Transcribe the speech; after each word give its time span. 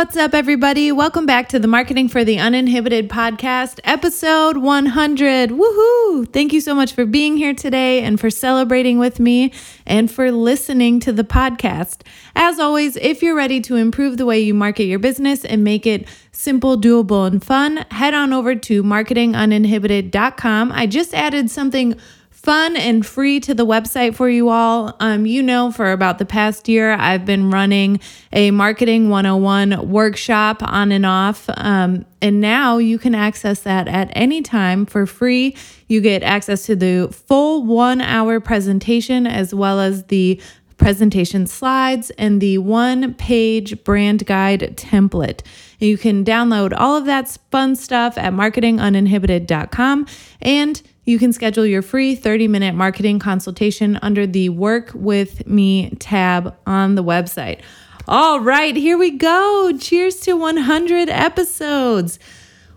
What's 0.00 0.16
up, 0.16 0.32
everybody? 0.32 0.90
Welcome 0.90 1.26
back 1.26 1.50
to 1.50 1.58
the 1.58 1.68
Marketing 1.68 2.08
for 2.08 2.24
the 2.24 2.38
Uninhibited 2.38 3.10
podcast, 3.10 3.80
episode 3.84 4.56
100. 4.56 5.50
Woohoo! 5.50 6.32
Thank 6.32 6.54
you 6.54 6.62
so 6.62 6.74
much 6.74 6.94
for 6.94 7.04
being 7.04 7.36
here 7.36 7.52
today 7.52 8.00
and 8.00 8.18
for 8.18 8.30
celebrating 8.30 8.98
with 8.98 9.20
me 9.20 9.52
and 9.84 10.10
for 10.10 10.32
listening 10.32 11.00
to 11.00 11.12
the 11.12 11.22
podcast. 11.22 12.00
As 12.34 12.58
always, 12.58 12.96
if 12.96 13.22
you're 13.22 13.36
ready 13.36 13.60
to 13.60 13.76
improve 13.76 14.16
the 14.16 14.24
way 14.24 14.40
you 14.40 14.54
market 14.54 14.84
your 14.84 14.98
business 14.98 15.44
and 15.44 15.62
make 15.62 15.86
it 15.86 16.08
simple, 16.32 16.80
doable, 16.80 17.26
and 17.26 17.44
fun, 17.44 17.84
head 17.90 18.14
on 18.14 18.32
over 18.32 18.54
to 18.54 18.82
marketinguninhibited.com. 18.82 20.72
I 20.72 20.86
just 20.86 21.12
added 21.12 21.50
something 21.50 22.00
fun 22.42 22.74
and 22.74 23.04
free 23.04 23.38
to 23.38 23.52
the 23.52 23.66
website 23.66 24.14
for 24.14 24.28
you 24.28 24.48
all. 24.48 24.96
Um, 24.98 25.26
you 25.26 25.42
know, 25.42 25.70
for 25.70 25.92
about 25.92 26.18
the 26.18 26.24
past 26.24 26.68
year, 26.68 26.92
I've 26.92 27.26
been 27.26 27.50
running 27.50 28.00
a 28.32 28.50
Marketing 28.50 29.10
101 29.10 29.90
workshop 29.90 30.62
on 30.62 30.90
and 30.90 31.04
off. 31.04 31.50
Um, 31.56 32.06
and 32.22 32.40
now 32.40 32.78
you 32.78 32.98
can 32.98 33.14
access 33.14 33.60
that 33.60 33.88
at 33.88 34.10
any 34.12 34.40
time 34.40 34.86
for 34.86 35.04
free. 35.04 35.54
You 35.88 36.00
get 36.00 36.22
access 36.22 36.64
to 36.66 36.76
the 36.76 37.08
full 37.12 37.64
one 37.64 38.00
hour 38.00 38.40
presentation 38.40 39.26
as 39.26 39.54
well 39.54 39.78
as 39.78 40.04
the 40.04 40.40
presentation 40.78 41.46
slides 41.46 42.08
and 42.12 42.40
the 42.40 42.56
one 42.56 43.12
page 43.14 43.84
brand 43.84 44.24
guide 44.24 44.76
template. 44.78 45.42
You 45.78 45.98
can 45.98 46.24
download 46.24 46.72
all 46.74 46.96
of 46.96 47.04
that 47.04 47.36
fun 47.50 47.76
stuff 47.76 48.16
at 48.16 48.32
marketinguninhibited.com 48.32 50.06
and 50.40 50.82
you 51.10 51.18
can 51.18 51.32
schedule 51.32 51.66
your 51.66 51.82
free 51.82 52.14
30 52.14 52.46
minute 52.46 52.74
marketing 52.74 53.18
consultation 53.18 53.98
under 54.00 54.26
the 54.28 54.48
Work 54.48 54.92
With 54.94 55.44
Me 55.46 55.90
tab 55.98 56.56
on 56.66 56.94
the 56.94 57.02
website. 57.02 57.60
All 58.06 58.40
right, 58.40 58.76
here 58.76 58.96
we 58.96 59.10
go. 59.10 59.72
Cheers 59.78 60.20
to 60.20 60.34
100 60.34 61.08
episodes. 61.08 62.20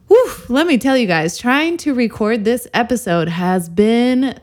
Whew, 0.08 0.32
let 0.50 0.66
me 0.66 0.80
tell 0.80 0.98
you 0.98 1.06
guys, 1.06 1.38
trying 1.38 1.78
to 1.78 1.94
record 1.94 2.44
this 2.44 2.68
episode 2.74 3.30
has 3.30 3.70
been 3.70 4.40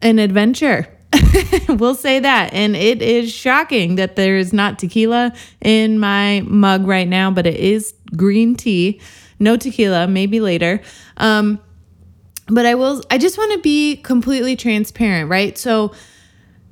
an 0.00 0.18
adventure. 0.18 0.88
we'll 1.68 1.94
say 1.94 2.20
that. 2.20 2.54
And 2.54 2.74
it 2.74 3.02
is 3.02 3.30
shocking 3.30 3.96
that 3.96 4.16
there 4.16 4.36
is 4.36 4.52
not 4.54 4.78
tequila 4.78 5.34
in 5.60 5.98
my 5.98 6.42
mug 6.46 6.86
right 6.86 7.08
now, 7.08 7.30
but 7.30 7.46
it 7.46 7.56
is 7.56 7.92
green 8.16 8.56
tea. 8.56 9.00
No 9.38 9.56
tequila, 9.56 10.08
maybe 10.08 10.40
later. 10.40 10.80
Um, 11.18 11.60
but 12.50 12.66
I 12.66 12.74
will, 12.74 13.02
I 13.10 13.18
just 13.18 13.38
want 13.38 13.52
to 13.52 13.58
be 13.58 13.96
completely 13.96 14.56
transparent, 14.56 15.30
right? 15.30 15.56
So 15.56 15.92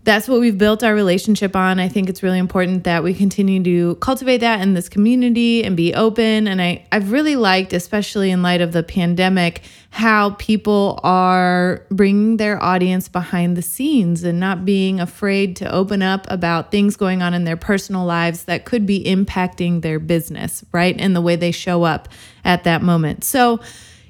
that's 0.08 0.26
what 0.26 0.40
we've 0.40 0.56
built 0.56 0.82
our 0.82 0.94
relationship 0.94 1.54
on. 1.54 1.78
I 1.78 1.88
think 1.88 2.08
it's 2.08 2.22
really 2.22 2.38
important 2.38 2.84
that 2.84 3.04
we 3.04 3.12
continue 3.12 3.62
to 3.62 3.96
cultivate 3.96 4.38
that 4.38 4.62
in 4.62 4.72
this 4.72 4.88
community 4.88 5.62
and 5.62 5.76
be 5.76 5.92
open. 5.92 6.48
And 6.48 6.62
I, 6.62 6.86
I've 6.90 7.12
really 7.12 7.36
liked, 7.36 7.74
especially 7.74 8.30
in 8.30 8.42
light 8.42 8.62
of 8.62 8.72
the 8.72 8.82
pandemic, 8.82 9.60
how 9.90 10.30
people 10.30 10.98
are 11.02 11.84
bringing 11.90 12.38
their 12.38 12.62
audience 12.62 13.06
behind 13.06 13.54
the 13.54 13.60
scenes 13.60 14.24
and 14.24 14.40
not 14.40 14.64
being 14.64 14.98
afraid 14.98 15.56
to 15.56 15.70
open 15.70 16.00
up 16.00 16.26
about 16.30 16.70
things 16.70 16.96
going 16.96 17.20
on 17.20 17.34
in 17.34 17.44
their 17.44 17.58
personal 17.58 18.06
lives 18.06 18.44
that 18.44 18.64
could 18.64 18.86
be 18.86 19.04
impacting 19.04 19.82
their 19.82 19.98
business, 19.98 20.64
right? 20.72 20.96
And 20.98 21.14
the 21.14 21.20
way 21.20 21.36
they 21.36 21.52
show 21.52 21.82
up 21.82 22.08
at 22.46 22.64
that 22.64 22.80
moment. 22.80 23.24
So 23.24 23.60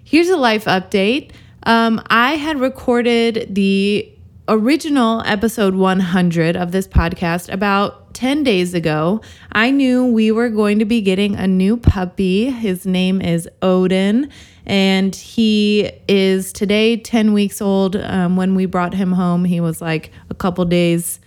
here's 0.05 0.29
a 0.29 0.37
life 0.37 0.67
update. 0.67 1.33
Um, 1.69 2.01
I 2.07 2.37
had 2.37 2.59
recorded 2.59 3.55
the 3.55 4.11
original 4.49 5.23
episode 5.27 5.75
100 5.75 6.57
of 6.57 6.73
this 6.73 6.89
podcast 6.89 7.53
about 7.53 8.15
10 8.15 8.43
days 8.43 8.73
ago. 8.73 9.21
I 9.53 9.71
knew 9.71 10.07
we 10.07 10.33
were 10.33 10.49
going 10.49 10.79
to 10.79 10.87
be 10.87 11.03
getting 11.03 11.37
a 11.37 11.47
new 11.47 11.77
puppy. 11.77 12.49
His 12.49 12.87
name 12.87 13.21
is 13.21 13.47
Odin, 13.61 14.31
and 14.65 15.15
he 15.15 15.93
is 16.09 16.55
today 16.55 16.97
10 16.97 17.35
weeks 17.35 17.61
old. 17.61 17.97
Um, 17.97 18.37
when 18.37 18.55
we 18.55 18.65
brought 18.65 18.95
him 18.95 19.13
home, 19.13 19.45
he 19.45 19.61
was 19.61 19.83
like 19.83 20.11
a 20.31 20.35
couple 20.35 20.65
days 20.65 21.21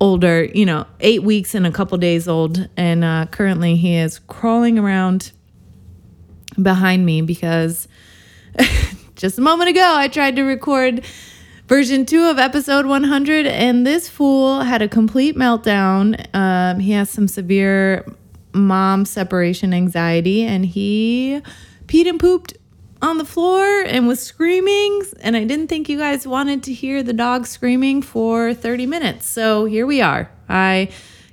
older, 0.00 0.44
you 0.44 0.64
know, 0.64 0.86
eight 1.00 1.24
weeks 1.24 1.56
and 1.56 1.66
a 1.66 1.72
couple 1.72 1.98
days 1.98 2.28
old. 2.28 2.68
And 2.76 3.02
uh, 3.02 3.26
currently 3.32 3.74
he 3.74 3.96
is 3.96 4.20
crawling 4.20 4.78
around 4.78 5.32
behind 6.62 7.04
me 7.04 7.20
because 7.20 7.88
just 9.20 9.36
a 9.36 9.42
moment 9.42 9.68
ago, 9.68 9.84
I 9.84 10.08
tried 10.08 10.36
to 10.36 10.44
record 10.44 11.04
version 11.68 12.06
two 12.06 12.24
of 12.24 12.38
episode 12.38 12.86
100, 12.86 13.46
and 13.46 13.86
this 13.86 14.08
fool 14.08 14.60
had 14.60 14.80
a 14.80 14.88
complete 14.88 15.36
meltdown. 15.36 16.26
Um, 16.34 16.80
he 16.80 16.92
has 16.92 17.10
some 17.10 17.28
severe 17.28 18.06
mom 18.54 19.04
separation 19.04 19.74
anxiety, 19.74 20.44
and 20.44 20.64
he 20.64 21.42
peed 21.86 22.08
and 22.08 22.18
pooped 22.18 22.54
on 23.02 23.18
the 23.18 23.26
floor 23.26 23.82
and 23.82 24.08
was 24.08 24.22
screaming. 24.22 25.02
And 25.20 25.36
I 25.36 25.44
didn't 25.44 25.66
think 25.66 25.90
you 25.90 25.98
guys 25.98 26.26
wanted 26.26 26.62
to 26.62 26.72
hear 26.72 27.02
the 27.02 27.12
dog 27.12 27.46
screaming 27.46 28.00
for 28.00 28.54
30 28.54 28.86
minutes. 28.86 29.26
So 29.26 29.66
here 29.66 29.86
we 29.86 30.00
are. 30.00 30.30
I 30.48 30.88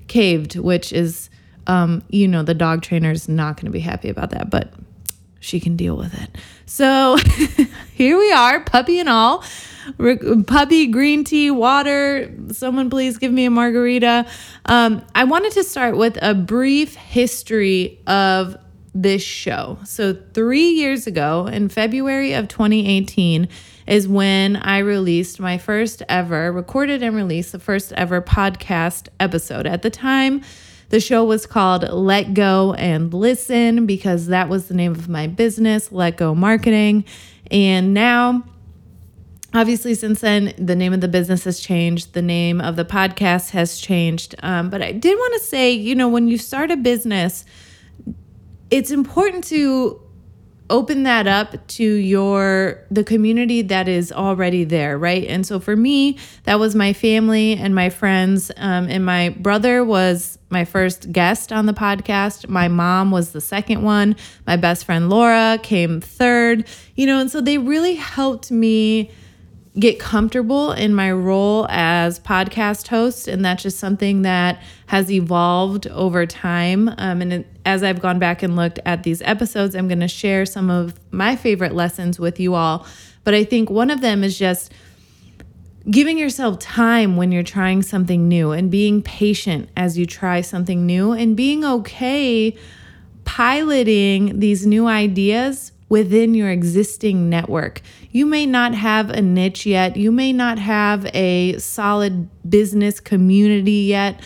caved, 0.09 0.57
which 0.57 0.91
is, 0.91 1.29
um, 1.67 2.03
you 2.09 2.27
know, 2.27 2.43
the 2.43 2.53
dog 2.53 2.81
trainer 2.81 3.11
is 3.11 3.29
not 3.29 3.55
going 3.55 3.67
to 3.67 3.71
be 3.71 3.79
happy 3.79 4.09
about 4.09 4.31
that, 4.31 4.49
but 4.49 4.73
she 5.39 5.59
can 5.59 5.75
deal 5.75 5.95
with 5.95 6.13
it. 6.13 6.29
So 6.65 7.17
here 7.93 8.17
we 8.17 8.31
are, 8.31 8.61
puppy 8.61 8.99
and 8.99 9.09
all. 9.09 9.43
Puppy, 10.47 10.87
green 10.87 11.23
tea, 11.23 11.49
water. 11.49 12.33
Someone 12.51 12.89
please 12.89 13.17
give 13.17 13.31
me 13.31 13.45
a 13.45 13.49
margarita. 13.49 14.27
Um, 14.65 15.01
I 15.15 15.23
wanted 15.23 15.53
to 15.53 15.63
start 15.63 15.95
with 15.95 16.17
a 16.21 16.33
brief 16.33 16.95
history 16.95 18.01
of 18.05 18.57
this 18.93 19.23
show. 19.23 19.77
So, 19.85 20.17
three 20.33 20.71
years 20.71 21.07
ago, 21.07 21.47
in 21.47 21.69
February 21.69 22.33
of 22.33 22.47
2018, 22.47 23.47
is 23.85 24.07
when 24.07 24.57
I 24.57 24.79
released 24.79 25.39
my 25.39 25.57
first 25.57 26.03
ever, 26.09 26.51
recorded 26.51 27.01
and 27.01 27.15
released 27.15 27.51
the 27.51 27.59
first 27.59 27.93
ever 27.93 28.21
podcast 28.21 29.07
episode. 29.19 29.65
At 29.65 29.81
the 29.81 29.89
time, 29.89 30.41
the 30.89 30.99
show 30.99 31.23
was 31.23 31.45
called 31.45 31.87
Let 31.89 32.33
Go 32.33 32.73
and 32.73 33.13
Listen 33.13 33.85
because 33.85 34.27
that 34.27 34.49
was 34.49 34.67
the 34.67 34.73
name 34.73 34.91
of 34.91 35.09
my 35.09 35.27
business, 35.27 35.91
Let 35.91 36.17
Go 36.17 36.33
Marketing. 36.33 37.03
And 37.51 37.93
now, 37.93 38.43
obviously, 39.53 39.93
since 39.95 40.21
then, 40.21 40.53
the 40.57 40.75
name 40.75 40.93
of 40.93 41.01
the 41.01 41.07
business 41.07 41.43
has 41.43 41.59
changed, 41.59 42.13
the 42.13 42.21
name 42.21 42.61
of 42.61 42.75
the 42.75 42.85
podcast 42.85 43.51
has 43.51 43.79
changed. 43.79 44.35
Um, 44.43 44.69
but 44.69 44.81
I 44.81 44.93
did 44.93 45.17
want 45.17 45.33
to 45.33 45.39
say, 45.41 45.71
you 45.71 45.95
know, 45.95 46.07
when 46.07 46.27
you 46.27 46.37
start 46.37 46.71
a 46.71 46.77
business, 46.77 47.43
it's 48.69 48.91
important 48.91 49.43
to 49.45 50.01
open 50.69 51.03
that 51.03 51.27
up 51.27 51.65
to 51.67 51.83
your 51.83 52.83
the 52.91 53.03
community 53.03 53.61
that 53.61 53.87
is 53.87 54.11
already 54.11 54.63
there 54.63 54.97
right? 54.97 55.25
And 55.27 55.45
so 55.45 55.59
for 55.59 55.75
me 55.75 56.17
that 56.43 56.59
was 56.59 56.75
my 56.75 56.93
family 56.93 57.53
and 57.53 57.73
my 57.73 57.89
friends 57.89 58.51
um, 58.57 58.89
and 58.89 59.05
my 59.05 59.29
brother 59.29 59.83
was 59.83 60.37
my 60.49 60.65
first 60.65 61.11
guest 61.11 61.51
on 61.51 61.65
the 61.65 61.73
podcast. 61.73 62.47
My 62.47 62.67
mom 62.67 63.11
was 63.11 63.31
the 63.31 63.41
second 63.41 63.83
one. 63.83 64.15
My 64.45 64.57
best 64.57 64.85
friend 64.85 65.09
laura 65.09 65.59
came 65.61 66.01
third. 66.01 66.67
You 66.95 67.05
know 67.05 67.19
and 67.19 67.31
so 67.31 67.41
they 67.41 67.57
really 67.57 67.95
helped 67.95 68.51
me 68.51 69.11
get 69.79 69.99
comfortable 69.99 70.71
in 70.71 70.93
my 70.93 71.11
role 71.11 71.67
as 71.69 72.19
podcast 72.19 72.87
host 72.87 73.27
and 73.27 73.45
that's 73.45 73.63
just 73.63 73.79
something 73.79 74.23
that 74.23 74.61
has 74.87 75.11
evolved 75.11 75.87
over 75.87 76.25
time. 76.25 76.89
Um, 76.97 77.21
and 77.21 77.33
it, 77.33 77.47
as 77.65 77.83
i've 77.83 77.99
gone 77.99 78.17
back 78.17 78.41
and 78.41 78.55
looked 78.55 78.79
at 78.85 79.03
these 79.03 79.21
episodes 79.23 79.75
i'm 79.75 79.89
going 79.89 79.99
to 79.99 80.07
share 80.07 80.45
some 80.45 80.69
of 80.69 80.97
my 81.11 81.35
favorite 81.35 81.75
lessons 81.75 82.19
with 82.19 82.39
you 82.39 82.55
all. 82.55 82.85
But 83.23 83.33
i 83.33 83.43
think 83.43 83.69
one 83.69 83.89
of 83.89 84.01
them 84.01 84.23
is 84.23 84.37
just 84.37 84.71
giving 85.89 86.17
yourself 86.17 86.59
time 86.59 87.15
when 87.15 87.31
you're 87.31 87.43
trying 87.43 87.81
something 87.81 88.27
new 88.27 88.51
and 88.51 88.69
being 88.69 89.01
patient 89.01 89.69
as 89.77 89.97
you 89.97 90.05
try 90.05 90.41
something 90.41 90.85
new 90.85 91.13
and 91.13 91.37
being 91.37 91.63
okay 91.63 92.55
piloting 93.23 94.39
these 94.39 94.65
new 94.65 94.87
ideas 94.87 95.71
within 95.89 96.33
your 96.33 96.49
existing 96.49 97.29
network. 97.29 97.81
You 98.11 98.25
may 98.25 98.45
not 98.45 98.73
have 98.75 99.09
a 99.09 99.21
niche 99.21 99.65
yet, 99.65 99.95
you 99.95 100.11
may 100.11 100.33
not 100.33 100.59
have 100.59 101.05
a 101.13 101.57
solid 101.59 102.29
business 102.49 102.99
community 102.99 103.85
yet, 103.87 104.21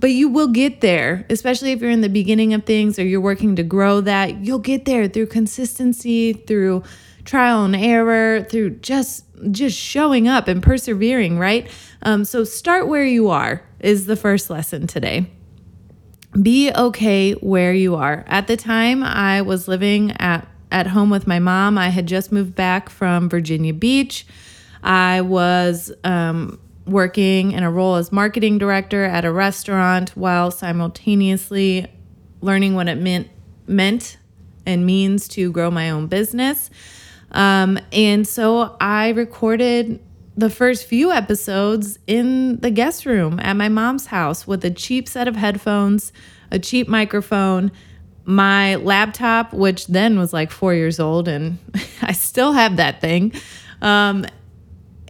but 0.00 0.10
you 0.10 0.28
will 0.28 0.48
get 0.48 0.80
there, 0.80 1.24
especially 1.30 1.72
if 1.72 1.80
you're 1.80 1.90
in 1.90 2.00
the 2.00 2.08
beginning 2.08 2.52
of 2.52 2.64
things 2.64 2.98
or 2.98 3.04
you're 3.04 3.20
working 3.20 3.56
to 3.56 3.62
grow 3.62 4.00
that. 4.02 4.44
You'll 4.44 4.58
get 4.58 4.84
there 4.84 5.08
through 5.08 5.26
consistency, 5.26 6.32
through 6.34 6.82
trial 7.24 7.64
and 7.64 7.74
error, 7.74 8.44
through 8.50 8.70
just 8.80 9.24
just 9.50 9.78
showing 9.78 10.28
up 10.28 10.48
and 10.48 10.62
persevering, 10.62 11.38
right? 11.38 11.70
Um, 12.02 12.24
so 12.24 12.44
start 12.44 12.86
where 12.88 13.04
you 13.04 13.30
are 13.30 13.62
is 13.80 14.06
the 14.06 14.16
first 14.16 14.50
lesson 14.50 14.86
today. 14.86 15.30
Be 16.40 16.72
okay 16.72 17.32
where 17.32 17.72
you 17.72 17.94
are. 17.94 18.24
At 18.26 18.46
the 18.46 18.56
time, 18.56 19.02
I 19.02 19.42
was 19.42 19.68
living 19.68 20.12
at 20.18 20.48
at 20.74 20.88
home 20.88 21.08
with 21.08 21.26
my 21.28 21.38
mom. 21.38 21.78
I 21.78 21.88
had 21.88 22.06
just 22.06 22.32
moved 22.32 22.56
back 22.56 22.90
from 22.90 23.28
Virginia 23.28 23.72
Beach. 23.72 24.26
I 24.82 25.20
was 25.20 25.92
um, 26.02 26.58
working 26.84 27.52
in 27.52 27.62
a 27.62 27.70
role 27.70 27.94
as 27.94 28.10
marketing 28.10 28.58
director 28.58 29.04
at 29.04 29.24
a 29.24 29.32
restaurant 29.32 30.10
while 30.10 30.50
simultaneously 30.50 31.86
learning 32.40 32.74
what 32.74 32.88
it 32.88 32.96
meant 32.96 33.28
meant 33.66 34.18
and 34.66 34.84
means 34.84 35.28
to 35.28 35.52
grow 35.52 35.70
my 35.70 35.90
own 35.90 36.08
business. 36.08 36.70
Um, 37.30 37.78
and 37.92 38.26
so 38.26 38.76
I 38.80 39.10
recorded 39.10 40.00
the 40.36 40.50
first 40.50 40.86
few 40.86 41.12
episodes 41.12 42.00
in 42.08 42.58
the 42.58 42.70
guest 42.70 43.06
room 43.06 43.38
at 43.40 43.54
my 43.54 43.68
mom's 43.68 44.06
house 44.06 44.44
with 44.44 44.64
a 44.64 44.70
cheap 44.70 45.08
set 45.08 45.28
of 45.28 45.36
headphones, 45.36 46.12
a 46.50 46.58
cheap 46.58 46.88
microphone, 46.88 47.70
my 48.24 48.76
laptop, 48.76 49.52
which 49.52 49.86
then 49.86 50.18
was 50.18 50.32
like 50.32 50.50
four 50.50 50.74
years 50.74 50.98
old, 50.98 51.28
and 51.28 51.58
I 52.02 52.12
still 52.12 52.52
have 52.52 52.76
that 52.76 53.00
thing. 53.00 53.32
Um, 53.82 54.26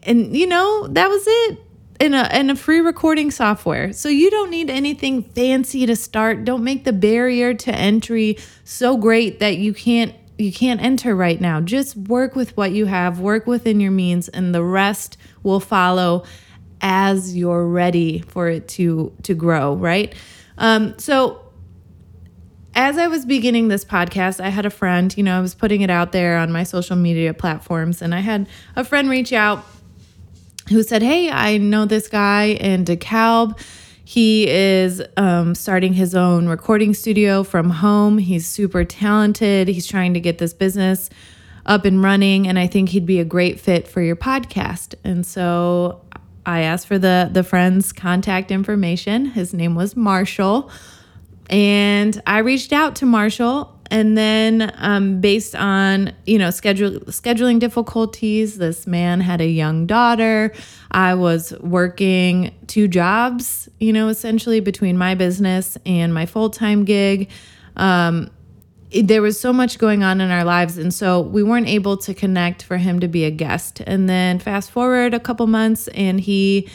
and 0.03 0.37
you 0.37 0.47
know, 0.47 0.89
that 0.89 1.09
was 1.09 1.25
it 1.27 1.59
in 2.01 2.15
a 2.15 2.29
in 2.33 2.51
a 2.51 2.57
free 2.57 2.81
recording 2.81 3.31
software. 3.31 3.93
So 3.93 4.09
you 4.09 4.31
don't 4.31 4.51
need 4.51 4.71
anything 4.71 5.23
fancy 5.23 5.87
to 5.87 5.97
start. 5.97 6.45
Don't 6.45 6.65
make 6.65 6.85
the 6.85 6.93
barrier 6.93 7.55
to 7.55 7.75
entry 7.75 8.39
so 8.65 8.97
great 8.97 9.41
that 9.41 9.57
you 9.59 9.73
can't 9.73 10.15
you 10.37 10.53
can't 10.53 10.83
enter 10.83 11.15
right 11.15 11.41
now. 11.41 11.61
Just 11.61 11.97
work 11.97 12.35
with 12.35 12.57
what 12.57 12.73
you 12.73 12.87
have, 12.87 13.21
work 13.21 13.47
within 13.47 13.79
your 13.81 13.93
means 13.93 14.29
and 14.29 14.55
the 14.55 14.65
rest 14.65 15.17
will 15.43 15.61
follow 15.61 16.25
as 16.81 17.37
you're 17.37 17.67
ready 17.67 18.19
for 18.21 18.49
it 18.49 18.67
to 18.69 19.13
to 19.23 19.35
grow, 19.35 19.75
right? 19.75 20.15
Um 20.59 20.99
so 20.99 21.44
as 22.75 22.99
I 22.99 23.07
was 23.07 23.25
beginning 23.25 23.69
this 23.69 23.85
podcast, 23.85 24.41
I 24.41 24.49
had 24.49 24.67
a 24.67 24.71
friend, 24.71 25.17
you 25.17 25.23
know, 25.23 25.39
I 25.39 25.41
was 25.41 25.55
putting 25.55 25.83
it 25.83 25.91
out 25.91 26.13
there 26.13 26.39
on 26.39 26.51
my 26.51 26.65
social 26.65 26.97
media 26.97 27.33
platforms, 27.33 28.03
and 28.03 28.15
I 28.15 28.21
had 28.21 28.49
a 28.77 28.85
friend 28.85 29.09
reach 29.09 29.33
out 29.33 29.65
who 30.69 30.83
said, 30.83 31.03
Hey, 31.03 31.31
I 31.31 31.59
know 31.59 31.85
this 31.85 32.09
guy 32.09 32.47
in 32.47 32.85
DeKalb. 32.85 33.59
He 34.05 34.49
is 34.49 35.03
um, 35.17 35.55
starting 35.55 35.95
his 35.95 36.15
own 36.15 36.47
recording 36.47 36.95
studio 36.95 37.43
from 37.43 37.71
home. 37.71 38.19
He's 38.19 38.47
super 38.47 38.85
talented. 38.85 39.69
He's 39.69 39.87
trying 39.87 40.13
to 40.15 40.21
get 40.21 40.39
this 40.39 40.53
business 40.53 41.09
up 41.65 41.85
and 41.85 42.03
running, 42.03 42.47
and 42.47 42.59
I 42.59 42.67
think 42.67 42.91
he'd 42.91 43.07
be 43.07 43.21
a 43.21 43.25
great 43.25 43.59
fit 43.59 43.89
for 43.89 44.03
your 44.03 44.17
podcast. 44.17 44.95
And 45.05 45.25
so 45.25 46.03
I 46.45 46.61
asked 46.61 46.87
for 46.87 46.99
the 46.99 47.31
the 47.33 47.43
friend's 47.43 47.93
contact 47.93 48.51
information. 48.51 49.27
His 49.27 49.55
name 49.55 49.75
was 49.75 49.97
Marshall, 49.97 50.71
and 51.51 52.21
I 52.27 52.39
reached 52.39 52.73
out 52.73 52.97
to 52.97 53.07
Marshall 53.07 53.75
and 53.91 54.17
then 54.17 54.73
um, 54.79 55.21
based 55.21 55.55
on 55.55 56.13
you 56.27 56.39
know 56.39 56.51
schedule 56.51 57.01
scheduling 57.01 57.59
difficulties 57.59 58.59
this 58.59 58.87
man 58.87 59.21
had 59.21 59.41
a 59.41 59.47
young 59.47 59.87
daughter. 59.87 60.53
I 60.91 61.15
was 61.15 61.53
working 61.61 62.55
two 62.67 62.89
jobs 62.89 63.69
you 63.79 63.93
know 63.93 64.09
essentially 64.09 64.61
between 64.61 64.97
my 64.97 65.15
business 65.15 65.77
and 65.85 66.15
my 66.15 66.27
full-time 66.27 66.85
gig. 66.85 67.31
Um, 67.77 68.31
it, 68.91 69.09
there 69.09 69.23
was 69.23 69.39
so 69.39 69.53
much 69.53 69.79
going 69.79 70.05
on 70.05 70.21
in 70.21 70.31
our 70.31 70.45
lives 70.45 70.79
and 70.79 70.95
so 70.95 71.21
we 71.21 71.43
weren't 71.43 71.69
able 71.69 71.97
to 71.99 72.15
connect 72.15 72.63
for 72.63 72.77
him 72.79 73.01
to 73.01 73.09
be 73.09 73.25
a 73.25 73.31
guest. 73.31 73.83
And 73.87 74.09
then 74.09 74.39
fast 74.39 74.71
forward 74.71 75.15
a 75.15 75.21
couple 75.21 75.47
months 75.47 75.89
and 75.89 76.21
he 76.21 76.69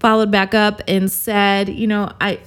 followed 0.00 0.30
back 0.30 0.54
up 0.54 0.80
and 0.88 1.12
said 1.12 1.68
you 1.68 1.86
know 1.86 2.10
i 2.20 2.40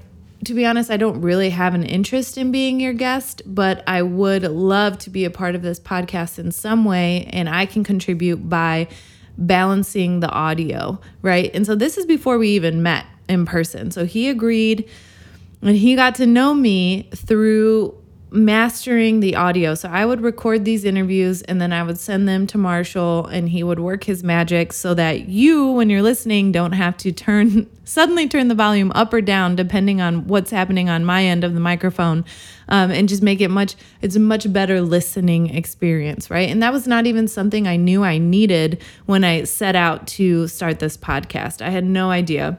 to 0.46 0.54
be 0.54 0.66
honest, 0.66 0.90
I 0.90 0.98
don't 0.98 1.22
really 1.22 1.50
have 1.50 1.74
an 1.74 1.84
interest 1.84 2.38
in 2.38 2.52
being 2.52 2.80
your 2.80 2.94
guest, 2.94 3.42
but 3.46 3.84
I 3.88 4.02
would 4.02 4.44
love 4.44 4.98
to 5.00 5.10
be 5.10 5.26
a 5.26 5.30
part 5.30 5.56
of 5.56 5.62
this 5.62 5.80
podcast 5.80 6.40
in 6.40 6.52
some 6.52 6.86
way, 6.86 7.30
and 7.32 7.50
I 7.50 7.66
can 7.66 7.84
contribute 7.84 8.50
by 8.50 8.88
balancing 9.38 10.20
the 10.20 10.30
audio, 10.30 11.00
right? 11.22 11.52
And 11.54 11.66
so 11.66 11.76
this 11.76 11.98
is 11.98 12.06
before 12.06 12.38
we 12.38 12.50
even 12.50 12.84
met 12.84 13.06
in 13.28 13.46
person. 13.46 13.92
So 13.92 14.06
he 14.06 14.30
agreed 14.30 14.90
and 15.62 15.76
he 15.76 15.96
got 15.96 16.16
to 16.16 16.26
know 16.26 16.54
me 16.54 17.10
through 17.16 17.98
mastering 18.34 19.20
the 19.20 19.36
audio. 19.36 19.76
So 19.76 19.88
I 19.90 20.06
would 20.06 20.20
record 20.22 20.66
these 20.66 20.86
interviews 20.86 21.44
and 21.44 21.62
then 21.62 21.72
I 21.72 21.84
would 21.84 22.00
send 22.00 22.28
them 22.28 22.48
to 22.48 22.58
Marshall 22.58 23.28
and 23.28 23.48
he 23.48 23.62
would 23.62 23.80
work 23.80 24.06
his 24.06 24.24
magic 24.24 24.74
so 24.74 24.96
that 24.96 25.30
you 25.30 25.72
when 25.72 25.90
you're 25.90 26.02
listening 26.02 26.52
don't 26.52 26.72
have 26.72 26.98
to 26.98 27.12
turn 27.12 27.70
suddenly 27.84 28.28
turn 28.28 28.48
the 28.48 28.56
volume 28.56 28.92
up 28.96 29.14
or 29.14 29.22
down 29.22 29.56
depending 29.56 30.02
on 30.02 30.26
what's 30.28 30.50
happening 30.50 30.90
on 30.90 31.06
my 31.06 31.24
end 31.24 31.44
of 31.44 31.54
the 31.54 31.60
microphone 31.60 32.26
um, 32.70 32.90
and 32.90 33.08
just 33.08 33.22
make 33.22 33.40
it 33.40 33.50
much 33.50 33.76
it's 34.02 34.16
a 34.16 34.20
much 34.20 34.52
better 34.52 34.82
listening 34.82 35.56
experience, 35.56 36.32
right? 36.32 36.50
And 36.50 36.64
that 36.64 36.74
was 36.74 36.88
not 36.88 37.06
even 37.06 37.28
something 37.28 37.68
I 37.68 37.76
knew 37.76 38.04
I 38.04 38.18
needed 38.18 38.82
when 39.06 39.24
I 39.24 39.44
set 39.44 39.76
out 39.76 40.08
to 40.08 40.48
start 40.48 40.80
this 40.80 40.98
podcast. 40.98 41.62
I 41.62 41.70
had 41.70 41.84
no 41.84 42.10
idea 42.10 42.58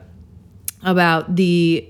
about 0.83 1.35
the 1.35 1.89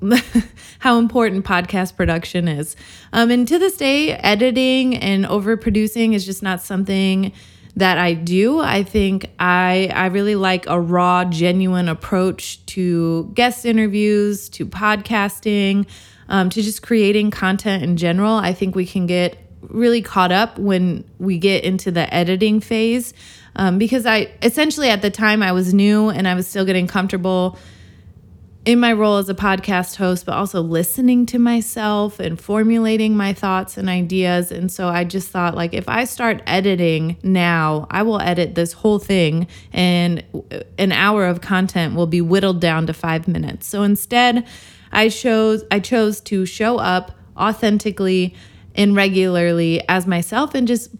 how 0.78 0.98
important 0.98 1.44
podcast 1.44 1.96
production 1.96 2.48
is. 2.48 2.76
Um, 3.12 3.30
and 3.30 3.48
to 3.48 3.58
this 3.58 3.76
day, 3.76 4.12
editing 4.12 4.96
and 4.96 5.24
overproducing 5.24 6.14
is 6.14 6.24
just 6.24 6.42
not 6.42 6.60
something 6.60 7.32
that 7.76 7.98
I 7.98 8.14
do. 8.14 8.60
I 8.60 8.82
think 8.82 9.30
I 9.38 9.90
I 9.94 10.06
really 10.06 10.34
like 10.34 10.66
a 10.66 10.80
raw, 10.80 11.24
genuine 11.24 11.88
approach 11.88 12.64
to 12.66 13.30
guest 13.34 13.66
interviews, 13.66 14.48
to 14.50 14.66
podcasting, 14.66 15.86
um, 16.28 16.48
to 16.50 16.62
just 16.62 16.82
creating 16.82 17.30
content 17.30 17.82
in 17.82 17.96
general. 17.96 18.34
I 18.34 18.54
think 18.54 18.74
we 18.74 18.86
can 18.86 19.06
get 19.06 19.38
really 19.60 20.00
caught 20.00 20.32
up 20.32 20.58
when 20.58 21.04
we 21.18 21.38
get 21.38 21.64
into 21.64 21.90
the 21.90 22.12
editing 22.14 22.60
phase 22.60 23.12
um, 23.56 23.78
because 23.78 24.06
I 24.06 24.32
essentially 24.42 24.88
at 24.88 25.02
the 25.02 25.10
time 25.10 25.42
I 25.42 25.52
was 25.52 25.74
new 25.74 26.08
and 26.08 26.28
I 26.28 26.34
was 26.34 26.46
still 26.46 26.64
getting 26.64 26.86
comfortable 26.86 27.58
in 28.66 28.80
my 28.80 28.92
role 28.92 29.16
as 29.16 29.28
a 29.28 29.34
podcast 29.34 29.94
host, 29.94 30.26
but 30.26 30.34
also 30.34 30.60
listening 30.60 31.24
to 31.24 31.38
myself 31.38 32.18
and 32.18 32.38
formulating 32.38 33.16
my 33.16 33.32
thoughts 33.32 33.76
and 33.78 33.88
ideas. 33.88 34.50
And 34.50 34.70
so 34.72 34.88
I 34.88 35.04
just 35.04 35.28
thought, 35.28 35.54
like, 35.54 35.72
if 35.72 35.88
I 35.88 36.04
start 36.04 36.42
editing 36.48 37.16
now, 37.22 37.86
I 37.92 38.02
will 38.02 38.20
edit 38.20 38.56
this 38.56 38.72
whole 38.72 38.98
thing, 38.98 39.46
and 39.72 40.24
an 40.78 40.90
hour 40.90 41.26
of 41.26 41.40
content 41.40 41.94
will 41.94 42.08
be 42.08 42.20
whittled 42.20 42.60
down 42.60 42.88
to 42.88 42.92
five 42.92 43.28
minutes. 43.28 43.68
So 43.68 43.84
instead, 43.84 44.44
I 44.90 45.10
chose 45.10 45.62
I 45.70 45.78
chose 45.78 46.20
to 46.22 46.44
show 46.44 46.78
up 46.78 47.12
authentically 47.36 48.34
and 48.74 48.96
regularly 48.96 49.86
as 49.88 50.08
myself 50.08 50.54
and 50.56 50.66
just 50.66 50.90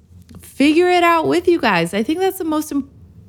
figure 0.41 0.89
it 0.89 1.03
out 1.03 1.27
with 1.27 1.49
you 1.49 1.61
guys. 1.61 1.95
I 1.95 2.05
think 2.05 2.21
that's 2.21 2.39
the 2.39 2.45
most 2.45 2.73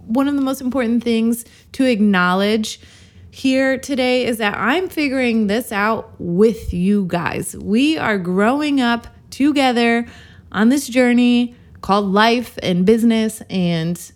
one 0.05 0.27
of 0.27 0.35
the 0.35 0.41
most 0.41 0.61
important 0.61 1.03
things 1.03 1.43
to 1.73 1.85
acknowledge 1.85 2.79
here 3.37 3.77
today 3.77 4.25
is 4.25 4.39
that 4.39 4.57
I'm 4.57 4.89
figuring 4.89 5.45
this 5.45 5.71
out 5.71 6.11
with 6.17 6.73
you 6.73 7.05
guys. 7.05 7.55
We 7.55 7.95
are 7.95 8.17
growing 8.17 8.81
up 8.81 9.05
together 9.29 10.07
on 10.51 10.69
this 10.69 10.87
journey 10.87 11.53
called 11.81 12.07
life 12.07 12.57
and 12.63 12.83
business 12.83 13.43
and 13.47 14.11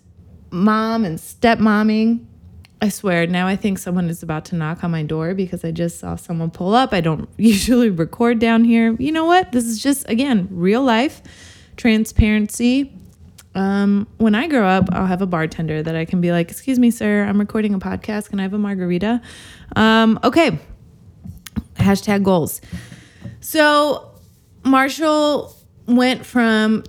mom 0.50 1.04
and 1.04 1.20
stepmomming. 1.20 2.26
I 2.80 2.88
swear, 2.88 3.28
now 3.28 3.46
I 3.46 3.54
think 3.54 3.78
someone 3.78 4.10
is 4.10 4.24
about 4.24 4.44
to 4.46 4.56
knock 4.56 4.82
on 4.82 4.90
my 4.90 5.04
door 5.04 5.34
because 5.34 5.64
I 5.64 5.70
just 5.70 6.00
saw 6.00 6.16
someone 6.16 6.50
pull 6.50 6.74
up. 6.74 6.92
I 6.92 7.00
don't 7.00 7.28
usually 7.36 7.90
record 7.90 8.40
down 8.40 8.64
here. 8.64 8.96
You 8.98 9.12
know 9.12 9.24
what? 9.24 9.52
This 9.52 9.66
is 9.66 9.80
just, 9.80 10.08
again, 10.10 10.48
real 10.50 10.82
life 10.82 11.22
transparency 11.76 12.92
um, 13.54 14.06
when 14.18 14.34
I 14.34 14.46
grow 14.46 14.66
up, 14.66 14.88
I'll 14.92 15.06
have 15.06 15.22
a 15.22 15.26
bartender 15.26 15.82
that 15.82 15.94
I 15.94 16.04
can 16.04 16.20
be 16.20 16.32
like, 16.32 16.50
"Excuse 16.50 16.78
me, 16.78 16.90
sir, 16.90 17.24
I'm 17.24 17.38
recording 17.38 17.74
a 17.74 17.78
podcast. 17.78 18.30
Can 18.30 18.40
I 18.40 18.42
have 18.42 18.54
a 18.54 18.58
margarita?" 18.58 19.20
Um, 19.76 20.18
okay. 20.24 20.58
Hashtag 21.74 22.22
goals. 22.22 22.60
So 23.40 24.12
Marshall 24.64 25.56
went 25.86 26.24
from 26.24 26.84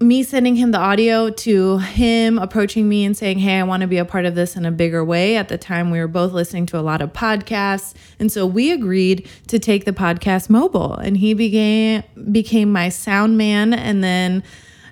me 0.00 0.22
sending 0.22 0.56
him 0.56 0.70
the 0.70 0.78
audio 0.78 1.30
to 1.30 1.78
him 1.78 2.38
approaching 2.38 2.88
me 2.88 3.04
and 3.04 3.16
saying, 3.16 3.38
Hey, 3.38 3.58
I 3.58 3.62
want 3.62 3.80
to 3.80 3.86
be 3.86 3.98
a 3.98 4.04
part 4.04 4.26
of 4.26 4.34
this 4.34 4.56
in 4.56 4.66
a 4.66 4.70
bigger 4.70 5.04
way. 5.04 5.36
At 5.36 5.48
the 5.48 5.58
time, 5.58 5.90
we 5.90 5.98
were 5.98 6.08
both 6.08 6.32
listening 6.32 6.66
to 6.66 6.78
a 6.78 6.82
lot 6.82 7.00
of 7.00 7.12
podcasts. 7.12 7.94
And 8.18 8.30
so 8.30 8.46
we 8.46 8.70
agreed 8.70 9.28
to 9.48 9.58
take 9.58 9.84
the 9.84 9.92
podcast 9.92 10.50
mobile. 10.50 10.94
And 10.94 11.16
he 11.16 11.34
began 11.34 12.04
became 12.30 12.70
my 12.70 12.88
sound 12.88 13.38
man 13.38 13.72
and 13.72 14.04
then 14.04 14.42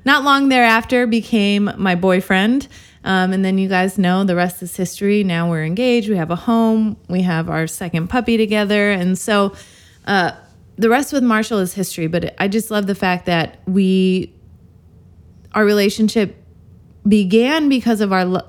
not 0.04 0.25
long 0.25 0.49
thereafter 0.49 1.06
became 1.06 1.71
my 1.76 1.94
boyfriend. 1.94 2.68
Um, 3.04 3.32
and 3.32 3.44
then 3.44 3.59
you 3.59 3.68
guys 3.68 3.99
know 3.99 4.25
the 4.25 4.37
rest 4.37 4.62
is 4.62 4.76
history. 4.76 5.25
Now 5.25 5.50
we're 5.50 5.64
engaged. 5.64 6.09
We 6.09 6.16
have 6.16 6.30
a 6.30 6.37
home. 6.37 6.97
We 7.09 7.23
have 7.23 7.50
our 7.50 7.66
second 7.66 8.09
puppy 8.09 8.37
together. 8.37 8.90
And 8.90 9.18
so 9.18 9.54
uh, 10.06 10.32
the 10.76 10.88
rest 10.88 11.12
with 11.12 11.23
Marshall 11.23 11.59
is 11.59 11.75
history. 11.75 12.06
But 12.06 12.35
I 12.38 12.49
just 12.49 12.71
love 12.71 12.87
the 12.87 12.94
fact 12.94 13.26
that 13.26 13.61
we, 13.66 14.32
our 15.52 15.64
relationship 15.64 16.37
began 17.06 17.68
because 17.68 18.00
of 18.00 18.12
our 18.12 18.44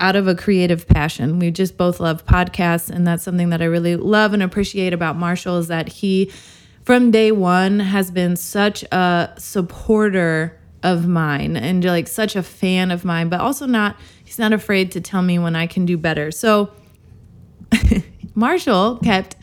out 0.00 0.16
of 0.16 0.26
a 0.26 0.34
creative 0.34 0.86
passion. 0.86 1.38
We 1.38 1.50
just 1.50 1.76
both 1.76 2.00
love 2.00 2.26
podcasts, 2.26 2.90
and 2.90 3.06
that's 3.06 3.22
something 3.22 3.50
that 3.50 3.62
I 3.62 3.66
really 3.66 3.96
love 3.96 4.32
and 4.32 4.42
appreciate 4.42 4.92
about 4.92 5.16
Marshall 5.16 5.58
is 5.58 5.68
that 5.68 5.88
he, 5.88 6.32
from 6.82 7.10
day 7.10 7.32
one, 7.32 7.80
has 7.80 8.10
been 8.10 8.36
such 8.36 8.82
a 8.92 9.32
supporter 9.38 10.58
of 10.84 11.08
mine 11.08 11.56
and 11.56 11.82
like 11.82 12.06
such 12.06 12.36
a 12.36 12.42
fan 12.42 12.92
of 12.92 13.04
mine, 13.04 13.28
but 13.28 13.40
also 13.40 13.66
not. 13.66 13.96
He's 14.24 14.38
not 14.38 14.52
afraid 14.52 14.92
to 14.92 15.00
tell 15.00 15.22
me 15.22 15.38
when 15.38 15.56
I 15.56 15.66
can 15.66 15.86
do 15.86 15.96
better. 15.96 16.30
So 16.30 16.70
Marshall 18.34 18.98
kept 18.98 19.36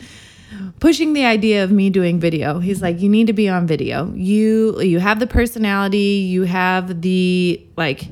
pushing 0.80 1.14
the 1.14 1.26
idea 1.26 1.64
of 1.64 1.72
me 1.72 1.90
doing 1.90 2.20
video. 2.20 2.60
He's 2.60 2.82
like, 2.82 3.02
"You 3.02 3.10
need 3.10 3.28
to 3.28 3.34
be 3.34 3.50
on 3.50 3.68
video. 3.68 4.14
You 4.14 4.80
you 4.82 5.00
have 5.00 5.20
the 5.20 5.28
personality, 5.28 6.28
you 6.30 6.44
have 6.44 7.02
the 7.02 7.66
like 7.76 8.08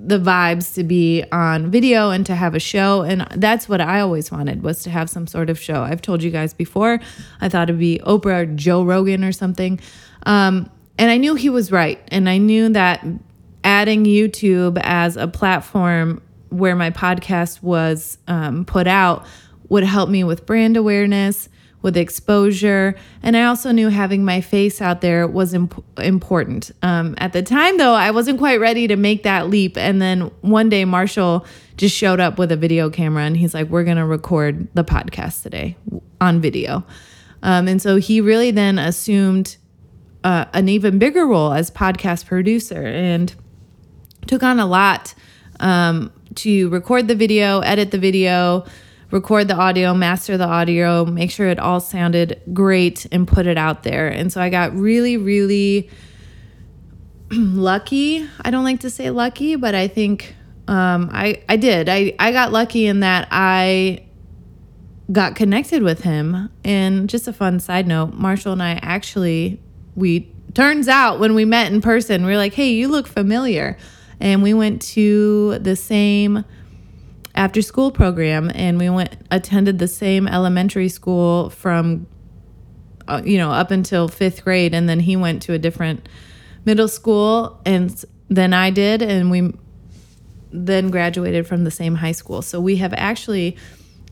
the 0.00 0.18
vibes 0.18 0.74
to 0.74 0.84
be 0.84 1.24
on 1.32 1.70
video 1.70 2.10
and 2.10 2.24
to 2.24 2.34
have 2.34 2.54
a 2.54 2.60
show 2.60 3.02
and 3.02 3.26
that's 3.34 3.68
what 3.68 3.80
I 3.80 4.00
always 4.00 4.30
wanted 4.30 4.62
was 4.62 4.82
to 4.84 4.90
have 4.90 5.10
some 5.10 5.26
sort 5.26 5.50
of 5.50 5.58
show. 5.58 5.82
I've 5.82 6.00
told 6.00 6.22
you 6.22 6.30
guys 6.30 6.54
before, 6.54 7.00
I 7.40 7.48
thought 7.48 7.68
it'd 7.68 7.80
be 7.80 8.00
Oprah 8.06 8.42
or 8.42 8.46
Joe 8.46 8.84
Rogan 8.84 9.24
or 9.24 9.32
something. 9.32 9.80
Um, 10.24 10.70
and 10.98 11.10
I 11.10 11.16
knew 11.16 11.34
he 11.34 11.48
was 11.48 11.72
right 11.72 12.00
and 12.08 12.28
I 12.28 12.38
knew 12.38 12.68
that 12.70 13.06
adding 13.64 14.04
YouTube 14.04 14.80
as 14.82 15.16
a 15.16 15.28
platform 15.28 16.22
where 16.50 16.74
my 16.74 16.90
podcast 16.90 17.62
was 17.62 18.18
um, 18.26 18.64
put 18.64 18.86
out 18.86 19.26
would 19.68 19.84
help 19.84 20.08
me 20.08 20.24
with 20.24 20.46
brand 20.46 20.76
awareness 20.76 21.48
with 21.82 21.96
exposure. 21.96 22.94
And 23.22 23.36
I 23.36 23.44
also 23.44 23.70
knew 23.70 23.88
having 23.88 24.24
my 24.24 24.40
face 24.40 24.80
out 24.80 25.00
there 25.00 25.26
was 25.26 25.54
imp- 25.54 25.84
important. 25.98 26.72
Um, 26.82 27.14
at 27.18 27.32
the 27.32 27.42
time, 27.42 27.78
though, 27.78 27.94
I 27.94 28.10
wasn't 28.10 28.38
quite 28.38 28.60
ready 28.60 28.88
to 28.88 28.96
make 28.96 29.22
that 29.22 29.48
leap. 29.48 29.76
And 29.76 30.02
then 30.02 30.22
one 30.40 30.68
day, 30.68 30.84
Marshall 30.84 31.46
just 31.76 31.94
showed 31.94 32.20
up 32.20 32.38
with 32.38 32.50
a 32.50 32.56
video 32.56 32.90
camera 32.90 33.22
and 33.22 33.36
he's 33.36 33.54
like, 33.54 33.68
We're 33.68 33.84
going 33.84 33.96
to 33.96 34.04
record 34.04 34.68
the 34.74 34.84
podcast 34.84 35.42
today 35.42 35.76
on 36.20 36.40
video. 36.40 36.84
Um, 37.42 37.68
and 37.68 37.80
so 37.80 37.96
he 37.96 38.20
really 38.20 38.50
then 38.50 38.78
assumed 38.78 39.56
uh, 40.24 40.46
an 40.52 40.68
even 40.68 40.98
bigger 40.98 41.26
role 41.26 41.52
as 41.52 41.70
podcast 41.70 42.26
producer 42.26 42.84
and 42.84 43.34
took 44.26 44.42
on 44.42 44.58
a 44.60 44.66
lot 44.66 45.14
um, 45.60 46.12
to 46.36 46.68
record 46.68 47.08
the 47.08 47.14
video, 47.14 47.60
edit 47.60 47.90
the 47.90 47.98
video 47.98 48.66
record 49.10 49.48
the 49.48 49.54
audio, 49.54 49.94
master 49.94 50.36
the 50.36 50.46
audio, 50.46 51.04
make 51.04 51.30
sure 51.30 51.48
it 51.48 51.58
all 51.58 51.80
sounded 51.80 52.40
great, 52.52 53.06
and 53.12 53.26
put 53.26 53.46
it 53.46 53.56
out 53.56 53.82
there. 53.82 54.08
And 54.08 54.32
so 54.32 54.40
I 54.40 54.50
got 54.50 54.74
really, 54.74 55.16
really 55.16 55.90
lucky. 57.30 58.28
I 58.42 58.50
don't 58.50 58.64
like 58.64 58.80
to 58.80 58.90
say 58.90 59.10
lucky, 59.10 59.56
but 59.56 59.74
I 59.74 59.88
think 59.88 60.34
um, 60.66 61.10
I 61.12 61.42
I 61.48 61.56
did. 61.56 61.88
I 61.88 62.14
I 62.18 62.32
got 62.32 62.52
lucky 62.52 62.86
in 62.86 63.00
that 63.00 63.28
I 63.30 64.04
got 65.10 65.34
connected 65.36 65.82
with 65.82 66.02
him. 66.02 66.50
And 66.64 67.08
just 67.08 67.26
a 67.26 67.32
fun 67.32 67.60
side 67.60 67.86
note, 67.86 68.12
Marshall 68.12 68.52
and 68.52 68.62
I 68.62 68.78
actually 68.82 69.60
we 69.98 70.32
turns 70.54 70.88
out 70.88 71.18
when 71.18 71.34
we 71.34 71.44
met 71.44 71.72
in 71.72 71.80
person, 71.80 72.24
we 72.24 72.32
are 72.32 72.36
like, 72.36 72.54
"Hey, 72.54 72.72
you 72.72 72.88
look 72.88 73.06
familiar." 73.06 73.76
And 74.20 74.42
we 74.42 74.52
went 74.54 74.82
to 74.82 75.58
the 75.60 75.76
same 75.76 76.44
after 77.34 77.62
school 77.62 77.92
program 77.92 78.50
and 78.54 78.78
we 78.78 78.90
went 78.90 79.16
attended 79.30 79.78
the 79.78 79.86
same 79.86 80.26
elementary 80.26 80.88
school 80.88 81.50
from 81.50 82.06
uh, 83.06 83.22
you 83.24 83.38
know 83.38 83.52
up 83.52 83.70
until 83.70 84.08
5th 84.08 84.42
grade 84.42 84.74
and 84.74 84.88
then 84.88 84.98
he 84.98 85.14
went 85.14 85.40
to 85.42 85.52
a 85.52 85.58
different 85.58 86.08
middle 86.64 86.88
school 86.88 87.60
and 87.64 88.04
then 88.28 88.52
I 88.52 88.70
did 88.70 89.02
and 89.02 89.30
we 89.30 89.52
then 90.50 90.90
graduated 90.90 91.46
from 91.46 91.64
the 91.64 91.70
same 91.70 91.96
high 91.96 92.12
school. 92.12 92.42
So 92.42 92.60
we 92.60 92.76
have 92.76 92.92
actually 92.94 93.56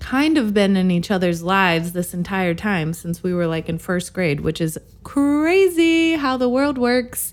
kind 0.01 0.39
of 0.39 0.55
been 0.55 0.77
in 0.77 0.91
each 0.91 1.11
other's 1.11 1.43
lives 1.43 1.93
this 1.93 2.15
entire 2.15 2.55
time 2.55 2.93
since 2.93 3.23
we 3.23 3.33
were 3.33 3.47
like 3.47 3.69
in 3.69 3.79
first 3.79 4.13
grade, 4.13 4.41
which 4.41 4.61
is 4.61 4.79
crazy 5.05 6.15
how 6.15 6.37
the 6.37 6.49
world 6.49 6.79
works. 6.79 7.33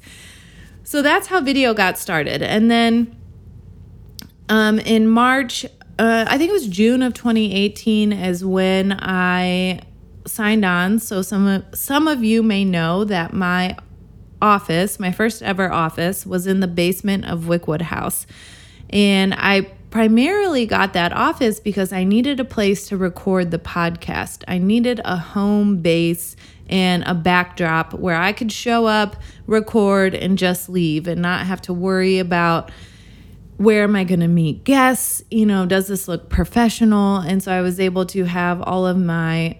So 0.84 1.02
that's 1.02 1.28
how 1.28 1.42
video 1.42 1.74
got 1.74 1.98
started. 1.98 2.42
And 2.42 2.70
then 2.70 3.16
um, 4.50 4.80
in 4.80 5.08
March 5.08 5.66
uh, 6.00 6.26
I 6.28 6.38
think 6.38 6.50
it 6.50 6.54
was 6.54 6.68
June 6.68 7.04
of 7.04 7.14
2018 7.14 8.14
is 8.14 8.44
when 8.44 8.94
I 8.94 9.82
signed 10.26 10.66
on. 10.66 11.00
So 11.00 11.22
some 11.22 11.48
of, 11.48 11.66
some 11.74 12.08
of 12.08 12.24
you 12.24 12.42
may 12.42 12.66
know 12.66 13.04
that 13.04 13.34
my 13.34 13.78
office, 14.42 15.00
my 15.00 15.12
first 15.12 15.44
ever 15.44 15.72
office, 15.72 16.26
was 16.26 16.48
in 16.48 16.62
the 16.62 16.68
basement 16.68 17.26
of 17.26 17.42
Wickwood 17.42 17.82
House. 17.82 18.26
And 18.90 19.34
I 19.36 19.72
primarily 19.94 20.66
got 20.66 20.94
that 20.94 21.14
office 21.14 21.60
because 21.60 21.94
I 21.94 22.04
needed 22.04 22.40
a 22.40 22.44
place 22.44 22.88
to 22.88 22.98
record 22.98 23.52
the 23.52 23.60
podcast. 23.60 24.44
I 24.48 24.58
needed 24.58 25.00
a 25.06 25.18
home 25.18 25.84
base 25.84 26.36
and 26.68 27.04
a 27.06 27.14
backdrop 27.14 27.94
where 27.94 28.16
I 28.16 28.34
could 28.34 28.52
show 28.52 28.88
up, 28.88 29.18
record, 29.46 30.16
and 30.16 30.36
just 30.36 30.68
leave 30.68 31.08
and 31.08 31.22
not 31.22 31.46
have 31.46 31.62
to 31.62 31.74
worry 31.74 32.18
about 32.18 32.72
where 33.58 33.84
am 33.84 33.96
I 33.96 34.04
going 34.04 34.22
to 34.22 34.28
meet 34.28 34.64
guests? 34.64 35.22
You 35.30 35.46
know, 35.46 35.68
does 35.68 35.90
this 35.90 36.08
look 36.08 36.28
professional? 36.28 37.18
And 37.18 37.44
so 37.44 37.52
I 37.52 37.62
was 37.62 37.80
able 37.80 38.08
to 38.08 38.24
have 38.24 38.64
all 38.64 38.88
of 38.88 38.98
my 38.98 39.58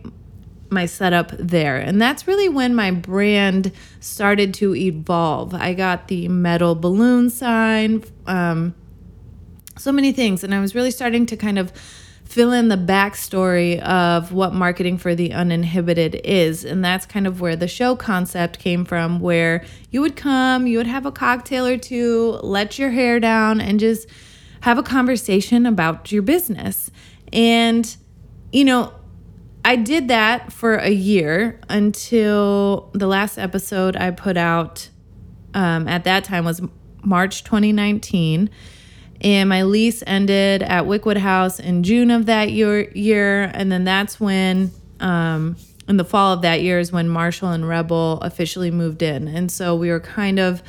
my 0.72 0.88
setup 0.88 1.30
there. 1.38 1.78
And 1.78 2.02
that's 2.02 2.26
really 2.26 2.50
when 2.50 2.74
my 2.74 2.90
brand 2.90 3.72
started 4.00 4.56
to 4.56 4.74
evolve. 4.74 5.54
I 5.54 5.76
got 5.76 6.08
the 6.08 6.28
metal 6.28 6.74
balloon 6.74 7.30
sign, 7.30 8.04
um, 8.26 8.74
so 9.78 9.92
many 9.92 10.12
things. 10.12 10.44
And 10.44 10.54
I 10.54 10.60
was 10.60 10.76
really 10.76 10.92
starting 10.92 11.26
to 11.28 11.38
kind 11.38 11.58
of 11.58 11.72
fill 12.26 12.52
in 12.52 12.70
the 12.70 12.78
backstory 12.78 13.80
of 13.82 14.32
what 14.32 14.54
marketing 14.54 14.98
for 14.98 15.14
the 15.14 15.34
uninhibited 15.34 16.20
is. 16.24 16.66
And 16.66 16.84
that's 16.84 17.06
kind 17.06 17.28
of 17.28 17.42
where 17.42 17.56
the 17.56 17.68
show 17.68 17.96
concept 17.96 18.60
came 18.60 18.86
from, 18.86 19.20
where 19.20 19.64
you 19.92 20.02
would 20.02 20.16
come, 20.16 20.66
you 20.66 20.78
would 20.78 20.88
have 20.88 21.06
a 21.06 21.12
cocktail 21.12 21.68
or 21.68 21.78
two, 21.78 22.40
let 22.42 22.80
your 22.80 22.92
hair 22.92 23.20
down, 23.20 23.62
and 23.62 23.80
just 23.80 24.08
have 24.62 24.78
a 24.78 24.84
conversation 24.84 25.66
about 25.66 26.12
your 26.12 26.22
business. 26.22 26.90
And, 27.32 27.96
you 28.52 28.64
know, 28.64 28.94
I 29.66 29.76
did 29.76 30.08
that 30.08 30.52
for 30.52 30.76
a 30.76 30.90
year 30.90 31.60
until 31.70 32.90
the 32.94 33.08
last 33.08 33.38
episode 33.38 33.96
I 33.96 34.12
put 34.12 34.38
out 34.38 34.90
um, 35.54 35.88
at 35.88 36.04
that 36.06 36.24
time 36.24 36.46
was 36.46 36.62
March 37.04 37.44
2019 37.44 38.50
and 39.24 39.48
my 39.50 39.64
lease 39.64 40.04
ended 40.06 40.64
at 40.64 40.84
Wickwood 40.84 41.18
House 41.18 41.60
in 41.60 41.84
June 41.84 42.12
of 42.12 42.26
that 42.26 42.52
year. 42.52 42.90
Year, 42.92 43.44
and 43.54 43.72
then 43.72 43.84
that's 43.84 44.20
when, 44.20 44.72
um, 45.00 45.56
in 45.88 45.98
the 45.98 46.06
fall 46.06 46.34
of 46.34 46.42
that 46.42 46.62
year, 46.62 46.80
is 46.80 46.92
when 46.92 47.08
Marshall 47.10 47.50
and 47.50 47.68
Rebel 47.68 48.20
officially 48.22 48.72
moved 48.72 49.02
in, 49.02 49.28
and 49.28 49.52
so 49.52 49.76
we 49.76 49.90
were 49.90 50.00
kind 50.00 50.40
of 50.40 50.62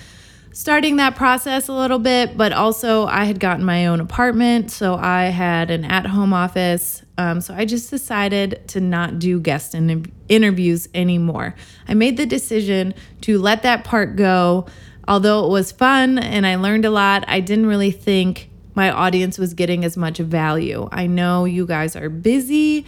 starting 0.52 0.96
that 0.96 1.16
process 1.16 1.66
a 1.66 1.72
little 1.72 1.98
bit. 1.98 2.36
But 2.36 2.52
also, 2.52 3.06
I 3.06 3.24
had 3.24 3.40
gotten 3.40 3.64
my 3.64 3.86
own 3.86 4.00
apartment, 4.00 4.70
so 4.70 4.94
I 4.94 5.24
had 5.24 5.70
an 5.70 5.84
at-home 5.84 6.32
office. 6.32 7.02
Um, 7.18 7.40
so 7.40 7.54
I 7.54 7.64
just 7.64 7.90
decided 7.90 8.66
to 8.68 8.80
not 8.80 9.18
do 9.18 9.40
guest 9.40 9.74
in- 9.74 10.12
interviews 10.28 10.88
anymore. 10.94 11.54
I 11.88 11.94
made 11.94 12.16
the 12.16 12.26
decision 12.26 12.94
to 13.22 13.38
let 13.38 13.62
that 13.62 13.84
part 13.84 14.16
go 14.16 14.66
although 15.08 15.44
it 15.44 15.50
was 15.50 15.72
fun 15.72 16.18
and 16.18 16.46
I 16.46 16.56
learned 16.56 16.84
a 16.84 16.90
lot, 16.90 17.24
I 17.26 17.40
didn't 17.40 17.66
really 17.66 17.90
think 17.90 18.50
my 18.74 18.90
audience 18.90 19.38
was 19.38 19.54
getting 19.54 19.84
as 19.84 19.96
much 19.96 20.18
value. 20.18 20.88
I 20.90 21.06
know 21.06 21.44
you 21.44 21.66
guys 21.66 21.94
are 21.94 22.08
busy, 22.08 22.84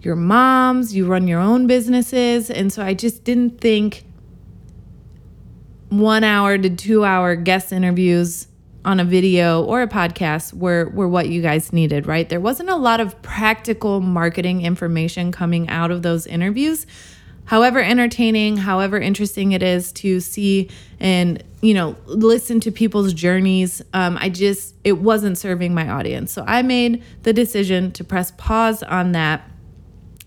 you're 0.00 0.16
moms, 0.16 0.94
you 0.94 1.06
run 1.06 1.28
your 1.28 1.40
own 1.40 1.66
businesses. 1.66 2.50
And 2.50 2.72
so 2.72 2.82
I 2.82 2.94
just 2.94 3.24
didn't 3.24 3.60
think 3.60 4.04
one 5.88 6.24
hour 6.24 6.56
to 6.58 6.70
two 6.70 7.04
hour 7.04 7.36
guest 7.36 7.72
interviews 7.72 8.48
on 8.84 9.00
a 9.00 9.04
video 9.04 9.64
or 9.64 9.82
a 9.82 9.88
podcast 9.88 10.54
were, 10.54 10.88
were 10.90 11.08
what 11.08 11.28
you 11.28 11.42
guys 11.42 11.72
needed, 11.72 12.06
right? 12.06 12.28
There 12.28 12.40
wasn't 12.40 12.70
a 12.70 12.76
lot 12.76 13.00
of 13.00 13.20
practical 13.20 14.00
marketing 14.00 14.62
information 14.62 15.32
coming 15.32 15.68
out 15.68 15.90
of 15.90 16.02
those 16.02 16.26
interviews 16.26 16.86
however 17.46 17.80
entertaining, 17.80 18.58
however 18.58 18.98
interesting 19.00 19.52
it 19.52 19.62
is 19.62 19.92
to 19.92 20.20
see 20.20 20.68
and, 21.00 21.42
you 21.66 21.74
know, 21.74 21.96
listen 22.06 22.60
to 22.60 22.70
people's 22.70 23.12
journeys, 23.12 23.82
um, 23.92 24.16
I 24.20 24.28
just, 24.28 24.76
it 24.84 24.98
wasn't 24.98 25.36
serving 25.36 25.74
my 25.74 25.88
audience. 25.88 26.32
So 26.32 26.44
I 26.46 26.62
made 26.62 27.02
the 27.24 27.32
decision 27.32 27.90
to 27.92 28.04
press 28.04 28.30
pause 28.36 28.84
on 28.84 29.10
that 29.12 29.50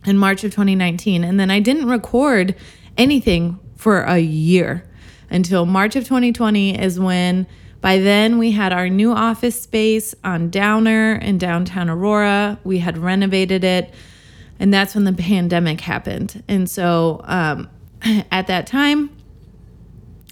in 0.06 0.18
March 0.18 0.44
of 0.44 0.52
2019. 0.52 1.24
And 1.24 1.40
then 1.40 1.50
I 1.50 1.62
didn't 1.62 1.88
record 1.88 2.56
anything 2.98 3.58
for 3.78 4.02
a 4.02 4.20
year 4.20 4.84
until 5.30 5.66
March 5.66 5.96
of 5.96 6.04
2020 6.04 6.78
is 6.78 7.00
when 7.00 7.48
By 7.82 8.00
then, 8.00 8.38
we 8.38 8.52
had 8.52 8.74
our 8.74 8.90
new 8.90 9.14
office 9.14 9.62
space 9.62 10.14
on 10.26 10.50
Downer 10.50 11.16
in 11.16 11.38
downtown 11.38 11.90
Aurora. 11.90 12.60
We 12.66 12.80
had 12.80 12.98
renovated 12.98 13.64
it, 13.64 13.94
and 14.60 14.74
that's 14.74 14.96
when 14.96 15.06
the 15.06 15.14
pandemic 15.14 15.80
happened. 15.80 16.44
And 16.50 16.70
so, 16.70 17.22
um, 17.24 17.70
at 18.32 18.48
that 18.48 18.68
time, 18.68 19.10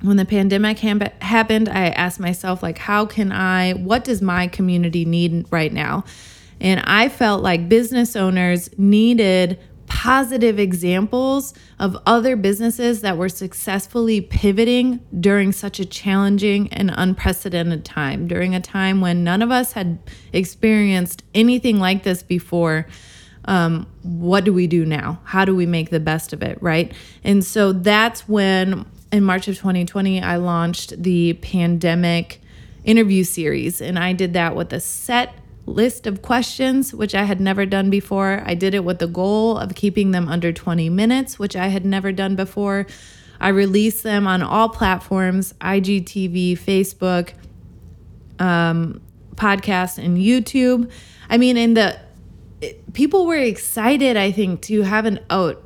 when 0.02 0.18
the 0.18 0.26
pandemic 0.26 0.80
ha- 0.80 1.12
happened, 1.22 1.70
I 1.70 1.88
asked 1.90 2.20
myself, 2.20 2.62
like, 2.62 2.78
how 2.78 3.06
can 3.06 3.32
I, 3.32 3.74
what 3.74 4.04
does 4.04 4.22
my 4.22 4.48
community 4.48 5.06
need 5.06 5.46
right 5.52 5.74
now? 5.74 6.04
And 6.60 6.82
I 6.86 7.10
felt 7.10 7.44
like 7.44 7.70
business 7.70 8.16
owners 8.16 8.70
needed 8.78 9.60
positive 9.88 10.60
examples 10.60 11.54
of 11.80 11.98
other 12.06 12.36
businesses 12.36 13.02
that 13.02 13.18
were 13.18 13.30
successfully 13.30 14.20
pivoting 14.20 15.00
during 15.18 15.52
such 15.52 15.80
a 15.80 15.86
challenging 15.86 16.72
and 16.74 16.92
unprecedented 16.94 17.86
time, 17.86 18.28
during 18.28 18.54
a 18.54 18.60
time 18.60 19.00
when 19.00 19.24
none 19.24 19.42
of 19.42 19.50
us 19.50 19.72
had 19.72 19.98
experienced 20.34 21.24
anything 21.34 21.80
like 21.80 22.04
this 22.04 22.22
before. 22.22 22.86
Um, 23.46 23.88
what 24.04 24.44
do 24.44 24.52
we 24.52 24.68
do 24.68 24.86
now? 24.86 25.22
How 25.24 25.46
do 25.46 25.56
we 25.56 25.66
make 25.66 25.90
the 25.90 26.02
best 26.02 26.34
of 26.34 26.44
it, 26.44 26.62
right? 26.62 26.94
And 27.24 27.44
so 27.46 27.72
that's 27.72 28.28
when, 28.28 28.86
in 29.12 29.24
March 29.24 29.48
of 29.48 29.56
2020, 29.56 30.22
I 30.22 30.36
launched 30.38 31.02
the 31.02 31.34
pandemic 31.34 32.42
interview 32.84 33.24
series. 33.24 33.82
And 33.82 34.00
I 34.00 34.14
did 34.14 34.34
that 34.34 34.56
with 34.56 34.74
a 34.74 34.80
set 34.80 35.36
list 35.66 36.08
of 36.08 36.22
questions, 36.22 36.94
which 36.94 37.14
I 37.14 37.24
had 37.24 37.42
never 37.42 37.66
done 37.66 37.90
before. 37.90 38.42
I 38.46 38.56
did 38.56 38.74
it 38.74 38.84
with 38.84 39.00
the 39.00 39.08
goal 39.08 39.58
of 39.58 39.76
keeping 39.76 40.12
them 40.12 40.28
under 40.28 40.52
20 40.54 40.90
minutes, 40.90 41.38
which 41.38 41.56
I 41.56 41.68
had 41.68 41.86
never 41.86 42.12
done 42.12 42.36
before. 42.36 42.88
I 43.40 43.50
released 43.50 44.04
them 44.04 44.26
on 44.26 44.42
all 44.42 44.70
platforms 44.70 45.54
IGTV, 45.62 46.54
Facebook, 46.58 47.34
um, 48.40 49.02
podcast, 49.36 50.04
and 50.04 50.18
YouTube. 50.18 50.90
I 51.30 51.38
mean, 51.38 51.58
in 51.58 51.74
the 51.74 52.00
people 52.94 53.26
were 53.26 53.36
excited, 53.36 54.18
I 54.18 54.32
think, 54.32 54.62
to 54.64 54.82
have 54.84 55.06
an 55.06 55.20
out 55.30 55.64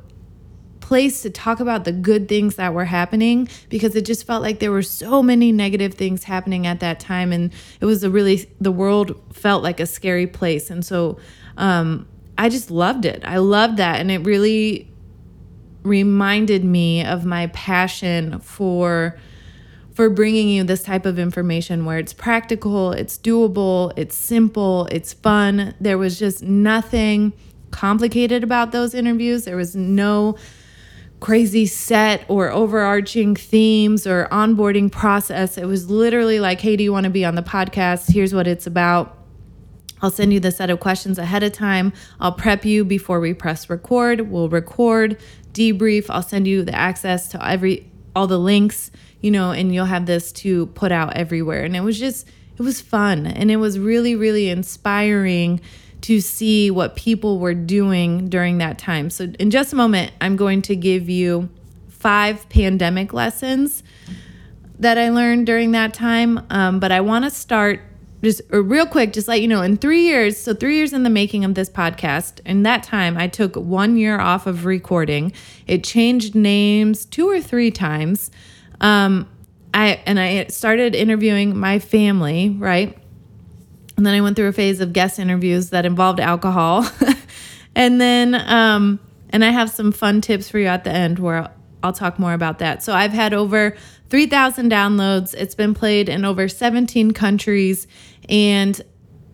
place 0.92 1.22
to 1.22 1.30
talk 1.30 1.58
about 1.58 1.84
the 1.84 1.90
good 1.90 2.28
things 2.28 2.56
that 2.56 2.74
were 2.74 2.84
happening 2.84 3.48
because 3.70 3.96
it 3.96 4.04
just 4.04 4.26
felt 4.26 4.42
like 4.42 4.58
there 4.58 4.70
were 4.70 4.82
so 4.82 5.22
many 5.22 5.50
negative 5.50 5.94
things 5.94 6.24
happening 6.24 6.66
at 6.66 6.80
that 6.80 7.00
time 7.00 7.32
and 7.32 7.50
it 7.80 7.86
was 7.86 8.04
a 8.04 8.10
really 8.10 8.46
the 8.60 8.70
world 8.70 9.18
felt 9.32 9.62
like 9.62 9.80
a 9.80 9.86
scary 9.86 10.26
place 10.26 10.68
and 10.68 10.84
so 10.84 11.18
um, 11.56 12.06
i 12.36 12.46
just 12.46 12.70
loved 12.70 13.06
it 13.06 13.22
i 13.24 13.38
loved 13.38 13.78
that 13.78 14.00
and 14.00 14.10
it 14.10 14.18
really 14.18 14.86
reminded 15.82 16.62
me 16.62 17.02
of 17.02 17.24
my 17.24 17.46
passion 17.46 18.38
for 18.40 19.18
for 19.94 20.10
bringing 20.10 20.50
you 20.50 20.62
this 20.62 20.82
type 20.82 21.06
of 21.06 21.18
information 21.18 21.86
where 21.86 21.98
it's 21.98 22.12
practical, 22.12 22.92
it's 22.92 23.16
doable, 23.16 23.94
it's 23.96 24.14
simple, 24.14 24.88
it's 24.90 25.14
fun. 25.14 25.74
There 25.80 25.96
was 25.96 26.18
just 26.18 26.42
nothing 26.42 27.32
complicated 27.70 28.44
about 28.44 28.72
those 28.72 28.94
interviews. 28.94 29.44
There 29.44 29.56
was 29.56 29.74
no 29.74 30.36
crazy 31.22 31.66
set 31.66 32.24
or 32.26 32.50
overarching 32.50 33.36
themes 33.36 34.08
or 34.08 34.26
onboarding 34.32 34.90
process. 34.90 35.56
It 35.56 35.66
was 35.66 35.88
literally 35.88 36.40
like, 36.40 36.60
hey, 36.60 36.74
do 36.74 36.82
you 36.82 36.92
want 36.92 37.04
to 37.04 37.10
be 37.10 37.24
on 37.24 37.36
the 37.36 37.42
podcast? 37.42 38.12
Here's 38.12 38.34
what 38.34 38.48
it's 38.48 38.66
about. 38.66 39.16
I'll 40.02 40.10
send 40.10 40.32
you 40.32 40.40
the 40.40 40.50
set 40.50 40.68
of 40.68 40.80
questions 40.80 41.18
ahead 41.18 41.44
of 41.44 41.52
time. 41.52 41.92
I'll 42.18 42.32
prep 42.32 42.64
you 42.64 42.84
before 42.84 43.20
we 43.20 43.34
press 43.34 43.70
record. 43.70 44.32
We'll 44.32 44.48
record, 44.48 45.16
debrief. 45.52 46.06
I'll 46.08 46.24
send 46.24 46.48
you 46.48 46.64
the 46.64 46.74
access 46.74 47.28
to 47.28 47.48
every 47.48 47.88
all 48.16 48.26
the 48.26 48.38
links, 48.38 48.90
you 49.20 49.30
know, 49.30 49.52
and 49.52 49.72
you'll 49.72 49.84
have 49.84 50.06
this 50.06 50.32
to 50.32 50.66
put 50.66 50.90
out 50.90 51.14
everywhere. 51.14 51.62
And 51.62 51.76
it 51.76 51.82
was 51.82 52.00
just 52.00 52.26
it 52.58 52.62
was 52.62 52.80
fun 52.80 53.26
and 53.28 53.48
it 53.48 53.56
was 53.56 53.78
really 53.78 54.16
really 54.16 54.50
inspiring 54.50 55.60
to 56.02 56.20
see 56.20 56.70
what 56.70 56.96
people 56.96 57.38
were 57.38 57.54
doing 57.54 58.28
during 58.28 58.58
that 58.58 58.78
time. 58.78 59.10
So, 59.10 59.32
in 59.38 59.50
just 59.50 59.72
a 59.72 59.76
moment, 59.76 60.12
I'm 60.20 60.36
going 60.36 60.62
to 60.62 60.76
give 60.76 61.08
you 61.08 61.48
five 61.88 62.48
pandemic 62.48 63.12
lessons 63.12 63.82
that 64.78 64.98
I 64.98 65.10
learned 65.10 65.46
during 65.46 65.70
that 65.72 65.94
time. 65.94 66.44
Um, 66.50 66.80
but 66.80 66.90
I 66.90 67.00
want 67.00 67.24
to 67.24 67.30
start 67.30 67.80
just 68.22 68.40
uh, 68.52 68.62
real 68.62 68.86
quick, 68.86 69.12
just 69.12 69.28
let 69.28 69.40
you 69.40 69.48
know 69.48 69.62
in 69.62 69.76
three 69.76 70.02
years, 70.02 70.38
so 70.38 70.54
three 70.54 70.76
years 70.76 70.92
in 70.92 71.02
the 71.02 71.10
making 71.10 71.44
of 71.44 71.54
this 71.54 71.68
podcast, 71.68 72.40
in 72.46 72.62
that 72.62 72.82
time, 72.82 73.16
I 73.16 73.26
took 73.28 73.56
one 73.56 73.96
year 73.96 74.20
off 74.20 74.46
of 74.46 74.64
recording. 74.64 75.32
It 75.66 75.82
changed 75.84 76.34
names 76.34 77.04
two 77.04 77.28
or 77.28 77.40
three 77.40 77.70
times. 77.70 78.30
Um, 78.80 79.28
I 79.74 80.00
and 80.06 80.20
I 80.20 80.46
started 80.46 80.94
interviewing 80.94 81.56
my 81.56 81.78
family, 81.78 82.50
right? 82.50 82.96
And 83.96 84.06
then 84.06 84.14
I 84.14 84.20
went 84.20 84.36
through 84.36 84.48
a 84.48 84.52
phase 84.52 84.80
of 84.80 84.92
guest 84.92 85.18
interviews 85.18 85.70
that 85.70 85.84
involved 85.84 86.20
alcohol. 86.20 86.86
and 87.74 88.00
then, 88.00 88.34
um, 88.34 89.00
and 89.30 89.44
I 89.44 89.50
have 89.50 89.70
some 89.70 89.92
fun 89.92 90.20
tips 90.20 90.48
for 90.48 90.58
you 90.58 90.66
at 90.66 90.84
the 90.84 90.90
end 90.90 91.18
where 91.18 91.50
I'll 91.82 91.92
talk 91.92 92.18
more 92.18 92.32
about 92.32 92.58
that. 92.60 92.82
So 92.82 92.94
I've 92.94 93.12
had 93.12 93.34
over 93.34 93.76
3,000 94.10 94.70
downloads. 94.70 95.34
It's 95.34 95.54
been 95.54 95.74
played 95.74 96.08
in 96.08 96.24
over 96.24 96.48
17 96.48 97.12
countries. 97.12 97.86
And 98.28 98.80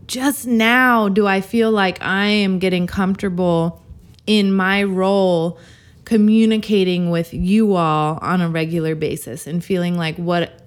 just 0.06 0.46
now 0.46 1.08
do 1.08 1.26
I 1.26 1.40
feel 1.40 1.70
like 1.70 2.02
I 2.02 2.26
am 2.26 2.58
getting 2.58 2.86
comfortable 2.86 3.82
in 4.26 4.52
my 4.52 4.82
role 4.82 5.58
communicating 6.04 7.10
with 7.10 7.34
you 7.34 7.74
all 7.74 8.18
on 8.22 8.40
a 8.40 8.48
regular 8.48 8.94
basis 8.94 9.46
and 9.46 9.62
feeling 9.62 9.94
like 9.96 10.16
what 10.16 10.57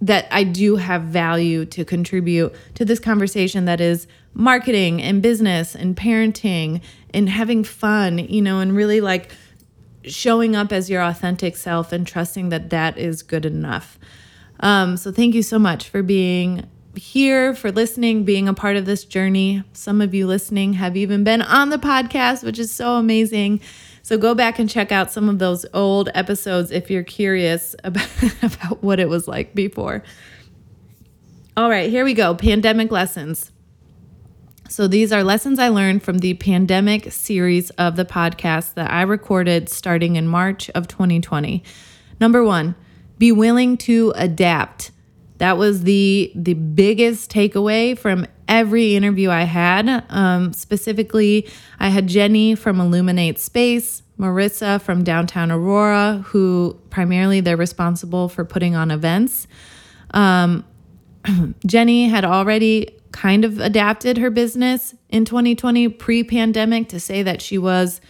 that 0.00 0.26
I 0.30 0.44
do 0.44 0.76
have 0.76 1.02
value 1.02 1.64
to 1.66 1.84
contribute 1.84 2.54
to 2.74 2.84
this 2.84 3.00
conversation 3.00 3.64
that 3.64 3.80
is 3.80 4.06
marketing 4.34 5.02
and 5.02 5.20
business 5.20 5.74
and 5.74 5.96
parenting 5.96 6.80
and 7.12 7.28
having 7.28 7.64
fun, 7.64 8.18
you 8.18 8.40
know, 8.40 8.60
and 8.60 8.76
really 8.76 9.00
like 9.00 9.32
showing 10.04 10.54
up 10.54 10.72
as 10.72 10.88
your 10.88 11.02
authentic 11.02 11.56
self 11.56 11.92
and 11.92 12.06
trusting 12.06 12.50
that 12.50 12.70
that 12.70 12.96
is 12.96 13.22
good 13.22 13.44
enough. 13.44 13.98
Um, 14.60 14.96
so, 14.96 15.12
thank 15.12 15.34
you 15.34 15.42
so 15.42 15.58
much 15.58 15.88
for 15.88 16.02
being 16.02 16.68
here, 16.96 17.54
for 17.54 17.70
listening, 17.70 18.24
being 18.24 18.48
a 18.48 18.54
part 18.54 18.76
of 18.76 18.84
this 18.84 19.04
journey. 19.04 19.62
Some 19.72 20.00
of 20.00 20.14
you 20.14 20.26
listening 20.26 20.74
have 20.74 20.96
even 20.96 21.24
been 21.24 21.42
on 21.42 21.70
the 21.70 21.78
podcast, 21.78 22.42
which 22.42 22.58
is 22.58 22.72
so 22.72 22.94
amazing. 22.94 23.60
So 24.08 24.16
go 24.16 24.34
back 24.34 24.58
and 24.58 24.70
check 24.70 24.90
out 24.90 25.12
some 25.12 25.28
of 25.28 25.38
those 25.38 25.66
old 25.74 26.08
episodes 26.14 26.70
if 26.70 26.90
you're 26.90 27.02
curious 27.02 27.76
about, 27.84 28.08
about 28.42 28.82
what 28.82 29.00
it 29.00 29.10
was 29.10 29.28
like 29.28 29.54
before. 29.54 30.02
All 31.58 31.68
right, 31.68 31.90
here 31.90 32.06
we 32.06 32.14
go. 32.14 32.34
Pandemic 32.34 32.90
lessons. 32.90 33.52
So 34.70 34.88
these 34.88 35.12
are 35.12 35.22
lessons 35.22 35.58
I 35.58 35.68
learned 35.68 36.02
from 36.02 36.20
the 36.20 36.32
pandemic 36.32 37.12
series 37.12 37.68
of 37.72 37.96
the 37.96 38.06
podcast 38.06 38.72
that 38.76 38.90
I 38.90 39.02
recorded 39.02 39.68
starting 39.68 40.16
in 40.16 40.26
March 40.26 40.70
of 40.70 40.88
2020. 40.88 41.62
Number 42.18 42.42
1, 42.42 42.74
be 43.18 43.30
willing 43.30 43.76
to 43.76 44.14
adapt. 44.16 44.90
That 45.36 45.58
was 45.58 45.82
the 45.82 46.32
the 46.34 46.54
biggest 46.54 47.30
takeaway 47.30 47.96
from 47.96 48.26
every 48.48 48.96
interview 48.96 49.30
I 49.30 49.42
had. 49.42 50.04
Um, 50.08 50.52
specifically, 50.52 51.48
I 51.78 51.90
had 51.90 52.06
Jenny 52.06 52.54
from 52.54 52.80
Illuminate 52.80 53.38
Space, 53.38 54.02
Marissa 54.18 54.80
from 54.80 55.04
Downtown 55.04 55.52
Aurora, 55.52 56.24
who 56.26 56.80
primarily 56.90 57.40
they're 57.40 57.56
responsible 57.56 58.28
for 58.28 58.44
putting 58.44 58.74
on 58.74 58.90
events. 58.90 59.46
Um, 60.12 60.64
Jenny 61.66 62.08
had 62.08 62.24
already 62.24 62.98
kind 63.12 63.44
of 63.44 63.58
adapted 63.60 64.18
her 64.18 64.30
business 64.30 64.94
in 65.08 65.24
2020 65.24 65.88
pre-pandemic 65.88 66.88
to 66.88 67.00
say 67.00 67.22
that 67.22 67.40
she 67.40 67.58
was 67.58 68.00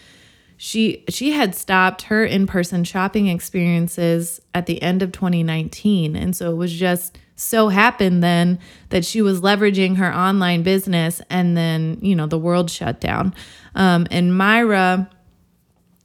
she 0.57 1.05
she 1.09 1.31
had 1.31 1.55
stopped 1.55 2.03
her 2.03 2.25
in-person 2.25 2.83
shopping 2.83 3.29
experiences 3.29 4.41
at 4.55 4.67
the 4.67 4.83
end 4.83 5.03
of 5.03 5.13
2019 5.13 6.17
and 6.17 6.35
so 6.35 6.51
it 6.51 6.57
was 6.57 6.73
just 6.73 7.17
so 7.39 7.69
happened 7.69 8.23
then 8.23 8.59
that 8.89 9.05
she 9.05 9.23
was 9.23 9.41
leveraging 9.41 9.97
her 9.97 10.13
online 10.13 10.63
business 10.63 11.23
and 11.31 11.57
then 11.57 11.99
you 12.03 12.15
know 12.15 12.27
the 12.27 12.39
world 12.39 12.71
shut 12.71 13.01
down. 13.01 13.35
Um, 13.75 14.07
and 14.11 14.37
myra 14.37 15.09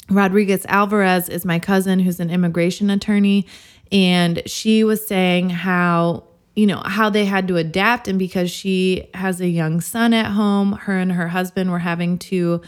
rodriguez 0.09 0.65
alvarez 0.67 1.29
is 1.29 1.43
my 1.43 1.59
cousin 1.59 1.99
who's 1.99 2.19
an 2.19 2.29
immigration 2.29 2.89
attorney. 2.89 3.47
And 3.91 4.41
she 4.45 4.83
was 4.83 5.05
saying 5.05 5.49
how 5.49 6.25
you 6.55 6.67
know 6.67 6.83
how 6.85 7.09
they 7.09 7.25
had 7.25 7.47
to 7.47 7.57
adapt. 7.57 8.07
And 8.07 8.19
because 8.19 8.51
she 8.51 9.09
has 9.15 9.41
a 9.41 9.47
young 9.47 9.81
son 9.81 10.13
at 10.13 10.31
home 10.31 10.73
her 10.73 10.97
and 10.97 11.11
her 11.13 11.29
husband 11.29 11.71
were 11.71 11.79
having 11.79 12.19
to 12.19 12.61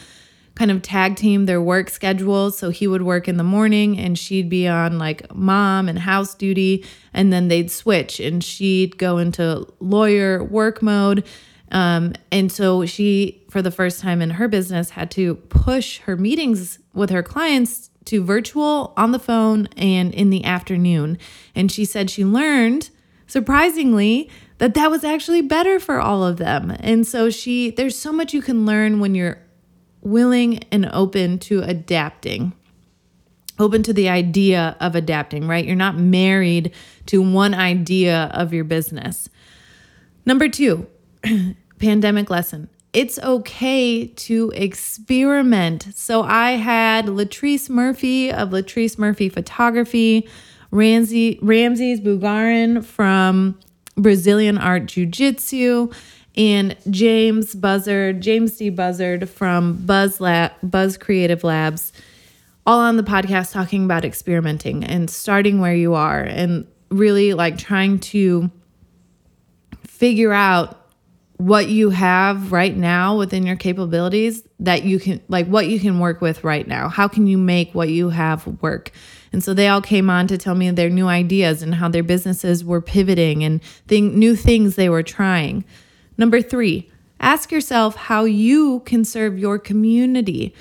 kind 0.55 0.71
of 0.71 0.81
tag 0.81 1.15
team 1.15 1.45
their 1.45 1.61
work 1.61 1.89
schedules. 1.89 2.57
So 2.57 2.69
he 2.69 2.87
would 2.87 3.01
work 3.01 3.27
in 3.27 3.37
the 3.37 3.43
morning 3.43 3.99
and 3.99 4.17
she'd 4.17 4.49
be 4.49 4.67
on 4.67 4.97
like 4.97 5.33
mom 5.33 5.87
and 5.89 5.99
house 5.99 6.33
duty. 6.33 6.85
And 7.13 7.31
then 7.31 7.47
they'd 7.47 7.69
switch 7.69 8.19
and 8.19 8.43
she'd 8.43 8.97
go 8.97 9.17
into 9.17 9.67
lawyer 9.79 10.43
work 10.43 10.81
mode. 10.81 11.25
Um, 11.71 12.13
and 12.31 12.51
so 12.51 12.85
she, 12.85 13.43
for 13.49 13.61
the 13.61 13.71
first 13.71 13.99
time 13.99 14.21
in 14.21 14.31
her 14.31 14.47
business, 14.47 14.91
had 14.91 15.11
to 15.11 15.35
push 15.35 15.99
her 15.99 16.15
meetings 16.15 16.79
with 16.93 17.09
her 17.09 17.23
clients 17.23 17.89
to 18.05 18.23
virtual 18.23 18.93
on 18.95 19.11
the 19.11 19.19
phone 19.19 19.67
and 19.75 20.13
in 20.13 20.29
the 20.29 20.45
afternoon. 20.45 21.17
And 21.55 21.71
she 21.71 21.85
said 21.85 22.09
she 22.09 22.23
learned 22.23 22.91
surprisingly, 23.27 24.29
that 24.57 24.73
that 24.73 24.89
was 24.89 25.03
actually 25.03 25.41
better 25.41 25.79
for 25.79 25.99
all 25.99 26.23
of 26.23 26.37
them. 26.37 26.75
And 26.79 27.05
so 27.05 27.29
she, 27.29 27.71
there's 27.71 27.97
so 27.97 28.11
much 28.11 28.33
you 28.33 28.41
can 28.41 28.65
learn 28.65 28.99
when 28.99 29.15
you're 29.15 29.39
willing 30.05 30.59
and 30.71 30.89
open 30.93 31.39
to 31.39 31.61
adapting, 31.61 32.53
open 33.59 33.83
to 33.83 33.91
the 33.91 34.07
idea 34.07 34.77
of 34.79 34.95
adapting, 34.95 35.47
right? 35.47 35.65
You're 35.65 35.75
not 35.75 35.97
married 35.97 36.73
to 37.07 37.21
one 37.21 37.53
idea 37.53 38.29
of 38.33 38.53
your 38.53 38.63
business. 38.63 39.27
Number 40.25 40.47
two, 40.47 40.87
pandemic 41.79 42.29
lesson. 42.29 42.69
It's 42.93 43.19
okay 43.19 44.07
to 44.07 44.53
experiment. 44.55 45.87
So 45.93 46.23
I 46.23 46.51
had 46.51 47.07
Latrice 47.07 47.69
Murphy 47.69 48.31
of 48.31 48.51
Latrice 48.51 48.97
Murphy 48.97 49.27
Photography, 49.27 50.29
Ramsey 50.71 51.39
Ramses 51.41 51.99
Bugarin 51.99 52.83
from 52.83 53.59
Brazilian 53.97 54.57
Art 54.57 54.85
Jiu 54.85 55.05
Jitsu, 55.05 55.89
and 56.37 56.75
James 56.89 57.55
Buzzard, 57.55 58.21
James 58.21 58.57
D. 58.57 58.69
Buzzard 58.69 59.29
from 59.29 59.85
Buzz 59.85 60.19
Lab, 60.19 60.51
Buzz 60.63 60.97
Creative 60.97 61.43
Labs, 61.43 61.93
all 62.65 62.79
on 62.79 62.97
the 62.97 63.03
podcast 63.03 63.51
talking 63.51 63.85
about 63.85 64.03
experimenting 64.03 64.83
and 64.83 65.09
starting 65.09 65.59
where 65.59 65.75
you 65.75 65.93
are 65.93 66.21
and 66.21 66.67
really 66.89 67.33
like 67.33 67.57
trying 67.57 67.99
to 67.99 68.49
figure 69.83 70.33
out 70.33 70.81
what 71.37 71.67
you 71.67 71.89
have 71.89 72.51
right 72.51 72.75
now 72.75 73.17
within 73.17 73.45
your 73.45 73.57
capabilities 73.57 74.43
that 74.59 74.83
you 74.83 74.99
can 74.99 75.21
like 75.27 75.47
what 75.47 75.67
you 75.67 75.79
can 75.79 75.99
work 75.99 76.21
with 76.21 76.43
right 76.43 76.67
now. 76.67 76.87
How 76.87 77.07
can 77.07 77.27
you 77.27 77.37
make 77.37 77.75
what 77.75 77.89
you 77.89 78.09
have 78.09 78.47
work? 78.61 78.91
And 79.33 79.43
so 79.43 79.53
they 79.53 79.67
all 79.67 79.81
came 79.81 80.09
on 80.09 80.27
to 80.27 80.37
tell 80.37 80.55
me 80.55 80.71
their 80.71 80.89
new 80.89 81.07
ideas 81.07 81.61
and 81.61 81.75
how 81.75 81.89
their 81.89 82.03
businesses 82.03 82.63
were 82.63 82.81
pivoting 82.81 83.43
and 83.43 83.61
thing, 83.87 84.17
new 84.17 84.35
things 84.35 84.75
they 84.75 84.87
were 84.87 85.03
trying. 85.03 85.65
Number 86.17 86.41
three, 86.41 86.91
ask 87.19 87.51
yourself 87.51 87.95
how 87.95 88.25
you 88.25 88.81
can 88.81 89.05
serve 89.05 89.37
your 89.37 89.59
community. 89.59 90.53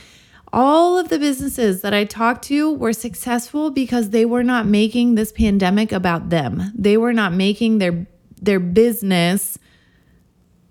All 0.53 0.99
of 0.99 1.09
the 1.09 1.19
businesses 1.19 1.83
that 1.83 1.93
I 1.93 2.05
talked 2.05 2.45
to 2.45 2.73
were 2.73 2.93
successful 2.93 3.71
because 3.71 4.11
they 4.11 4.25
were 4.25 4.45
not 4.45 4.67
making 4.67 5.15
this 5.15 5.33
pandemic 5.33 5.91
about 5.91 6.31
them. 6.31 6.73
They 6.75 6.97
were 6.97 7.13
not 7.13 7.33
making 7.33 7.79
their 7.79 8.07
their 8.41 8.61
business 8.61 9.59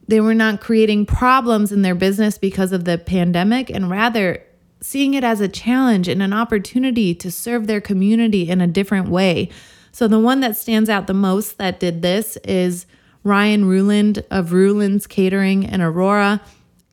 they 0.07 0.19
were 0.19 0.35
not 0.35 0.61
creating 0.61 1.05
problems 1.05 1.71
in 1.71 1.81
their 1.81 1.95
business 1.95 2.37
because 2.37 2.71
of 2.71 2.85
the 2.85 2.97
pandemic 2.97 3.69
and 3.69 3.89
rather 3.89 4.43
seeing 4.81 5.13
it 5.13 5.23
as 5.23 5.39
a 5.39 5.47
challenge 5.47 6.07
and 6.07 6.21
an 6.21 6.33
opportunity 6.33 7.15
to 7.15 7.31
serve 7.31 7.67
their 7.67 7.79
community 7.79 8.49
in 8.49 8.59
a 8.59 8.67
different 8.67 9.07
way. 9.07 9.49
So, 9.91 10.07
the 10.07 10.19
one 10.19 10.41
that 10.41 10.57
stands 10.57 10.89
out 10.89 11.07
the 11.07 11.13
most 11.13 11.57
that 11.57 11.79
did 11.79 12.01
this 12.01 12.37
is 12.43 12.85
Ryan 13.23 13.65
Ruland 13.65 14.23
of 14.29 14.51
Ruland's 14.51 15.07
Catering 15.07 15.63
in 15.63 15.81
Aurora. 15.81 16.41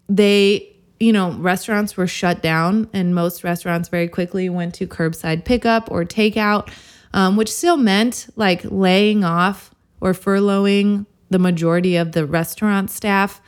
They, 0.09 0.77
you 0.99 1.13
know, 1.13 1.33
restaurants 1.33 1.97
were 1.97 2.07
shut 2.07 2.43
down, 2.43 2.89
and 2.93 3.15
most 3.15 3.43
restaurants 3.45 3.89
very 3.89 4.09
quickly 4.09 4.49
went 4.49 4.75
to 4.77 4.87
curbside 4.87 5.45
pickup 5.45 5.91
or 5.91 6.05
takeout, 6.05 6.71
um, 7.13 7.37
which 7.37 7.53
still 7.53 7.77
meant 7.77 8.29
like 8.37 8.63
laying 8.65 9.25
off 9.25 9.75
or 10.01 10.13
furloughing 10.13 11.07
the 11.31 11.39
majority 11.39 11.97
of 11.97 12.13
the 12.13 12.27
restaurant 12.27 12.91
staff. 12.91 13.41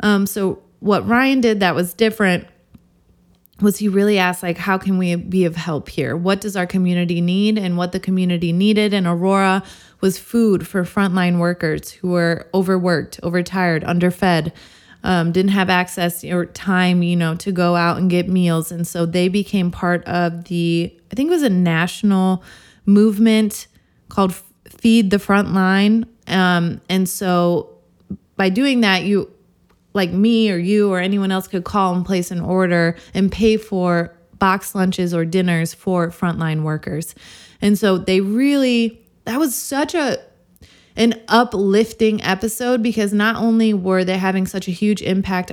Um, 0.00 0.26
so, 0.26 0.62
what 0.80 1.06
Ryan 1.06 1.40
did 1.40 1.60
that 1.60 1.74
was 1.74 1.92
different 1.92 2.46
was 3.60 3.78
he 3.78 3.88
really 3.88 4.18
asked 4.18 4.42
like 4.42 4.56
how 4.56 4.78
can 4.78 4.98
we 4.98 5.14
be 5.14 5.44
of 5.44 5.56
help 5.56 5.88
here 5.88 6.16
what 6.16 6.40
does 6.40 6.56
our 6.56 6.66
community 6.66 7.20
need 7.20 7.58
and 7.58 7.76
what 7.76 7.92
the 7.92 8.00
community 8.00 8.52
needed 8.52 8.92
in 8.92 9.06
aurora 9.06 9.62
was 10.00 10.18
food 10.18 10.66
for 10.66 10.82
frontline 10.82 11.38
workers 11.38 11.90
who 11.92 12.08
were 12.10 12.48
overworked 12.54 13.20
overtired 13.22 13.84
underfed 13.84 14.52
um, 15.02 15.32
didn't 15.32 15.52
have 15.52 15.70
access 15.70 16.24
or 16.24 16.46
time 16.46 17.02
you 17.02 17.16
know 17.16 17.34
to 17.34 17.52
go 17.52 17.76
out 17.76 17.96
and 17.96 18.10
get 18.10 18.28
meals 18.28 18.70
and 18.70 18.86
so 18.86 19.06
they 19.06 19.28
became 19.28 19.70
part 19.70 20.04
of 20.04 20.44
the 20.44 20.94
i 21.10 21.14
think 21.14 21.28
it 21.28 21.32
was 21.32 21.42
a 21.42 21.50
national 21.50 22.42
movement 22.86 23.66
called 24.08 24.34
feed 24.68 25.10
the 25.10 25.16
Frontline. 25.16 26.06
um, 26.26 26.80
and 26.88 27.08
so 27.08 27.76
by 28.36 28.48
doing 28.48 28.80
that 28.80 29.04
you 29.04 29.30
like 29.92 30.10
me 30.10 30.50
or 30.50 30.56
you 30.56 30.92
or 30.92 31.00
anyone 31.00 31.32
else 31.32 31.48
could 31.48 31.64
call 31.64 31.94
and 31.94 32.06
place 32.06 32.30
an 32.30 32.40
order 32.40 32.96
and 33.14 33.30
pay 33.32 33.56
for 33.56 34.14
box 34.38 34.74
lunches 34.74 35.12
or 35.12 35.24
dinners 35.24 35.74
for 35.74 36.08
frontline 36.08 36.62
workers. 36.62 37.14
And 37.60 37.78
so 37.78 37.98
they 37.98 38.20
really 38.20 38.99
that 39.24 39.38
was 39.38 39.54
such 39.54 39.94
a 39.94 40.18
an 40.96 41.14
uplifting 41.28 42.22
episode 42.22 42.82
because 42.82 43.12
not 43.12 43.36
only 43.36 43.72
were 43.72 44.04
they 44.04 44.18
having 44.18 44.46
such 44.46 44.68
a 44.68 44.72
huge 44.72 45.00
impact 45.02 45.52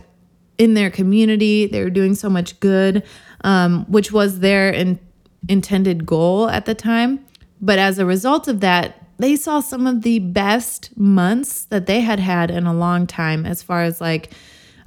in 0.58 0.74
their 0.74 0.90
community, 0.90 1.68
they 1.68 1.84
were 1.84 1.92
doing 1.92 2.16
so 2.16 2.30
much 2.30 2.60
good, 2.60 3.04
um, 3.42 3.86
which 3.86 4.12
was 4.12 4.40
their 4.40 4.72
in, 4.72 5.00
intended 5.48 6.06
goal 6.06 6.50
at 6.50 6.66
the 6.66 6.74
time. 6.74 7.24
But 7.62 7.78
as 7.78 8.00
a 8.00 8.06
result 8.06 8.48
of 8.48 8.60
that, 8.62 9.08
they 9.18 9.36
saw 9.36 9.60
some 9.60 9.88
of 9.88 10.04
the 10.04 10.20
best 10.20 10.96
months 10.98 11.66
that 11.66 11.86
they 11.86 12.02
had 12.02 12.20
had 12.20 12.52
in 12.52 12.66
a 12.66 12.74
long 12.74 13.08
time 13.08 13.46
as 13.46 13.62
far 13.62 13.84
as 13.84 14.00
like 14.00 14.32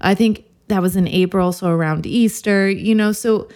i 0.01 0.15
think 0.15 0.45
that 0.69 0.83
was 0.83 0.97
in 0.97 1.07
april 1.09 1.53
so 1.53 1.69
around 1.69 2.07
easter 2.07 2.69
you 2.69 2.95
know 2.95 3.13
so 3.13 3.49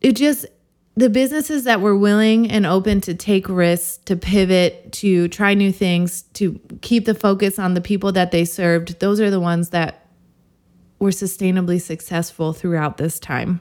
it 0.00 0.12
just 0.16 0.46
the 0.94 1.08
businesses 1.08 1.64
that 1.64 1.80
were 1.80 1.96
willing 1.96 2.50
and 2.50 2.66
open 2.66 3.00
to 3.00 3.14
take 3.14 3.48
risks 3.48 3.98
to 4.04 4.16
pivot 4.16 4.92
to 4.92 5.28
try 5.28 5.54
new 5.54 5.72
things 5.72 6.22
to 6.34 6.60
keep 6.82 7.06
the 7.06 7.14
focus 7.14 7.58
on 7.58 7.74
the 7.74 7.80
people 7.80 8.12
that 8.12 8.30
they 8.30 8.44
served 8.44 8.98
those 9.00 9.20
are 9.20 9.30
the 9.30 9.40
ones 9.40 9.70
that 9.70 10.06
were 10.98 11.10
sustainably 11.10 11.80
successful 11.80 12.52
throughout 12.52 12.96
this 12.96 13.18
time 13.18 13.60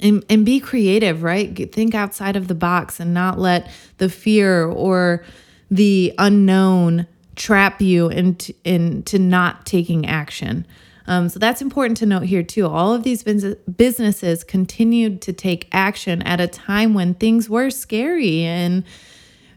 and, 0.00 0.24
and 0.28 0.44
be 0.44 0.60
creative, 0.60 1.22
right? 1.22 1.72
Think 1.72 1.94
outside 1.94 2.36
of 2.36 2.48
the 2.48 2.54
box 2.54 3.00
and 3.00 3.12
not 3.12 3.38
let 3.38 3.70
the 3.98 4.08
fear 4.08 4.64
or 4.66 5.24
the 5.70 6.14
unknown 6.18 7.06
trap 7.36 7.80
you 7.80 8.08
into, 8.08 8.54
into 8.64 9.18
not 9.18 9.66
taking 9.66 10.06
action. 10.06 10.66
Um, 11.10 11.28
so 11.28 11.40
that's 11.40 11.60
important 11.60 11.96
to 11.98 12.06
note 12.06 12.22
here 12.22 12.44
too. 12.44 12.68
All 12.68 12.94
of 12.94 13.02
these 13.02 13.24
businesses 13.24 14.44
continued 14.44 15.20
to 15.22 15.32
take 15.32 15.68
action 15.72 16.22
at 16.22 16.40
a 16.40 16.46
time 16.46 16.94
when 16.94 17.14
things 17.14 17.50
were 17.50 17.68
scary 17.68 18.42
and 18.44 18.84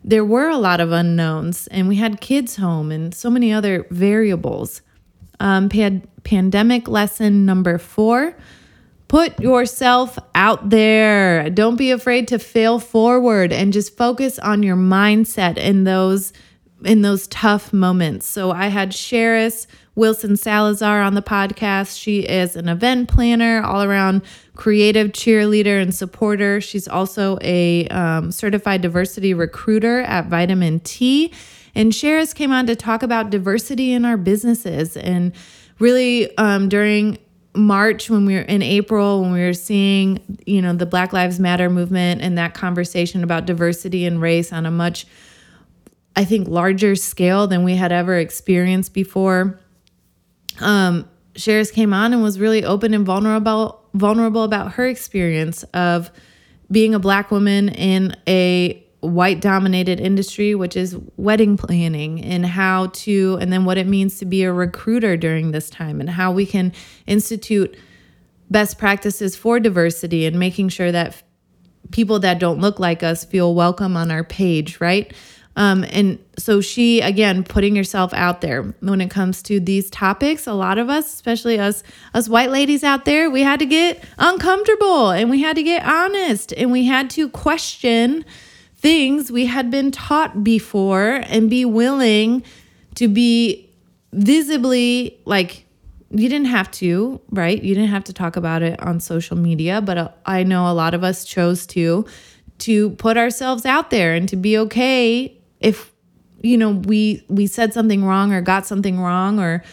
there 0.03 0.25
were 0.25 0.49
a 0.49 0.57
lot 0.57 0.81
of 0.81 0.91
unknowns, 0.91 1.67
and 1.67 1.87
we 1.87 1.95
had 1.95 2.19
kids 2.19 2.57
home 2.57 2.91
and 2.91 3.13
so 3.13 3.29
many 3.29 3.53
other 3.53 3.85
variables. 3.89 4.81
Um, 5.39 5.69
pand- 5.69 6.07
pandemic 6.23 6.87
lesson 6.87 7.45
number 7.45 7.77
four 7.77 8.35
Put 9.13 9.39
yourself 9.39 10.17
out 10.33 10.71
there. 10.71 11.47
Don't 11.51 11.75
be 11.75 11.91
afraid 11.91 12.27
to 12.29 12.39
fail 12.39 12.79
forward 12.79 13.53
and 13.53 13.71
just 13.71 13.95
focus 13.95 14.39
on 14.39 14.63
your 14.63 14.75
mindset 14.75 15.57
in 15.57 15.83
those 15.83 16.33
in 16.85 17.01
those 17.01 17.27
tough 17.27 17.73
moments. 17.73 18.27
So 18.27 18.51
I 18.51 18.67
had 18.67 18.91
Cheris 18.91 19.67
Wilson 19.95 20.35
Salazar 20.35 21.01
on 21.01 21.13
the 21.13 21.21
podcast. 21.21 21.99
She 21.99 22.21
is 22.21 22.55
an 22.55 22.67
event 22.67 23.09
planner, 23.09 23.61
all 23.61 23.83
around 23.83 24.23
creative 24.55 25.11
cheerleader 25.11 25.81
and 25.81 25.93
supporter. 25.93 26.61
She's 26.61 26.87
also 26.87 27.37
a 27.41 27.87
um, 27.89 28.31
certified 28.31 28.81
diversity 28.81 29.33
recruiter 29.33 30.01
at 30.01 30.27
Vitamin 30.27 30.79
T. 30.79 31.31
And 31.75 31.91
Cheris 31.91 32.33
came 32.33 32.51
on 32.51 32.67
to 32.67 32.75
talk 32.75 33.03
about 33.03 33.29
diversity 33.29 33.93
in 33.93 34.05
our 34.05 34.17
businesses 34.17 34.95
and 34.97 35.33
really 35.79 36.35
um, 36.37 36.69
during 36.69 37.17
March 37.55 38.09
when 38.09 38.25
we 38.25 38.33
were 38.33 38.41
in 38.41 38.61
April 38.61 39.21
when 39.21 39.31
we 39.31 39.41
were 39.41 39.53
seeing 39.53 40.19
you 40.45 40.61
know 40.61 40.73
the 40.73 40.87
Black 40.87 41.13
Lives 41.13 41.39
Matter 41.39 41.69
movement 41.69 42.21
and 42.21 42.37
that 42.37 42.55
conversation 42.55 43.23
about 43.23 43.45
diversity 43.45 44.05
and 44.05 44.19
race 44.19 44.51
on 44.51 44.65
a 44.65 44.71
much 44.71 45.05
I 46.15 46.25
think 46.25 46.47
larger 46.47 46.95
scale 46.95 47.47
than 47.47 47.63
we 47.63 47.75
had 47.75 47.91
ever 47.91 48.17
experienced 48.17 48.93
before. 48.93 49.59
Um, 50.59 51.09
Cheris 51.33 51.71
came 51.71 51.93
on 51.93 52.13
and 52.13 52.21
was 52.21 52.39
really 52.39 52.63
open 52.63 52.93
and 52.93 53.05
vulnerable 53.05 53.79
vulnerable 53.93 54.43
about 54.43 54.73
her 54.73 54.87
experience 54.87 55.63
of 55.73 56.11
being 56.71 56.95
a 56.95 56.99
black 56.99 57.29
woman 57.29 57.69
in 57.69 58.15
a 58.27 58.83
white 59.01 59.41
dominated 59.41 59.99
industry, 59.99 60.55
which 60.55 60.75
is 60.77 60.97
wedding 61.17 61.57
planning, 61.57 62.23
and 62.23 62.45
how 62.45 62.87
to, 62.87 63.37
and 63.41 63.51
then 63.51 63.65
what 63.65 63.77
it 63.77 63.85
means 63.85 64.17
to 64.17 64.25
be 64.25 64.43
a 64.43 64.53
recruiter 64.53 65.17
during 65.17 65.51
this 65.51 65.69
time, 65.69 65.99
and 65.99 66.09
how 66.09 66.31
we 66.31 66.45
can 66.45 66.71
institute 67.05 67.77
best 68.49 68.77
practices 68.77 69.35
for 69.35 69.59
diversity 69.59 70.25
and 70.25 70.39
making 70.39 70.69
sure 70.69 70.91
that 70.91 71.21
people 71.91 72.19
that 72.19 72.39
don't 72.39 72.59
look 72.59 72.79
like 72.79 73.03
us 73.03 73.25
feel 73.25 73.53
welcome 73.53 73.97
on 73.97 74.09
our 74.09 74.23
page, 74.23 74.79
right? 74.79 75.13
Um, 75.55 75.83
and 75.89 76.17
so 76.37 76.61
she, 76.61 77.01
again, 77.01 77.43
putting 77.43 77.75
yourself 77.75 78.13
out 78.13 78.41
there 78.41 78.63
when 78.79 79.01
it 79.01 79.09
comes 79.09 79.43
to 79.43 79.59
these 79.59 79.89
topics. 79.89 80.47
A 80.47 80.53
lot 80.53 80.77
of 80.77 80.89
us, 80.89 81.13
especially 81.13 81.59
us, 81.59 81.83
us 82.13 82.27
white 82.27 82.49
ladies 82.49 82.83
out 82.83 83.05
there, 83.05 83.29
we 83.29 83.41
had 83.41 83.59
to 83.59 83.65
get 83.65 84.03
uncomfortable 84.17 85.11
and 85.11 85.29
we 85.29 85.41
had 85.41 85.55
to 85.55 85.63
get 85.63 85.85
honest 85.85 86.53
and 86.53 86.71
we 86.71 86.85
had 86.85 87.09
to 87.11 87.29
question 87.29 88.25
things 88.75 89.31
we 89.31 89.45
had 89.45 89.69
been 89.69 89.91
taught 89.91 90.43
before 90.43 91.21
and 91.27 91.49
be 91.49 91.65
willing 91.65 92.43
to 92.95 93.07
be 93.07 93.69
visibly 94.11 95.19
like 95.25 95.65
you 96.09 96.29
didn't 96.29 96.47
have 96.47 96.69
to, 96.69 97.19
right? 97.31 97.61
You 97.61 97.73
didn't 97.73 97.89
have 97.89 98.03
to 98.05 98.13
talk 98.13 98.35
about 98.35 98.61
it 98.61 98.79
on 98.79 98.99
social 98.99 99.35
media, 99.35 99.81
but 99.81 99.97
uh, 99.97 100.09
I 100.25 100.43
know 100.43 100.69
a 100.69 100.73
lot 100.73 100.93
of 100.93 101.03
us 101.03 101.25
chose 101.25 101.65
to 101.67 102.05
to 102.59 102.91
put 102.91 103.17
ourselves 103.17 103.65
out 103.65 103.89
there 103.89 104.13
and 104.13 104.29
to 104.29 104.35
be 104.35 104.57
okay 104.57 105.35
if 105.63 105.91
you 106.41 106.57
know 106.57 106.71
we 106.71 107.25
we 107.29 107.47
said 107.47 107.73
something 107.73 108.05
wrong 108.05 108.31
or 108.31 108.41
got 108.41 108.67
something 108.67 108.99
wrong 108.99 109.39
or 109.39 109.63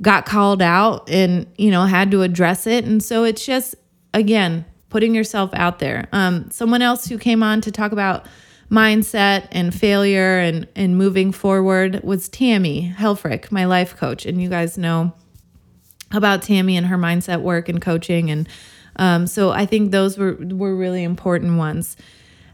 got 0.00 0.26
called 0.26 0.62
out 0.62 1.08
and 1.10 1.46
you 1.56 1.70
know 1.70 1.84
had 1.84 2.10
to 2.12 2.22
address 2.22 2.66
it. 2.66 2.84
And 2.84 3.02
so 3.02 3.24
it's 3.24 3.44
just 3.44 3.74
again 4.14 4.64
putting 4.90 5.14
yourself 5.14 5.50
out 5.54 5.80
there. 5.80 6.06
Um, 6.12 6.50
someone 6.50 6.82
else 6.82 7.06
who 7.08 7.18
came 7.18 7.42
on 7.42 7.60
to 7.62 7.72
talk 7.72 7.92
about 7.92 8.26
mindset 8.70 9.48
and 9.50 9.74
failure 9.74 10.38
and 10.38 10.68
and 10.76 10.96
moving 10.96 11.32
forward 11.32 12.02
was 12.04 12.28
tammy 12.28 12.94
helfrick 12.96 13.50
my 13.50 13.64
life 13.64 13.96
coach. 13.96 14.26
And 14.26 14.40
you 14.40 14.48
guys 14.48 14.78
know 14.78 15.12
about 16.12 16.42
tammy 16.42 16.76
and 16.76 16.86
her 16.86 16.98
mindset 16.98 17.40
work 17.40 17.68
and 17.68 17.80
coaching. 17.80 18.30
And 18.30 18.48
um, 18.96 19.26
so 19.26 19.50
i 19.50 19.64
think 19.64 19.92
those 19.92 20.18
were 20.18 20.34
were 20.34 20.76
really 20.76 21.02
important 21.02 21.56
ones. 21.56 21.96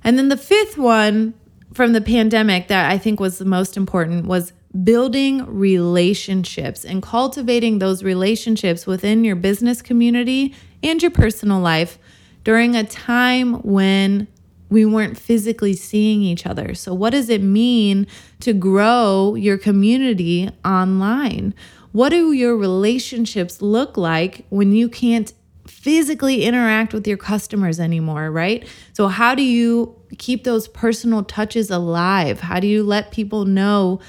And 0.04 0.16
then 0.18 0.28
the 0.28 0.36
fifth 0.36 0.78
one 0.78 1.34
from 1.74 1.92
the 1.92 2.00
pandemic 2.00 2.68
that 2.68 2.90
I 2.90 2.98
think 2.98 3.20
was 3.20 3.38
the 3.38 3.44
most 3.44 3.76
important 3.76 4.26
was 4.26 4.52
building 4.84 5.44
relationships 5.46 6.84
and 6.84 7.02
cultivating 7.02 7.78
those 7.78 8.02
relationships 8.02 8.86
within 8.86 9.24
your 9.24 9.36
business 9.36 9.82
community 9.82 10.54
and 10.82 11.02
your 11.02 11.10
personal 11.10 11.60
life 11.60 11.98
during 12.44 12.76
a 12.76 12.84
time 12.84 13.54
when 13.62 14.28
we 14.70 14.84
weren't 14.84 15.18
physically 15.18 15.74
seeing 15.74 16.22
each 16.22 16.46
other. 16.46 16.74
So, 16.74 16.94
what 16.94 17.10
does 17.10 17.28
it 17.28 17.42
mean 17.42 18.06
to 18.40 18.52
grow 18.52 19.34
your 19.34 19.58
community 19.58 20.50
online? 20.64 21.54
What 21.92 22.08
do 22.08 22.32
your 22.32 22.56
relationships 22.56 23.62
look 23.62 23.96
like 23.96 24.46
when 24.48 24.72
you 24.72 24.88
can't 24.88 25.32
physically 25.66 26.44
interact 26.44 26.92
with 26.92 27.06
your 27.06 27.16
customers 27.16 27.80
anymore, 27.80 28.30
right? 28.30 28.66
So, 28.92 29.08
how 29.08 29.34
do 29.34 29.42
you 29.42 29.94
keep 30.18 30.44
those 30.44 30.68
personal 30.68 31.22
touches 31.22 31.70
alive? 31.70 32.40
How 32.40 32.60
do 32.60 32.66
you 32.66 32.82
let 32.82 33.10
people 33.10 33.44
know 33.44 34.00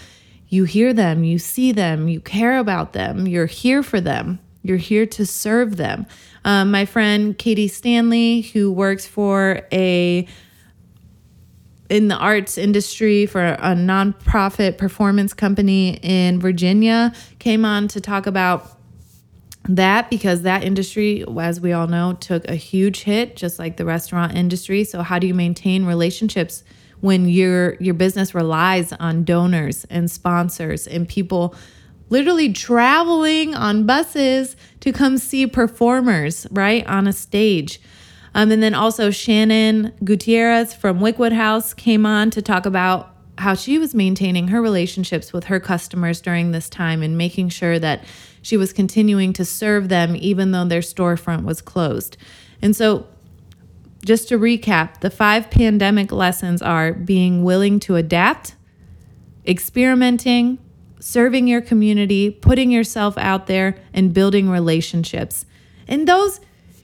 you 0.47 0.65
hear 0.65 0.93
them, 0.93 1.23
you 1.23 1.39
see 1.39 1.71
them, 1.71 2.07
you 2.07 2.19
care 2.19 2.57
about 2.57 2.93
them, 2.93 3.27
you're 3.27 3.45
here 3.45 3.81
for 3.81 3.99
them, 3.99 4.39
you're 4.63 4.77
here 4.77 5.05
to 5.07 5.25
serve 5.25 5.77
them? 5.77 6.05
Um, 6.43 6.71
my 6.71 6.85
friend 6.85 7.37
Katie 7.37 7.67
Stanley, 7.67 8.41
who 8.41 8.71
works 8.71 9.07
for 9.07 9.61
a 9.71 10.27
in 11.89 12.07
the 12.07 12.15
arts 12.15 12.57
industry 12.57 13.25
for 13.25 13.43
a 13.45 13.75
nonprofit 13.75 14.77
performance 14.77 15.33
company 15.33 15.99
in 16.01 16.39
Virginia, 16.39 17.13
came 17.39 17.63
on 17.63 17.87
to 17.89 18.01
talk 18.01 18.25
about 18.25 18.74
that 19.67 20.09
because 20.09 20.43
that 20.43 20.63
industry 20.63 21.25
as 21.39 21.59
we 21.59 21.73
all 21.73 21.87
know 21.87 22.13
took 22.13 22.47
a 22.47 22.55
huge 22.55 23.03
hit 23.03 23.35
just 23.35 23.57
like 23.59 23.77
the 23.77 23.85
restaurant 23.85 24.35
industry. 24.35 24.83
So 24.83 25.01
how 25.01 25.19
do 25.19 25.27
you 25.27 25.33
maintain 25.33 25.85
relationships 25.85 26.63
when 27.01 27.27
your 27.27 27.75
your 27.75 27.93
business 27.93 28.35
relies 28.35 28.93
on 28.93 29.23
donors 29.23 29.85
and 29.85 30.09
sponsors 30.09 30.87
and 30.87 31.07
people 31.07 31.55
literally 32.09 32.53
traveling 32.53 33.55
on 33.55 33.85
buses 33.85 34.55
to 34.79 34.91
come 34.91 35.17
see 35.17 35.47
performers 35.47 36.45
right 36.51 36.85
on 36.87 37.07
a 37.07 37.13
stage? 37.13 37.81
Um, 38.33 38.51
and 38.51 38.61
then 38.61 38.73
also 38.73 39.11
shannon 39.11 39.93
gutierrez 40.03 40.73
from 40.73 40.99
wickwood 40.99 41.31
house 41.31 41.73
came 41.73 42.05
on 42.05 42.29
to 42.31 42.41
talk 42.41 42.65
about 42.65 43.15
how 43.37 43.53
she 43.53 43.77
was 43.77 43.93
maintaining 43.93 44.49
her 44.49 44.61
relationships 44.61 45.33
with 45.33 45.45
her 45.45 45.59
customers 45.59 46.21
during 46.21 46.51
this 46.51 46.69
time 46.69 47.01
and 47.01 47.17
making 47.17 47.49
sure 47.49 47.79
that 47.79 48.03
she 48.45 48.57
was 48.57 48.71
continuing 48.71 49.33
to 49.33 49.43
serve 49.43 49.89
them 49.89 50.15
even 50.15 50.51
though 50.51 50.65
their 50.65 50.81
storefront 50.81 51.45
was 51.45 51.63
closed. 51.63 52.15
And 52.61 52.75
so, 52.75 53.07
just 54.05 54.29
to 54.29 54.37
recap, 54.37 54.99
the 54.99 55.09
five 55.09 55.49
pandemic 55.49 56.11
lessons 56.11 56.61
are 56.61 56.93
being 56.93 57.43
willing 57.43 57.79
to 57.79 57.95
adapt, 57.95 58.53
experimenting, 59.47 60.59
serving 60.99 61.47
your 61.47 61.59
community, 61.59 62.29
putting 62.29 62.69
yourself 62.69 63.17
out 63.17 63.47
there, 63.47 63.79
and 63.95 64.13
building 64.13 64.47
relationships. 64.47 65.47
And 65.87 66.07
those, 66.07 66.39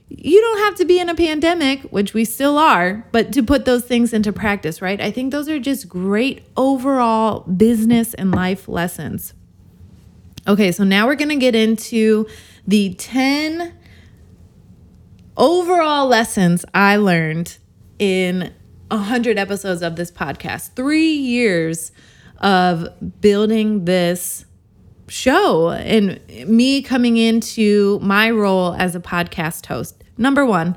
you 0.09 0.41
don't 0.41 0.65
have 0.65 0.75
to 0.77 0.85
be 0.85 0.99
in 0.99 1.09
a 1.09 1.15
pandemic, 1.15 1.83
which 1.91 2.15
we 2.15 2.25
still 2.25 2.57
are, 2.57 3.05
but 3.11 3.31
to 3.33 3.43
put 3.43 3.65
those 3.65 3.85
things 3.85 4.13
into 4.13 4.33
practice, 4.33 4.81
right? 4.81 4.99
I 4.99 5.11
think 5.11 5.31
those 5.31 5.47
are 5.47 5.59
just 5.59 5.87
great 5.87 6.41
overall 6.57 7.41
business 7.41 8.15
and 8.15 8.31
life 8.31 8.67
lessons. 8.67 9.35
Okay, 10.47 10.71
so 10.71 10.83
now 10.83 11.05
we're 11.05 11.15
going 11.15 11.29
to 11.29 11.35
get 11.35 11.53
into 11.53 12.27
the 12.65 12.93
10 12.95 13.73
overall 15.37 16.07
lessons 16.07 16.65
I 16.73 16.95
learned 16.95 17.57
in 17.99 18.51
100 18.89 19.37
episodes 19.37 19.83
of 19.83 19.95
this 19.95 20.11
podcast. 20.11 20.75
Three 20.75 21.13
years 21.13 21.91
of 22.39 22.87
building 23.21 23.85
this 23.85 24.45
show 25.07 25.71
and 25.71 26.19
me 26.47 26.81
coming 26.81 27.17
into 27.17 27.99
my 27.99 28.31
role 28.31 28.73
as 28.73 28.95
a 28.95 28.99
podcast 28.99 29.67
host. 29.67 30.03
Number 30.17 30.45
one, 30.45 30.75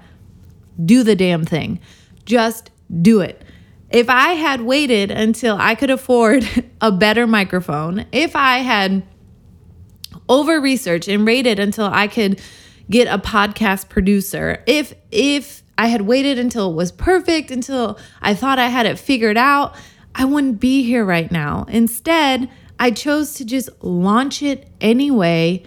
do 0.85 1.03
the 1.03 1.16
damn 1.16 1.44
thing. 1.44 1.81
Just 2.27 2.70
do 3.00 3.20
it. 3.20 3.42
If 3.90 4.11
I 4.11 4.33
had 4.33 4.61
waited 4.61 5.11
until 5.11 5.57
I 5.57 5.74
could 5.74 5.90
afford 5.90 6.46
a 6.81 6.92
better 6.92 7.27
microphone, 7.27 8.07
if 8.12 8.37
I 8.37 8.59
had 8.59 9.05
over 10.29 10.61
research 10.61 11.09
and 11.09 11.27
waited 11.27 11.59
until 11.59 11.87
I 11.87 12.09
could 12.09 12.41
get 12.91 13.07
a 13.07 13.19
podcast 13.19 13.89
producer. 13.89 14.63
If 14.67 14.95
if 15.11 15.63
I 15.77 15.89
had 15.89 16.03
waited 16.03 16.39
until 16.39 16.71
it 16.71 16.75
was 16.75 16.93
perfect, 16.93 17.51
until 17.51 17.99
I 18.23 18.35
thought 18.35 18.59
I 18.59 18.69
had 18.69 18.87
it 18.87 18.99
figured 18.99 19.37
out, 19.37 19.75
I 20.15 20.25
wouldn't 20.25 20.61
be 20.61 20.85
here 20.85 21.05
right 21.05 21.31
now. 21.31 21.67
Instead, 21.69 22.49
I 22.79 22.91
chose 22.91 23.35
to 23.35 23.45
just 23.45 23.69
launch 23.83 24.43
it 24.43 24.69
anyway 24.81 25.63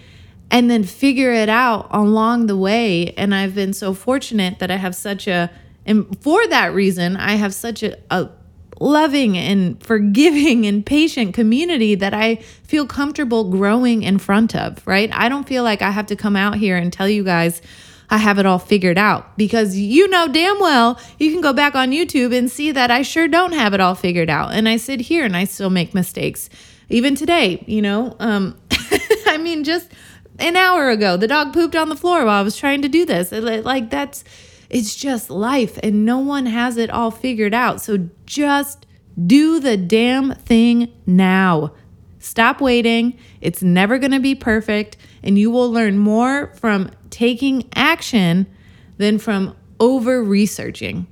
and 0.49 0.69
then 0.69 0.83
figure 0.83 1.33
it 1.33 1.49
out 1.49 1.87
along 1.91 2.47
the 2.47 2.57
way. 2.57 3.13
And 3.17 3.35
I've 3.35 3.55
been 3.55 3.73
so 3.73 3.93
fortunate 3.93 4.59
that 4.59 4.71
I 4.71 4.77
have 4.77 4.95
such 4.95 5.27
a, 5.27 5.51
and 5.85 6.17
for 6.21 6.45
that 6.47 6.73
reason, 6.73 7.17
I 7.17 7.33
have 7.33 7.53
such 7.53 7.83
a, 7.83 7.97
a 8.09 8.29
loving 8.79 9.37
and 9.37 9.81
forgiving 9.83 10.65
and 10.65 10.85
patient 10.85 11.33
community 11.33 11.95
that 11.95 12.13
I 12.13 12.35
feel 12.63 12.85
comfortable 12.85 13.49
growing 13.49 14.03
in 14.03 14.19
front 14.19 14.55
of, 14.55 14.85
right? 14.85 15.09
I 15.13 15.29
don't 15.29 15.47
feel 15.47 15.63
like 15.63 15.81
I 15.81 15.91
have 15.91 16.07
to 16.07 16.15
come 16.15 16.35
out 16.35 16.55
here 16.55 16.77
and 16.77 16.91
tell 16.91 17.09
you 17.09 17.23
guys 17.23 17.61
I 18.09 18.17
have 18.17 18.39
it 18.39 18.45
all 18.45 18.59
figured 18.59 18.97
out 18.97 19.37
because 19.37 19.77
you 19.77 20.07
know 20.07 20.27
damn 20.29 20.59
well 20.59 20.99
you 21.19 21.31
can 21.31 21.41
go 21.41 21.51
back 21.51 21.75
on 21.75 21.91
YouTube 21.91 22.35
and 22.35 22.49
see 22.49 22.71
that 22.71 22.89
I 22.89 23.01
sure 23.01 23.27
don't 23.27 23.51
have 23.51 23.73
it 23.73 23.81
all 23.81 23.95
figured 23.95 24.29
out. 24.29 24.53
And 24.53 24.69
I 24.69 24.77
sit 24.77 25.01
here 25.01 25.25
and 25.25 25.35
I 25.35 25.43
still 25.43 25.69
make 25.69 25.93
mistakes. 25.93 26.49
Even 26.89 27.15
today, 27.15 27.63
you 27.67 27.81
know, 27.81 28.15
um, 28.19 28.57
I 29.27 29.37
mean, 29.37 29.65
just 29.65 29.91
an 30.39 30.55
hour 30.55 30.89
ago, 30.89 31.17
the 31.17 31.27
dog 31.27 31.53
pooped 31.53 31.75
on 31.75 31.89
the 31.89 31.97
floor 31.97 32.23
while 32.23 32.39
I 32.39 32.43
was 32.43 32.55
trying 32.55 32.81
to 32.83 32.87
do 32.87 33.05
this. 33.05 33.31
Like, 33.31 33.89
that's 33.89 34.23
it's 34.69 34.95
just 34.95 35.29
life, 35.29 35.79
and 35.81 36.05
no 36.05 36.19
one 36.19 36.45
has 36.45 36.77
it 36.77 36.89
all 36.89 37.11
figured 37.11 37.53
out. 37.53 37.81
So 37.81 38.09
just 38.25 38.85
do 39.25 39.59
the 39.59 39.77
damn 39.77 40.35
thing 40.35 40.91
now. 41.05 41.73
Stop 42.19 42.59
waiting. 42.59 43.17
It's 43.41 43.63
never 43.63 43.97
going 43.97 44.11
to 44.11 44.19
be 44.19 44.35
perfect, 44.35 44.97
and 45.23 45.37
you 45.37 45.49
will 45.49 45.71
learn 45.71 45.97
more 45.97 46.53
from 46.55 46.91
taking 47.09 47.69
action 47.75 48.47
than 48.97 49.17
from 49.19 49.55
over 49.79 50.23
researching. 50.23 51.07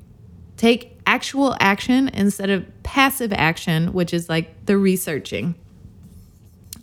Take 0.57 0.99
actual 1.05 1.55
action 1.59 2.09
instead 2.09 2.49
of 2.49 2.65
passive 2.83 3.31
action, 3.31 3.93
which 3.93 4.13
is 4.13 4.27
like 4.27 4.65
the 4.65 4.77
researching. 4.77 5.55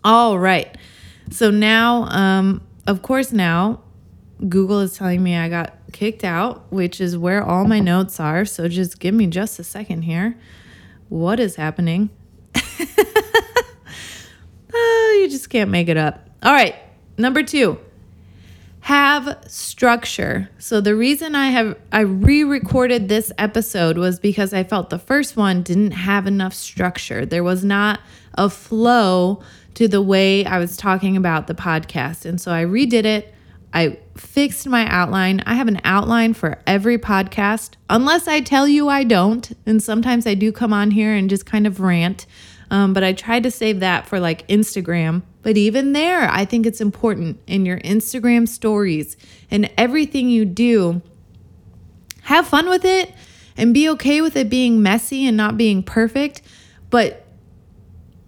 All 0.04 0.38
right. 0.38 0.76
So 1.30 1.50
now, 1.50 2.04
um, 2.04 2.62
of 2.86 3.02
course, 3.02 3.32
now 3.32 3.82
Google 4.48 4.80
is 4.80 4.94
telling 4.94 5.22
me 5.22 5.36
I 5.36 5.48
got 5.48 5.74
kicked 5.92 6.24
out, 6.24 6.70
which 6.72 7.00
is 7.00 7.16
where 7.16 7.42
all 7.42 7.64
my 7.64 7.80
notes 7.80 8.18
are. 8.18 8.44
So 8.44 8.68
just 8.68 8.98
give 8.98 9.14
me 9.14 9.26
just 9.26 9.58
a 9.58 9.64
second 9.64 10.02
here. 10.02 10.38
What 11.08 11.38
is 11.38 11.56
happening? 11.56 12.10
oh, 14.72 15.18
you 15.22 15.28
just 15.28 15.50
can't 15.50 15.70
make 15.70 15.88
it 15.88 15.96
up. 15.96 16.28
All 16.42 16.52
right, 16.52 16.74
number 17.18 17.42
two, 17.42 17.78
have 18.80 19.44
structure. 19.46 20.50
So 20.58 20.80
the 20.80 20.96
reason 20.96 21.36
I 21.36 21.50
have 21.50 21.78
I 21.92 22.00
re-recorded 22.00 23.08
this 23.08 23.30
episode 23.38 23.96
was 23.96 24.18
because 24.18 24.52
I 24.52 24.64
felt 24.64 24.90
the 24.90 24.98
first 24.98 25.36
one 25.36 25.62
didn't 25.62 25.92
have 25.92 26.26
enough 26.26 26.52
structure. 26.52 27.24
There 27.24 27.44
was 27.44 27.64
not 27.64 28.00
a 28.34 28.50
flow 28.50 29.42
to 29.74 29.88
the 29.88 30.02
way 30.02 30.44
I 30.44 30.58
was 30.58 30.76
talking 30.76 31.16
about 31.16 31.46
the 31.46 31.54
podcast. 31.54 32.24
And 32.24 32.40
so 32.40 32.52
I 32.52 32.64
redid 32.64 33.04
it 33.04 33.31
I 33.72 33.98
fixed 34.16 34.68
my 34.68 34.86
outline. 34.86 35.42
I 35.46 35.54
have 35.54 35.68
an 35.68 35.80
outline 35.84 36.34
for 36.34 36.58
every 36.66 36.98
podcast, 36.98 37.74
unless 37.88 38.28
I 38.28 38.40
tell 38.40 38.68
you 38.68 38.88
I 38.88 39.04
don't. 39.04 39.50
And 39.64 39.82
sometimes 39.82 40.26
I 40.26 40.34
do 40.34 40.52
come 40.52 40.72
on 40.72 40.90
here 40.90 41.14
and 41.14 41.30
just 41.30 41.46
kind 41.46 41.66
of 41.66 41.80
rant. 41.80 42.26
Um, 42.70 42.92
but 42.92 43.04
I 43.04 43.12
tried 43.12 43.42
to 43.42 43.50
save 43.50 43.80
that 43.80 44.06
for 44.06 44.20
like 44.20 44.46
Instagram. 44.48 45.22
But 45.42 45.56
even 45.56 45.92
there, 45.92 46.28
I 46.30 46.44
think 46.44 46.66
it's 46.66 46.80
important 46.80 47.40
in 47.46 47.66
your 47.66 47.78
Instagram 47.80 48.46
stories 48.48 49.16
and 49.50 49.70
everything 49.76 50.28
you 50.28 50.44
do. 50.44 51.02
Have 52.22 52.46
fun 52.46 52.68
with 52.68 52.84
it 52.84 53.12
and 53.56 53.74
be 53.74 53.88
okay 53.90 54.20
with 54.20 54.36
it 54.36 54.48
being 54.48 54.82
messy 54.82 55.26
and 55.26 55.36
not 55.36 55.56
being 55.56 55.82
perfect. 55.82 56.42
But 56.90 57.26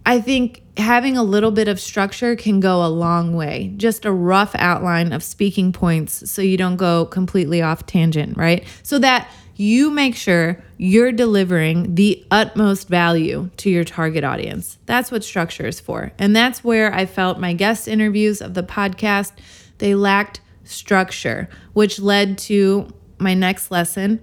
I 0.05 0.19
think 0.21 0.61
having 0.77 1.17
a 1.17 1.23
little 1.23 1.51
bit 1.51 1.67
of 1.67 1.79
structure 1.79 2.35
can 2.35 2.59
go 2.59 2.85
a 2.85 2.87
long 2.87 3.35
way. 3.35 3.73
Just 3.77 4.05
a 4.05 4.11
rough 4.11 4.55
outline 4.55 5.13
of 5.13 5.23
speaking 5.23 5.71
points 5.71 6.29
so 6.29 6.41
you 6.41 6.57
don't 6.57 6.77
go 6.77 7.05
completely 7.05 7.61
off 7.61 7.85
tangent, 7.85 8.37
right? 8.37 8.65
So 8.83 8.99
that 8.99 9.29
you 9.55 9.89
make 9.89 10.15
sure 10.15 10.61
you're 10.77 11.13
delivering 11.13 11.95
the 11.95 12.25
utmost 12.29 12.89
value 12.89 13.49
to 13.57 13.69
your 13.69 13.85
target 13.85 14.23
audience. 14.23 14.77
That's 14.85 15.11
what 15.11 15.23
structure 15.23 15.65
is 15.65 15.79
for. 15.79 16.11
And 16.19 16.35
that's 16.35 16.63
where 16.63 16.93
I 16.93 17.05
felt 17.05 17.39
my 17.39 17.53
guest 17.53 17.87
interviews 17.87 18.41
of 18.41 18.53
the 18.53 18.63
podcast 18.63 19.31
they 19.77 19.95
lacked 19.95 20.41
structure, 20.63 21.49
which 21.73 21.99
led 21.99 22.37
to 22.37 22.89
my 23.17 23.33
next 23.33 23.71
lesson, 23.71 24.19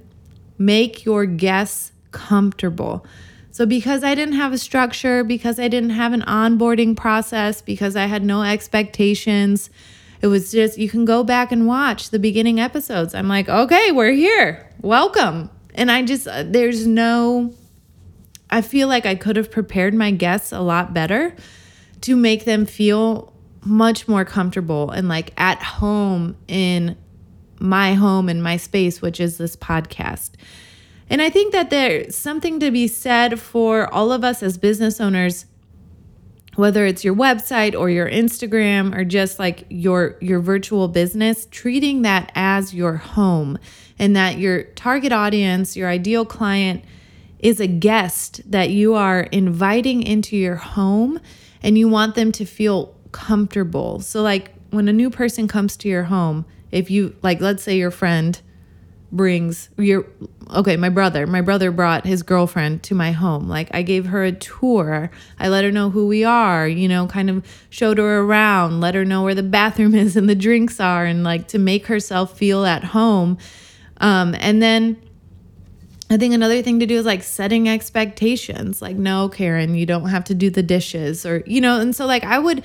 make 0.59 1.05
your 1.05 1.25
guests 1.25 1.93
comfortable. 2.11 3.07
So, 3.53 3.67
because 3.67 4.03
I 4.03 4.15
didn't 4.15 4.35
have 4.35 4.55
a 4.55 4.59
structure, 4.59 5.23
because 5.23 5.59
I 5.59 5.69
didn't 5.69 5.91
have 5.91 6.15
an 6.15 6.23
onboarding 6.23 6.97
process, 6.97 7.61
because 7.61 7.97
I 7.97 8.07
had 8.07 8.25
no 8.25 8.43
expectations, 8.43 9.69
it 10.23 10.29
was 10.29 10.51
just, 10.51 10.79
you 10.79 10.89
can 10.89 11.05
go 11.05 11.23
back 11.23 11.53
and 11.53 11.67
watch 11.67 12.09
the 12.09 12.19
beginning 12.19 12.59
episodes. 12.59 13.15
I'm 13.15 13.29
like, 13.29 13.51
okay, 13.51 13.93
we're 13.93 14.13
here. 14.13 14.71
Welcome. 14.81 15.51
And 15.75 15.91
I 15.91 16.03
just, 16.03 16.27
uh, 16.27 16.45
there's 16.45 16.87
no, 16.87 17.53
I 18.49 18.63
feel 18.63 18.89
like 18.89 19.05
I 19.05 19.17
could 19.17 19.37
have 19.37 19.51
prepared 19.51 19.93
my 19.93 20.13
guests 20.13 20.53
a 20.53 20.61
lot 20.61 20.95
better 20.95 21.37
to 22.03 22.17
make 22.17 22.47
them 22.47 22.65
feel 22.65 23.35
much 23.65 24.09
more 24.09 24.25
comfortable 24.25 24.91
and 24.91 25.09
like 25.09 25.33
at 25.37 25.63
home 25.63 26.37
in 26.49 26.97
my 27.61 27.95
home 27.95 28.29
and 28.29 28.43
my 28.43 28.57
space, 28.57 29.03
which 29.03 29.21
is 29.21 29.37
this 29.37 29.57
podcast. 29.57 30.31
And 31.13 31.21
I 31.21 31.29
think 31.29 31.53
that 31.53 31.69
there's 31.69 32.17
something 32.17 32.59
to 32.61 32.71
be 32.71 32.89
said 32.89 33.39
for 33.39 33.93
all 33.93 34.13
of 34.13 34.25
us 34.25 34.43
as 34.43 34.57
business 34.57 34.99
owners 34.99 35.45
whether 36.55 36.87
it's 36.87 37.05
your 37.05 37.15
website 37.15 37.79
or 37.79 37.89
your 37.89 38.09
Instagram 38.11 38.95
or 38.97 39.05
just 39.05 39.39
like 39.39 39.65
your 39.69 40.17
your 40.21 40.41
virtual 40.41 40.89
business, 40.89 41.47
treating 41.51 42.03
that 42.03 42.31
as 42.35 42.75
your 42.75 42.97
home 42.97 43.59
and 43.99 44.17
that 44.17 44.39
your 44.39 44.65
target 44.65 45.13
audience, 45.13 45.77
your 45.77 45.89
ideal 45.89 46.25
client 46.25 46.85
is 47.39 47.61
a 47.61 47.67
guest 47.67 48.41
that 48.51 48.71
you 48.71 48.95
are 48.95 49.23
inviting 49.33 50.03
into 50.03 50.37
your 50.37 50.57
home 50.57 51.19
and 51.63 51.77
you 51.79 51.89
want 51.89 52.15
them 52.15 52.33
to 52.33 52.45
feel 52.45 52.95
comfortable. 53.13 54.01
So 54.01 54.23
like 54.23 54.53
when 54.71 54.89
a 54.89 54.93
new 54.93 55.11
person 55.11 55.49
comes 55.49 55.77
to 55.79 55.89
your 55.89 56.05
home, 56.05 56.47
if 56.71 56.91
you 56.91 57.17
like 57.23 57.41
let's 57.41 57.63
say 57.63 57.77
your 57.77 57.91
friend 57.91 58.41
brings 59.13 59.69
your 59.77 60.07
okay 60.51 60.77
my 60.77 60.89
brother. 60.89 61.27
My 61.27 61.43
brother 61.43 61.71
brought 61.71 62.07
his 62.07 62.23
girlfriend 62.23 62.83
to 62.85 62.95
my 62.95 63.13
home. 63.13 63.47
Like 63.47 63.69
i 63.73 63.83
gave 63.83 64.07
her 64.07 64.25
a 64.25 64.33
tour. 64.33 65.11
I 65.39 65.49
let 65.49 65.65
her 65.65 65.71
know 65.71 65.91
who 65.91 66.09
we 66.09 66.25
are 66.25 66.67
you 66.67 66.89
know 66.89 67.07
kind 67.07 67.29
of 67.31 67.47
showed 67.69 67.99
her 67.99 68.21
around 68.21 68.81
let 68.81 68.95
her 68.95 69.05
know 69.05 69.23
where 69.23 69.35
the 69.35 69.43
bathroom 69.43 69.95
is 70.05 70.17
and 70.17 70.29
the 70.29 70.35
drinks 70.35 70.81
are 70.81 71.05
and 71.05 71.23
like 71.23 71.47
to 71.49 71.59
make 71.59 71.87
herself 71.87 72.37
feel 72.37 72.65
at 72.65 72.83
home. 72.83 73.39
Um, 73.99 74.35
and 74.41 74.61
then 74.61 75.01
i 76.11 76.17
think 76.17 76.35
another 76.35 76.61
thing 76.63 76.81
to 76.81 76.87
do 76.87 76.97
is 76.97 77.07
like 77.07 77.23
setting 77.23 77.69
expectations. 77.69 78.81
Like 78.81 78.97
no 78.97 79.29
karen 79.29 79.75
you 79.75 79.85
don't 79.85 80.09
have 80.09 80.25
to 80.25 80.35
do 80.35 80.49
the 80.49 80.63
dishes 80.63 81.27
or 81.27 81.43
you 81.47 81.61
know 81.61 81.79
and 81.79 81.95
so 81.95 82.07
like 82.07 82.25
i 82.25 82.39
would 82.39 82.65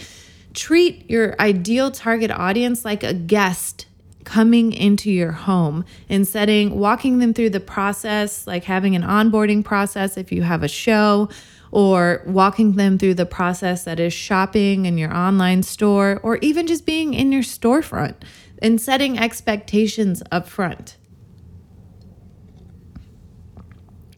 treat 0.53 1.07
your 1.09 1.35
ideal 1.39 1.91
target 1.91 2.31
audience 2.31 2.83
like 2.85 3.03
a 3.03 3.13
guest 3.13 3.85
coming 4.27 4.73
into 4.73 5.09
your 5.09 5.31
home 5.31 5.85
and 6.09 6.27
setting, 6.27 6.77
walking 6.77 7.19
them 7.19 7.33
through 7.33 7.49
the 7.49 7.61
process, 7.61 8.45
like 8.45 8.65
having 8.65 8.93
an 8.93 9.01
onboarding 9.01 9.63
process 9.63 10.17
if 10.17 10.33
you 10.33 10.41
have 10.41 10.63
a 10.63 10.67
show, 10.67 11.29
or 11.71 12.21
walking 12.25 12.73
them 12.73 12.97
through 12.97 13.13
the 13.13 13.25
process 13.25 13.85
that 13.85 14.01
is 14.01 14.11
shopping 14.11 14.85
in 14.85 14.97
your 14.97 15.15
online 15.15 15.63
store, 15.63 16.19
or 16.23 16.35
even 16.39 16.67
just 16.67 16.85
being 16.85 17.13
in 17.13 17.31
your 17.31 17.41
storefront 17.41 18.15
and 18.61 18.81
setting 18.81 19.17
expectations 19.17 20.21
up 20.29 20.45
front. 20.45 20.97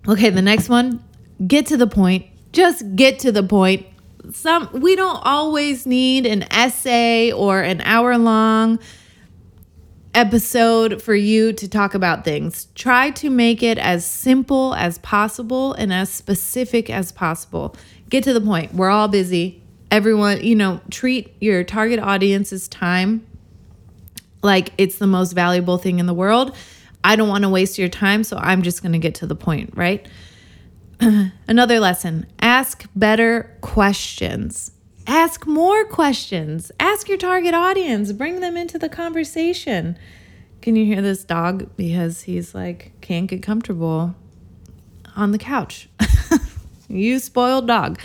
Okay, 0.08 0.32
the 0.32 0.42
next 0.42 0.70
one 0.70 1.04
get 1.46 1.68
to 1.68 1.78
the 1.78 1.88
point. 1.88 2.26
Just 2.52 2.96
get 2.96 3.20
to 3.20 3.32
the 3.32 3.44
point. 3.44 3.86
Some 4.32 4.70
we 4.74 4.96
don't 4.96 5.22
always 5.24 5.86
need 5.86 6.26
an 6.26 6.52
essay 6.52 7.32
or 7.32 7.62
an 7.62 7.82
hour 7.82 8.18
long 8.18 8.80
episode 10.14 11.02
for 11.02 11.16
you 11.16 11.54
to 11.54 11.68
talk 11.68 11.94
about 11.94 12.24
things. 12.24 12.68
Try 12.76 13.12
to 13.12 13.30
make 13.30 13.62
it 13.62 13.78
as 13.78 14.06
simple 14.06 14.74
as 14.76 14.98
possible 15.00 15.74
and 15.74 15.94
as 15.94 16.10
specific 16.10 16.90
as 16.90 17.12
possible. 17.12 17.76
Get 18.10 18.24
to 18.26 18.34
the 18.34 18.42
point. 18.42 18.74
We're 18.74 18.90
all 18.90 19.08
busy. 19.08 19.62
Everyone, 19.92 20.44
you 20.44 20.56
know, 20.56 20.82
treat 20.92 21.36
your 21.40 21.64
target 21.64 22.00
audience's 22.00 22.68
time 22.68 23.26
like 24.42 24.72
it's 24.78 24.98
the 24.98 25.08
most 25.08 25.34
valuable 25.34 25.78
thing 25.78 26.00
in 26.00 26.06
the 26.06 26.14
world. 26.14 26.56
I 27.04 27.16
don't 27.16 27.30
want 27.30 27.44
to 27.44 27.50
waste 27.50 27.78
your 27.78 27.90
time, 27.90 28.24
so 28.24 28.38
I'm 28.38 28.62
just 28.62 28.82
going 28.82 28.92
to 28.92 29.00
get 29.00 29.16
to 29.16 29.28
the 29.28 29.36
point, 29.36 29.74
right? 29.76 30.08
Another 31.48 31.80
lesson 31.80 32.26
ask 32.42 32.86
better 32.96 33.56
questions. 33.62 34.72
Ask 35.10 35.48
more 35.48 35.86
questions. 35.86 36.72
Ask 36.80 37.10
your 37.10 37.18
target 37.18 37.56
audience. 37.56 38.12
Bring 38.12 38.42
them 38.42 38.56
into 38.56 38.78
the 38.78 38.90
conversation. 38.90 39.98
Can 40.62 40.76
you 40.76 40.86
hear 40.86 41.02
this 41.02 41.24
dog? 41.24 41.76
Because 41.76 42.22
he's 42.22 42.54
like, 42.54 42.92
can't 43.02 43.26
get 43.26 43.42
comfortable 43.42 44.14
on 45.16 45.32
the 45.32 45.40
couch. 45.40 45.90
you 46.88 47.18
spoiled 47.18 47.66
dog. 47.66 48.00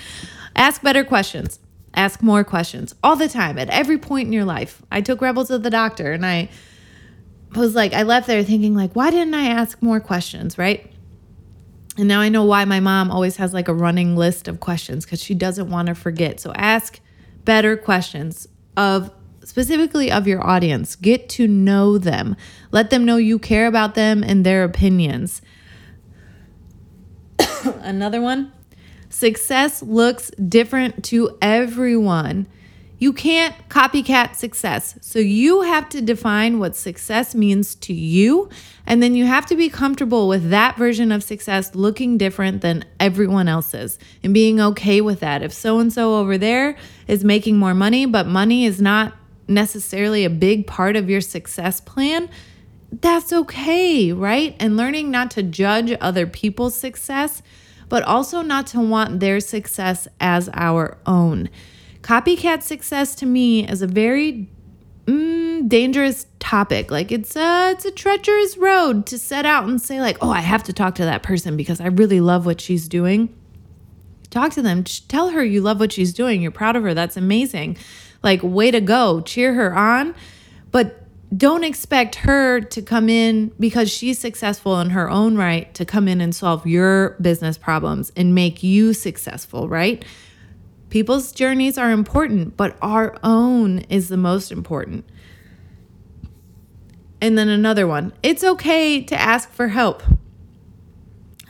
Ask 0.57 0.81
better 0.81 1.05
questions. 1.05 1.59
Ask 1.93 2.23
more 2.23 2.43
questions 2.43 2.95
all 3.03 3.17
the 3.17 3.29
time 3.29 3.59
at 3.59 3.69
every 3.69 3.99
point 3.99 4.29
in 4.29 4.33
your 4.33 4.47
life. 4.47 4.81
I 4.90 5.03
took 5.03 5.21
Rebel 5.21 5.45
to 5.45 5.59
the 5.59 5.69
doctor 5.69 6.11
and 6.12 6.25
I 6.25 6.49
was 7.55 7.75
like, 7.75 7.93
I 7.93 8.05
left 8.05 8.27
there 8.27 8.43
thinking, 8.43 8.75
like, 8.75 8.97
why 8.97 9.11
didn't 9.11 9.35
I 9.35 9.49
ask 9.49 9.83
more 9.83 10.01
questions, 10.01 10.57
right? 10.57 10.90
And 11.97 12.09
now 12.09 12.21
I 12.21 12.29
know 12.29 12.45
why 12.45 12.65
my 12.65 12.81
mom 12.81 13.11
always 13.11 13.37
has 13.37 13.55
like 13.55 13.69
a 13.69 13.75
running 13.75 14.17
list 14.17 14.49
of 14.49 14.61
questions 14.61 15.05
because 15.05 15.23
she 15.23 15.35
doesn't 15.35 15.71
want 15.71 15.89
to 15.89 15.95
forget. 15.95 16.41
So 16.41 16.53
ask 16.55 17.01
better 17.45 17.77
questions 17.77 18.49
of 18.77 19.13
specifically 19.45 20.11
of 20.11 20.27
your 20.27 20.45
audience. 20.45 20.97
Get 20.97 21.29
to 21.31 21.47
know 21.47 21.99
them. 21.99 22.37
Let 22.73 22.91
them 22.91 23.05
know 23.05 23.17
you 23.17 23.39
care 23.39 23.67
about 23.67 23.95
them 23.95 24.25
and 24.25 24.45
their 24.45 24.65
opinions. 24.65 25.41
Another 27.65 28.21
one 28.21 28.53
success 29.09 29.81
looks 29.81 30.31
different 30.33 31.05
to 31.05 31.39
everyone. 31.41 32.49
You 32.99 33.13
can't 33.13 33.55
copycat 33.69 34.37
success. 34.37 34.97
So 35.01 35.19
you 35.19 35.63
have 35.63 35.89
to 35.91 36.01
define 36.01 36.59
what 36.59 36.77
success 36.77 37.35
means 37.35 37.75
to 37.77 37.93
you. 37.93 38.49
And 38.87 39.03
then 39.03 39.15
you 39.15 39.27
have 39.27 39.47
to 39.47 39.57
be 39.57 39.69
comfortable 39.69 40.29
with 40.29 40.51
that 40.51 40.77
version 40.77 41.11
of 41.11 41.23
success 41.23 41.75
looking 41.75 42.19
different 42.19 42.61
than 42.61 42.85
everyone 43.01 43.49
else's 43.49 43.99
and 44.23 44.33
being 44.33 44.61
okay 44.61 45.01
with 45.01 45.21
that. 45.21 45.43
If 45.43 45.53
so 45.53 45.79
and 45.79 45.93
so 45.93 46.17
over 46.17 46.39
there 46.39 46.77
is 47.09 47.25
making 47.25 47.59
more 47.59 47.75
money, 47.75 48.07
but 48.07 48.27
money 48.27 48.65
is 48.65 48.81
not 48.81 49.15
necessarily 49.49 50.25
a 50.25 50.31
big 50.31 50.67
part 50.67 50.97
of 50.97 51.11
your 51.11 51.21
success 51.21 51.81
plan, 51.81 52.31
that's 53.01 53.33
okay, 53.33 54.13
right? 54.13 54.55
And 54.61 54.77
learning 54.77 55.11
not 55.11 55.31
to 55.33 55.43
judge 55.43 55.97
other 56.01 56.27
people's 56.27 56.77
success, 56.77 57.42
but 57.88 58.03
also 58.05 58.40
not 58.42 58.67
to 58.69 58.81
want 58.81 59.21
their 59.21 59.40
success 59.40 60.07
as 60.21 60.49
our 60.55 60.97
own. 61.07 61.51
Copycat 62.05 62.63
success 62.63 63.15
to 63.15 63.25
me 63.25 63.67
is 63.67 63.81
a 63.81 63.87
very 63.87 64.46
mm, 65.07 65.67
dangerous 65.67 66.27
topic. 66.38 66.90
Like 66.90 67.11
it's 67.11 67.35
a 67.35 67.71
it's 67.71 67.87
a 67.87 67.90
treacherous 67.90 68.59
road 68.59 69.07
to 69.07 69.19
set 69.19 69.46
out 69.46 69.65
and 69.65 69.81
say 69.81 70.02
like, 70.02 70.19
"Oh, 70.21 70.29
I 70.31 70.40
have 70.40 70.63
to 70.65 70.75
talk 70.75 70.96
to 70.96 71.05
that 71.07 71.23
person 71.23 71.57
because 71.57 71.81
I 71.81 71.87
really 71.87 72.21
love 72.21 72.44
what 72.44 72.61
she's 72.61 72.88
doing." 72.88 73.35
Talk 74.29 74.52
to 74.52 74.61
them. 74.61 74.85
Tell 74.85 75.31
her 75.31 75.42
you 75.42 75.63
love 75.63 75.81
what 75.81 75.92
she's 75.92 76.13
doing. 76.13 76.42
You're 76.42 76.50
proud 76.50 76.77
of 76.77 76.83
her. 76.83 76.92
That's 76.92 77.17
amazing. 77.17 77.79
Like, 78.23 78.40
way 78.42 78.71
to 78.71 78.83
go. 78.83 79.23
Cheer 79.23 79.55
her 79.55 79.75
on. 79.75 80.15
But 80.73 81.07
don't 81.35 81.65
expect 81.65 82.17
her 82.17 82.61
to 82.61 82.83
come 82.83 83.09
in 83.09 83.52
because 83.59 83.90
she's 83.90 84.19
successful 84.19 84.79
in 84.81 84.90
her 84.90 85.09
own 85.09 85.37
right 85.37 85.73
to 85.75 85.85
come 85.85 86.09
in 86.09 86.21
and 86.21 86.35
solve 86.35 86.67
your 86.67 87.11
business 87.21 87.57
problems 87.57 88.13
and 88.17 88.35
make 88.35 88.63
you 88.63 88.92
successful, 88.92 89.69
right? 89.69 90.05
People's 90.95 91.33
journeys 91.33 91.77
are 91.77 91.90
important, 91.90 92.57
but 92.57 92.77
our 92.81 93.17
own 93.25 93.81
is 93.88 94.09
the 94.09 94.17
most 94.17 94.53
important. 94.53 95.05
And 97.21 97.37
then 97.37 97.49
another 97.49 97.85
one 97.85 98.13
it's 98.23 98.45
okay 98.45 99.03
to 99.03 99.21
ask 99.21 99.51
for 99.51 99.67
help. 99.67 100.05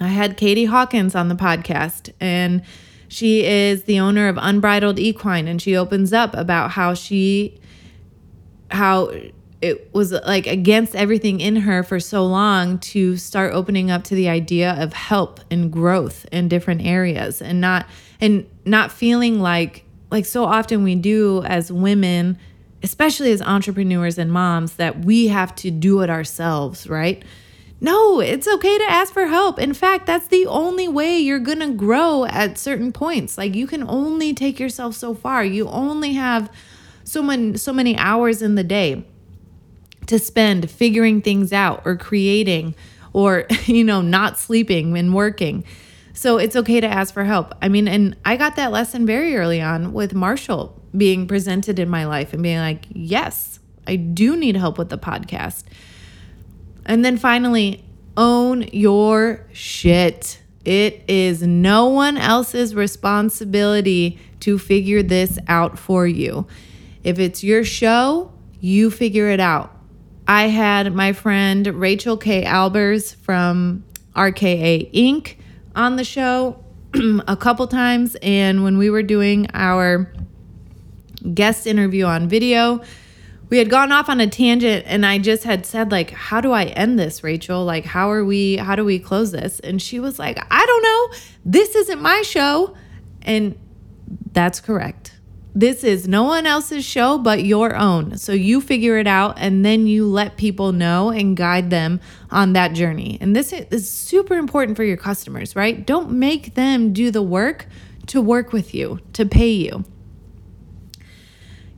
I 0.00 0.08
had 0.08 0.38
Katie 0.38 0.64
Hawkins 0.64 1.14
on 1.14 1.28
the 1.28 1.34
podcast, 1.34 2.10
and 2.18 2.62
she 3.06 3.44
is 3.44 3.84
the 3.84 4.00
owner 4.00 4.28
of 4.28 4.38
Unbridled 4.40 4.98
Equine, 4.98 5.46
and 5.46 5.60
she 5.60 5.76
opens 5.76 6.14
up 6.14 6.32
about 6.32 6.70
how 6.70 6.94
she, 6.94 7.60
how 8.70 9.12
it 9.64 9.94
was 9.94 10.12
like 10.12 10.46
against 10.46 10.94
everything 10.94 11.40
in 11.40 11.56
her 11.56 11.82
for 11.82 11.98
so 11.98 12.26
long 12.26 12.78
to 12.78 13.16
start 13.16 13.54
opening 13.54 13.90
up 13.90 14.04
to 14.04 14.14
the 14.14 14.28
idea 14.28 14.74
of 14.78 14.92
help 14.92 15.40
and 15.50 15.72
growth 15.72 16.26
in 16.30 16.48
different 16.48 16.84
areas 16.84 17.40
and 17.40 17.62
not 17.62 17.86
and 18.20 18.46
not 18.66 18.92
feeling 18.92 19.40
like 19.40 19.84
like 20.10 20.26
so 20.26 20.44
often 20.44 20.84
we 20.84 20.94
do 20.94 21.42
as 21.44 21.72
women 21.72 22.38
especially 22.82 23.32
as 23.32 23.40
entrepreneurs 23.40 24.18
and 24.18 24.30
moms 24.30 24.74
that 24.74 25.02
we 25.02 25.28
have 25.28 25.54
to 25.54 25.70
do 25.70 26.02
it 26.02 26.10
ourselves 26.10 26.86
right 26.86 27.24
no, 27.80 28.20
it's 28.20 28.48
okay 28.48 28.78
to 28.78 28.84
ask 28.84 29.12
for 29.12 29.26
help. 29.26 29.58
In 29.58 29.74
fact, 29.74 30.06
that's 30.06 30.28
the 30.28 30.46
only 30.46 30.88
way 30.88 31.18
you're 31.18 31.40
going 31.40 31.58
to 31.58 31.72
grow 31.72 32.24
at 32.24 32.56
certain 32.56 32.92
points. 32.92 33.36
Like 33.36 33.54
you 33.54 33.66
can 33.66 33.82
only 33.82 34.32
take 34.32 34.58
yourself 34.58 34.94
so 34.94 35.12
far. 35.12 35.44
You 35.44 35.68
only 35.68 36.14
have 36.14 36.50
so 37.02 37.22
many 37.22 37.58
so 37.58 37.74
many 37.74 37.94
hours 37.98 38.40
in 38.40 38.54
the 38.54 38.64
day 38.64 39.04
to 40.06 40.18
spend 40.18 40.70
figuring 40.70 41.20
things 41.20 41.52
out 41.52 41.82
or 41.84 41.96
creating 41.96 42.74
or 43.12 43.46
you 43.66 43.84
know, 43.84 44.02
not 44.02 44.38
sleeping 44.38 44.96
and 44.98 45.14
working. 45.14 45.64
So 46.12 46.38
it's 46.38 46.54
okay 46.54 46.80
to 46.80 46.86
ask 46.86 47.12
for 47.12 47.24
help. 47.24 47.54
I 47.60 47.68
mean, 47.68 47.88
and 47.88 48.16
I 48.24 48.36
got 48.36 48.56
that 48.56 48.70
lesson 48.70 49.04
very 49.04 49.36
early 49.36 49.60
on 49.60 49.92
with 49.92 50.14
Marshall 50.14 50.80
being 50.96 51.26
presented 51.26 51.78
in 51.78 51.88
my 51.88 52.06
life 52.06 52.32
and 52.32 52.42
being 52.42 52.58
like, 52.58 52.86
"Yes, 52.92 53.58
I 53.86 53.96
do 53.96 54.36
need 54.36 54.56
help 54.56 54.78
with 54.78 54.90
the 54.90 54.98
podcast." 54.98 55.64
And 56.86 57.04
then 57.04 57.16
finally, 57.16 57.84
own 58.16 58.62
your 58.72 59.44
shit. 59.52 60.40
It 60.64 61.02
is 61.08 61.42
no 61.42 61.88
one 61.88 62.16
else's 62.16 62.74
responsibility 62.74 64.18
to 64.40 64.58
figure 64.58 65.02
this 65.02 65.38
out 65.48 65.78
for 65.78 66.06
you. 66.06 66.46
If 67.02 67.18
it's 67.18 67.42
your 67.42 67.64
show, 67.64 68.32
you 68.60 68.90
figure 68.90 69.28
it 69.28 69.40
out. 69.40 69.73
I 70.26 70.44
had 70.48 70.94
my 70.94 71.12
friend 71.12 71.66
Rachel 71.66 72.16
K. 72.16 72.44
Albers 72.44 73.14
from 73.16 73.84
RKA 74.16 74.90
Inc. 74.92 75.36
on 75.76 75.96
the 75.96 76.04
show 76.04 76.64
a 77.28 77.36
couple 77.36 77.66
times. 77.66 78.16
And 78.22 78.64
when 78.64 78.78
we 78.78 78.88
were 78.88 79.02
doing 79.02 79.48
our 79.52 80.10
guest 81.34 81.66
interview 81.66 82.04
on 82.06 82.28
video, 82.28 82.80
we 83.50 83.58
had 83.58 83.68
gone 83.68 83.92
off 83.92 84.08
on 84.08 84.20
a 84.20 84.26
tangent 84.26 84.84
and 84.86 85.04
I 85.04 85.18
just 85.18 85.44
had 85.44 85.66
said 85.66 85.92
like 85.92 86.10
how 86.10 86.40
do 86.40 86.52
I 86.52 86.64
end 86.64 86.98
this 86.98 87.22
Rachel 87.22 87.64
like 87.64 87.84
how 87.84 88.10
are 88.10 88.24
we 88.24 88.56
how 88.56 88.74
do 88.74 88.84
we 88.84 88.98
close 88.98 89.30
this 89.30 89.60
and 89.60 89.80
she 89.80 90.00
was 90.00 90.18
like 90.18 90.44
I 90.50 90.66
don't 90.66 90.82
know 90.82 91.18
this 91.44 91.74
isn't 91.76 92.00
my 92.00 92.22
show 92.22 92.74
and 93.22 93.56
that's 94.32 94.60
correct 94.60 95.13
this 95.54 95.84
is 95.84 96.08
no 96.08 96.24
one 96.24 96.46
else's 96.46 96.84
show 96.84 97.16
but 97.16 97.44
your 97.44 97.76
own. 97.76 98.18
So 98.18 98.32
you 98.32 98.60
figure 98.60 98.98
it 98.98 99.06
out 99.06 99.34
and 99.38 99.64
then 99.64 99.86
you 99.86 100.06
let 100.06 100.36
people 100.36 100.72
know 100.72 101.10
and 101.10 101.36
guide 101.36 101.70
them 101.70 102.00
on 102.30 102.54
that 102.54 102.72
journey. 102.72 103.18
And 103.20 103.36
this 103.36 103.52
is 103.52 103.88
super 103.88 104.34
important 104.34 104.76
for 104.76 104.84
your 104.84 104.96
customers 104.96 105.54
right? 105.54 105.86
Don't 105.86 106.10
make 106.10 106.54
them 106.54 106.92
do 106.92 107.10
the 107.10 107.22
work 107.22 107.66
to 108.08 108.20
work 108.20 108.52
with 108.52 108.74
you 108.74 108.98
to 109.12 109.24
pay 109.24 109.50
you. 109.50 109.84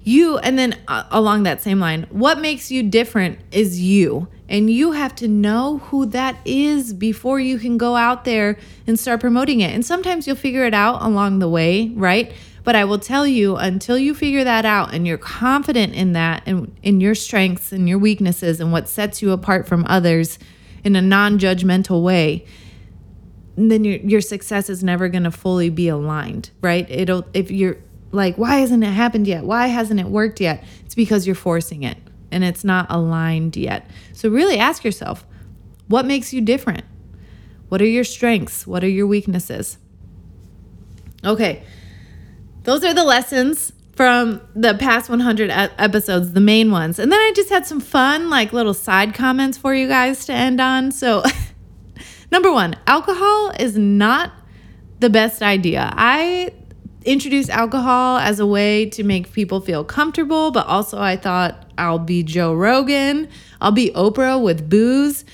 You 0.03 0.39
and 0.39 0.59
then 0.59 0.79
uh, 0.89 1.05
along 1.11 1.43
that 1.43 1.61
same 1.61 1.81
line 1.81 2.07
what 2.11 2.41
makes 2.41 2.71
you 2.71 2.83
different 2.83 3.41
is 3.51 3.81
you. 3.81 4.29
And 4.49 4.71
you 4.71 4.93
have 4.93 5.15
to 5.17 5.27
know 5.29 5.79
who 5.79 6.07
that 6.07 6.39
is 6.45 6.95
before 6.95 7.41
you 7.41 7.59
can 7.59 7.77
go 7.77 7.97
out 7.97 8.25
there 8.25 8.57
and 8.87 8.99
start 8.99 9.21
promoting 9.21 9.61
it. 9.61 9.75
And 9.75 9.85
sometimes 9.85 10.27
you'll 10.27 10.37
figure 10.37 10.65
it 10.65 10.73
out 10.73 11.03
along 11.03 11.41
the 11.41 11.49
way 11.49 11.89
right 11.89 12.33
but 12.67 12.77
i 12.77 12.85
will 12.85 12.99
tell 12.99 13.27
you 13.27 13.57
until 13.57 13.97
you 13.97 14.15
figure 14.15 14.45
that 14.45 14.67
out 14.67 14.93
and 14.93 15.07
you're 15.07 15.17
confident 15.17 15.95
in 15.95 16.13
that 16.13 16.43
and 16.45 16.77
in 16.83 17.01
your 17.01 17.15
strengths 17.15 17.73
and 17.73 17.89
your 17.89 17.99
weaknesses 17.99 18.61
and 18.61 18.71
what 18.71 18.87
sets 18.87 19.23
you 19.23 19.33
apart 19.33 19.67
from 19.67 19.87
others 19.89 20.39
in 20.85 20.95
a 20.95 21.01
non-judgmental 21.01 22.03
way 22.03 22.45
then 23.57 23.85
your 23.85 23.97
your 24.01 24.21
success 24.21 24.69
is 24.69 24.85
never 24.85 25.09
going 25.09 25.25
to 25.25 25.31
fully 25.31 25.71
be 25.71 25.89
aligned 25.89 26.51
right 26.61 26.91
it'll 26.91 27.25
if 27.33 27.51
you're 27.51 27.79
like, 28.17 28.37
why 28.37 28.57
hasn't 28.57 28.83
it 28.83 28.89
happened 28.89 29.27
yet? 29.27 29.45
Why 29.45 29.67
hasn't 29.69 30.01
it 30.01 30.07
worked 30.07 30.41
yet? 30.41 30.65
It's 30.85 30.95
because 30.95 31.27
you're 31.27 31.37
forcing 31.37 31.83
it 31.83 31.99
and 32.31 32.43
it's 32.43 32.65
not 32.65 32.87
aligned 32.91 33.57
yet. 33.57 33.89
So, 34.13 34.29
really 34.29 34.59
ask 34.59 34.85
yourself 34.85 35.25
what 35.89 36.05
makes 36.05 36.33
you 36.33 36.41
different? 36.41 36.85
What 37.69 37.81
are 37.81 37.87
your 37.87 38.05
strengths? 38.05 38.67
What 38.67 38.83
are 38.83 38.89
your 38.89 39.07
weaknesses? 39.07 39.79
Okay, 41.25 41.63
those 42.67 42.85
are 42.85 42.93
the 42.93 43.05
lessons 43.05 43.73
from 43.95 44.43
the 44.55 44.75
past 44.75 45.09
100 45.09 45.51
episodes, 45.51 46.33
the 46.33 46.41
main 46.41 46.71
ones. 46.71 46.99
And 46.99 47.11
then 47.11 47.19
I 47.19 47.33
just 47.35 47.49
had 47.49 47.65
some 47.65 47.81
fun, 47.81 48.29
like 48.29 48.53
little 48.53 48.75
side 48.75 49.15
comments 49.15 49.57
for 49.57 49.73
you 49.73 49.89
guys 49.89 50.27
to 50.27 50.33
end 50.33 50.61
on. 50.61 50.91
So, 50.91 51.23
number 52.31 52.53
one, 52.53 52.77
alcohol 52.87 53.53
is 53.59 53.79
not 53.79 54.33
the 54.99 55.09
best 55.09 55.43
idea. 55.43 55.91
I 55.95 56.53
introduce 57.05 57.49
alcohol 57.49 58.19
as 58.19 58.41
a 58.41 58.47
way 58.47 58.87
to 58.91 59.05
make 59.05 59.33
people 59.33 59.61
feel 59.61 59.85
comfortable, 59.85 60.51
but 60.51 60.67
also 60.67 61.01
I 61.01 61.17
thought 61.17 61.71
I'll 61.79 62.01
be 62.01 62.25
Joe 62.25 62.53
Rogan, 62.53 63.29
I'll 63.61 63.73
be 63.73 63.93
Oprah 63.93 64.43
with 64.43 64.69
booze. 64.69 65.25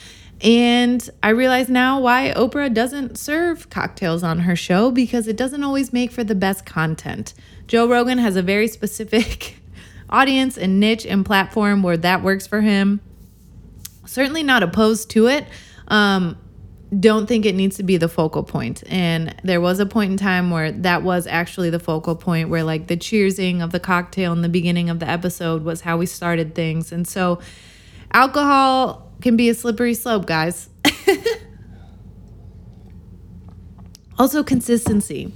And 0.43 1.09
I 1.23 1.29
realize 1.29 1.69
now 1.69 2.01
why 2.01 2.33
Oprah 2.37 2.73
doesn't 2.73 3.17
serve 3.17 3.71
cocktails 3.71 4.25
on 4.25 4.41
her 4.41 4.57
show 4.57 4.91
because 4.91 5.29
it 5.29 5.37
doesn't 5.37 5.63
always 5.63 5.93
make 5.93 6.11
for 6.11 6.25
the 6.25 6.35
best 6.35 6.67
content. 6.67 7.33
Joe 7.69 7.89
Rogan 7.89 8.19
has 8.19 8.35
a 8.35 8.43
very 8.43 8.67
specific 8.67 9.57
audience 10.11 10.59
and 10.59 10.81
niche 10.81 11.07
and 11.07 11.25
platform 11.25 11.83
where 11.83 11.97
that 11.97 12.23
works 12.23 12.47
for 12.49 12.61
him. 12.61 13.01
Certainly 14.05 14.43
not 14.43 14.65
opposed 14.65 15.11
to 15.11 15.29
it. 15.29 15.47
Um, 15.87 16.37
don't 16.99 17.27
think 17.27 17.47
it 17.47 17.55
needs 17.55 17.77
to 17.77 17.85
be 17.85 17.97
the 17.97 18.09
focal 18.09 18.43
point. 18.43 18.83
And 18.89 19.35
there 19.45 19.61
was 19.61 19.79
a 19.79 19.87
point 19.87 20.11
in 20.11 20.17
time 20.17 20.51
where 20.51 20.73
that 20.73 21.03
was 21.03 21.27
actually 21.27 21.71
the 21.71 21.79
focal 21.79 22.17
point, 22.17 22.49
where 22.49 22.65
like 22.65 22.89
the 22.89 22.97
cheersing 22.97 23.63
of 23.63 23.71
the 23.71 23.81
cocktail 23.81 24.33
in 24.33 24.43
the 24.43 24.49
beginning 24.49 24.91
of 24.91 24.99
the 24.99 25.09
episode 25.09 25.63
was 25.63 25.83
how 25.83 25.97
we 25.97 26.07
started 26.07 26.55
things. 26.55 26.93
And 26.93 27.07
so 27.07 27.41
alcohol 28.13 29.12
can 29.23 29.37
be 29.37 29.49
a 29.49 29.55
slippery 29.55 29.95
slope, 29.95 30.27
guys. 30.27 30.69
also, 34.19 34.43
consistency. 34.43 35.33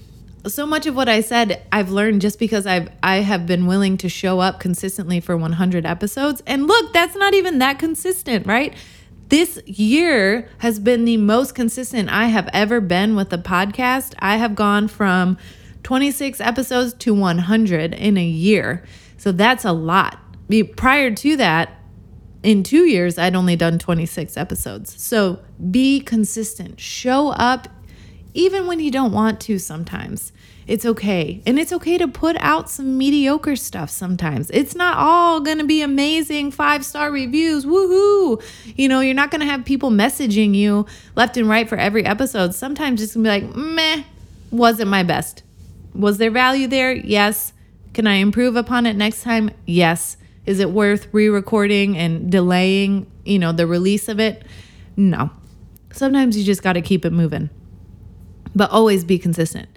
So 0.47 0.66
much 0.66 0.87
of 0.87 0.95
what 0.95 1.09
I 1.09 1.22
said, 1.22 1.66
I've 1.72 1.91
learned 1.91 2.20
just 2.20 2.39
because 2.39 2.66
I've 2.66 2.89
I 3.03 3.16
have 3.16 3.47
been 3.47 3.66
willing 3.66 3.97
to 3.99 4.09
show 4.09 4.39
up 4.39 4.61
consistently 4.61 5.18
for 5.18 5.37
100 5.37 5.84
episodes. 5.84 6.41
And 6.47 6.68
look, 6.68 6.93
that's 6.93 7.16
not 7.16 7.34
even 7.34 7.59
that 7.59 7.80
consistent, 7.80 8.47
right? 8.47 8.72
this 9.28 9.61
year 9.66 10.49
has 10.59 10.78
been 10.78 11.05
the 11.05 11.16
most 11.16 11.55
consistent 11.55 12.09
I 12.11 12.26
have 12.26 12.49
ever 12.53 12.80
been 12.80 13.16
with 13.16 13.30
the 13.30 13.39
podcast. 13.39 14.14
I 14.18 14.37
have 14.37 14.55
gone 14.55 14.89
from 14.89 15.37
26 15.82 16.41
episodes 16.41 16.95
to 16.95 17.12
100 17.12 17.95
in 17.95 18.16
a 18.16 18.24
year. 18.24 18.84
So 19.16 19.32
that's 19.32 19.64
a 19.64 19.72
lot. 19.72 20.18
Prior 20.76 21.11
to 21.11 21.37
that, 21.37 21.70
in 22.47 22.62
two 22.62 22.84
years, 22.84 23.18
I'd 23.18 23.34
only 23.34 23.57
done 23.57 23.76
26 23.78 24.36
episodes. 24.36 25.03
So 25.03 25.40
be 25.70 26.01
consistent, 26.01 26.78
show 26.78 27.30
up 27.30 27.68
even 28.34 28.68
when 28.68 28.78
you 28.78 28.90
don't 28.90 29.12
want 29.12 29.40
to 29.40 29.59
sometimes. 29.59 30.30
It's 30.68 30.84
okay. 30.84 31.42
And 31.44 31.59
it's 31.59 31.72
okay 31.72 31.99
to 31.99 32.07
put 32.07 32.36
out 32.38 32.70
some 32.70 32.97
mediocre 32.99 33.57
stuff 33.57 33.90
sometimes. 33.90 34.51
It's 34.51 34.76
not 34.76 34.97
all 34.97 35.40
going 35.40 35.59
to 35.59 35.64
be 35.64 35.82
amazing 35.82 36.53
five 36.53 36.84
star 36.84 37.11
reviews. 37.11 37.66
Woohoo. 37.66 38.40
You 38.76 38.88
know, 38.88 39.01
you're 39.01 39.14
not 39.14 39.30
going 39.32 39.40
to 39.40 39.47
have 39.47 39.64
people 39.64 39.90
messaging 39.90 40.55
you 40.55 40.86
left 41.16 41.36
and 41.36 41.49
right 41.49 41.68
for 41.68 41.76
every 41.76 42.05
episode. 42.05 42.55
Sometimes 42.55 43.03
it's 43.03 43.14
going 43.14 43.24
to 43.24 43.40
be 43.40 43.47
like, 43.47 43.57
meh, 43.57 44.05
wasn't 44.53 44.90
my 44.90 45.03
best. 45.03 45.42
Was 45.94 46.18
there 46.18 46.30
value 46.30 46.68
there? 46.68 46.92
Yes. 46.92 47.53
Can 47.92 48.07
I 48.07 48.14
improve 48.14 48.55
upon 48.55 48.86
it 48.86 48.94
next 48.94 49.22
time? 49.22 49.51
Yes. 49.66 50.16
Is 50.47 50.61
it 50.61 50.70
worth 50.70 51.09
re 51.12 51.28
recording 51.28 51.97
and 51.99 52.30
delaying, 52.30 53.11
you 53.24 53.38
know, 53.38 53.53
the 53.53 53.66
release 53.66 54.09
of 54.09 54.20
it? 54.20 54.44
No. 54.97 55.30
Sometimes 55.92 56.36
you 56.36 56.44
just 56.44 56.62
got 56.62 56.74
to 56.74 56.82
keep 56.82 57.05
it 57.05 57.12
moving, 57.12 57.51
but 58.55 58.70
always 58.70 59.05
be 59.05 59.18
consistent. 59.18 59.68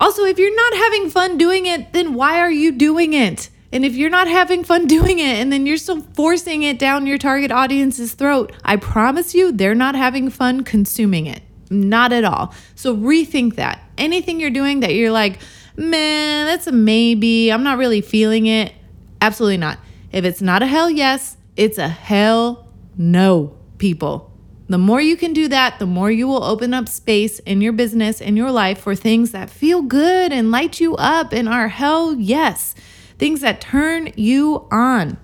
Also, 0.00 0.24
if 0.24 0.38
you're 0.38 0.54
not 0.54 0.74
having 0.74 1.10
fun 1.10 1.38
doing 1.38 1.66
it, 1.66 1.92
then 1.92 2.14
why 2.14 2.40
are 2.40 2.50
you 2.50 2.72
doing 2.72 3.12
it? 3.12 3.50
And 3.72 3.84
if 3.84 3.94
you're 3.94 4.10
not 4.10 4.26
having 4.28 4.64
fun 4.64 4.86
doing 4.88 5.18
it 5.18 5.36
and 5.36 5.52
then 5.52 5.64
you're 5.64 5.76
still 5.76 6.00
forcing 6.00 6.62
it 6.62 6.78
down 6.78 7.06
your 7.06 7.18
target 7.18 7.52
audience's 7.52 8.14
throat, 8.14 8.52
I 8.64 8.76
promise 8.76 9.34
you 9.34 9.52
they're 9.52 9.74
not 9.74 9.94
having 9.94 10.28
fun 10.28 10.64
consuming 10.64 11.26
it. 11.26 11.42
Not 11.70 12.12
at 12.12 12.24
all. 12.24 12.52
So 12.74 12.94
rethink 12.94 13.54
that. 13.54 13.80
Anything 13.96 14.40
you're 14.40 14.50
doing 14.50 14.80
that 14.80 14.94
you're 14.94 15.10
like, 15.10 15.38
man, 15.76 16.46
that's 16.46 16.66
a 16.66 16.72
maybe, 16.72 17.50
I'm 17.50 17.62
not 17.62 17.78
really 17.78 18.00
feeling 18.02 18.46
it. 18.46 18.74
Absolutely 19.22 19.56
not. 19.56 19.78
If 20.10 20.24
it's 20.24 20.42
not 20.42 20.62
a 20.62 20.66
hell 20.66 20.90
yes, 20.90 21.36
It's 21.54 21.78
a 21.78 21.88
hell 21.88 22.66
no, 22.96 23.56
people. 23.78 24.30
The 24.68 24.78
more 24.78 25.02
you 25.02 25.16
can 25.16 25.34
do 25.34 25.48
that, 25.48 25.78
the 25.78 25.86
more 25.86 26.10
you 26.10 26.26
will 26.26 26.42
open 26.42 26.72
up 26.72 26.88
space 26.88 27.40
in 27.40 27.60
your 27.60 27.74
business, 27.74 28.22
in 28.22 28.36
your 28.36 28.50
life 28.50 28.80
for 28.80 28.94
things 28.94 29.32
that 29.32 29.50
feel 29.50 29.82
good 29.82 30.32
and 30.32 30.50
light 30.50 30.80
you 30.80 30.96
up 30.96 31.32
and 31.32 31.48
are 31.48 31.68
hell 31.68 32.14
yes, 32.14 32.74
things 33.18 33.42
that 33.42 33.60
turn 33.60 34.12
you 34.16 34.66
on. 34.70 35.18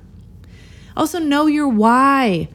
Also, 0.97 1.19
know 1.19 1.47
your 1.47 1.69
why. 1.69 2.49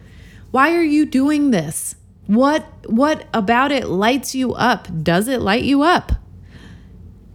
Why 0.51 0.75
are 0.75 0.83
you 0.83 1.05
doing 1.05 1.49
this? 1.49 1.95
What 2.27 2.65
what 2.85 3.25
about 3.33 3.71
it 3.71 3.87
lights 3.87 4.35
you 4.35 4.53
up? 4.53 4.87
Does 5.03 5.27
it 5.27 5.41
light 5.41 5.63
you 5.63 5.81
up? 5.81 6.11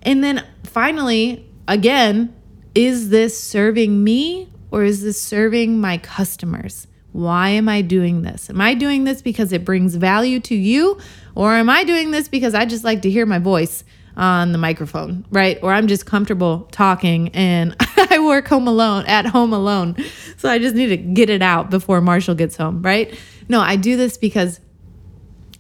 And 0.03 0.23
then 0.23 0.47
finally, 0.63 1.51
again, 1.67 2.33
is 2.79 3.09
this 3.09 3.37
serving 3.37 4.05
me 4.05 4.49
or 4.71 4.85
is 4.85 5.03
this 5.03 5.21
serving 5.21 5.81
my 5.81 5.99
customers? 5.99 6.87
Why 7.11 7.49
am 7.49 7.69
I 7.69 7.83
doing 7.83 8.23
this? 8.23 8.49
Am 8.49 8.61
I 8.61 8.75
doing 8.75 9.03
this 9.03 9.21
because 9.21 9.53
it 9.53 9.65
brings 9.65 9.97
value 9.97 10.39
to 10.39 10.55
you? 10.55 10.97
Or 11.35 11.55
am 11.55 11.69
I 11.69 11.83
doing 11.83 12.13
this 12.13 12.29
because 12.29 12.55
I 12.55 12.67
just 12.67 12.85
like 12.85 13.03
to 13.03 13.11
hear 13.11 13.27
my 13.27 13.41
voice 13.41 13.83
on 14.17 14.53
the 14.53 14.59
microphone, 14.59 15.27
right? 15.33 15.59
Or 15.61 15.73
I'm 15.73 15.89
just 15.89 16.07
comfortable 16.07 16.69
talking 16.71 17.31
and 17.31 17.75
I 17.81 18.21
work 18.21 18.47
home 18.47 18.69
alone, 18.69 19.07
at 19.07 19.27
home 19.27 19.53
alone. 19.53 19.97
So 20.37 20.49
I 20.49 20.61
just 20.61 20.77
need 20.77 20.87
to 20.89 20.97
get 20.97 21.31
it 21.31 21.43
out 21.43 21.71
before 21.71 22.01
Marshall 22.01 22.37
gets 22.37 22.57
home, 22.57 22.83
right? 22.83 23.13
No, 23.49 23.61
I 23.61 23.75
do 23.75 23.97
this 23.97 24.17
because 24.17 24.61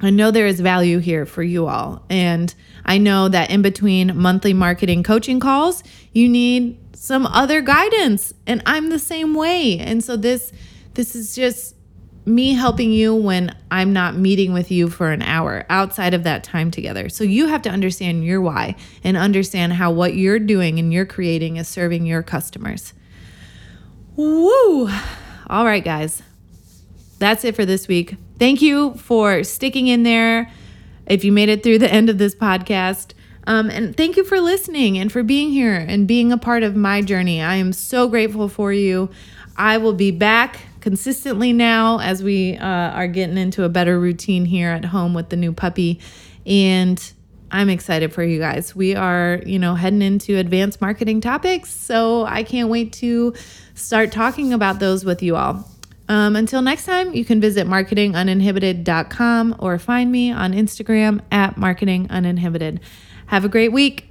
I 0.01 0.11
know 0.11 0.31
there 0.31 0.47
is 0.47 0.61
value 0.61 0.99
here 1.01 1.27
for 1.27 1.43
you 1.43 1.67
all. 1.67 2.05
And 2.09 2.55
I 2.85 2.99
know 2.99 3.29
that 3.29 3.51
in 3.51 3.63
between 3.63 4.17
monthly 4.17 4.55
marketing 4.55 5.03
coaching 5.03 5.41
calls, 5.41 5.83
you 6.13 6.29
need 6.29 6.79
some 7.09 7.25
other 7.25 7.63
guidance. 7.63 8.35
And 8.47 8.63
I'm 8.67 8.91
the 8.91 8.99
same 8.99 9.33
way. 9.33 9.79
And 9.79 10.05
so 10.05 10.15
this 10.15 10.53
this 10.93 11.17
is 11.17 11.35
just 11.35 11.75
me 12.27 12.53
helping 12.53 12.93
you 12.93 13.15
when 13.15 13.57
I'm 13.71 13.95
not 13.95 14.15
meeting 14.15 14.53
with 14.53 14.71
you 14.71 14.91
for 14.91 15.11
an 15.11 15.23
hour 15.23 15.65
outside 15.71 16.13
of 16.13 16.25
that 16.25 16.45
time 16.45 16.71
together. 16.71 17.09
So 17.09 17.25
you 17.25 17.47
have 17.47 17.63
to 17.63 17.71
understand 17.71 18.27
your 18.27 18.43
why 18.43 18.77
and 19.03 19.17
understand 19.17 19.73
how 19.73 19.91
what 19.91 20.17
you're 20.17 20.39
doing 20.39 20.79
and 20.79 20.93
you're 20.93 21.07
creating 21.07 21.57
is 21.57 21.67
serving 21.67 22.05
your 22.05 22.23
customers. 22.23 22.93
Woo! 24.15 24.91
All 25.47 25.65
right, 25.65 25.83
guys. 25.83 26.23
That's 27.19 27.43
it 27.43 27.57
for 27.57 27.65
this 27.65 27.89
week. 27.89 28.17
Thank 28.39 28.61
you 28.61 28.93
for 28.97 29.43
sticking 29.45 29.87
in 29.87 30.03
there 30.03 30.53
if 31.07 31.25
you 31.25 31.33
made 31.33 31.49
it 31.49 31.63
through 31.63 31.79
the 31.79 31.91
end 31.91 32.11
of 32.11 32.19
this 32.19 32.35
podcast. 32.35 33.15
Um, 33.49 33.71
and 33.71 33.97
thank 33.97 34.19
you 34.19 34.25
for 34.25 34.39
listening 34.41 34.99
and 34.99 35.11
for 35.11 35.23
being 35.23 35.51
here 35.51 35.75
and 35.75 36.07
being 36.07 36.33
a 36.33 36.37
part 36.37 36.63
of 36.63 36.77
my 36.77 37.01
journey. 37.01 37.41
I 37.41 37.55
am 37.55 37.73
so 37.73 38.07
grateful 38.07 38.47
for 38.51 38.75
you. 38.75 39.09
I 39.57 39.79
will 39.79 39.95
be 39.95 40.11
back 40.11 40.61
consistently 40.83 41.55
now 41.55 41.99
as 41.99 42.23
we 42.23 42.59
uh, 42.59 42.67
are 42.67 43.09
getting 43.09 43.39
into 43.39 43.65
a 43.65 43.71
better 43.71 43.99
routine 43.99 44.45
here 44.45 44.69
at 44.69 44.85
home 44.85 45.15
with 45.15 45.31
the 45.31 45.37
new 45.37 45.55
puppy. 45.55 45.99
And 46.45 47.03
I'm 47.51 47.71
excited 47.71 48.13
for 48.13 48.23
you 48.23 48.39
guys. 48.39 48.77
We 48.77 48.95
are, 48.95 49.41
you 49.47 49.59
know, 49.59 49.75
heading 49.75 50.03
into 50.03 50.37
advanced 50.37 50.83
marketing 50.83 51.23
topics. 51.23 51.71
So 51.71 52.27
I 52.27 52.43
can't 52.43 52.69
wait 52.69 52.93
to 52.95 53.33
start 53.75 54.13
talking 54.13 54.53
about 54.53 54.79
those 54.79 55.07
with 55.07 55.23
you 55.23 55.37
all. 55.37 55.67
Um, 56.11 56.37
until 56.37 56.61
next 56.61 56.85
time, 56.85 57.15
you 57.15 57.25
can 57.25 57.41
visit 57.41 57.67
marketinguninhibited.com 57.67 59.57
or 59.59 59.79
find 59.79 60.13
me 60.13 60.33
on 60.33 60.53
Instagram 60.53 61.23
at 61.33 61.57
marketinguninhibited. 61.57 62.81
Have 63.29 63.45
a 63.45 63.49
great 63.49 63.73
week. 63.73 64.08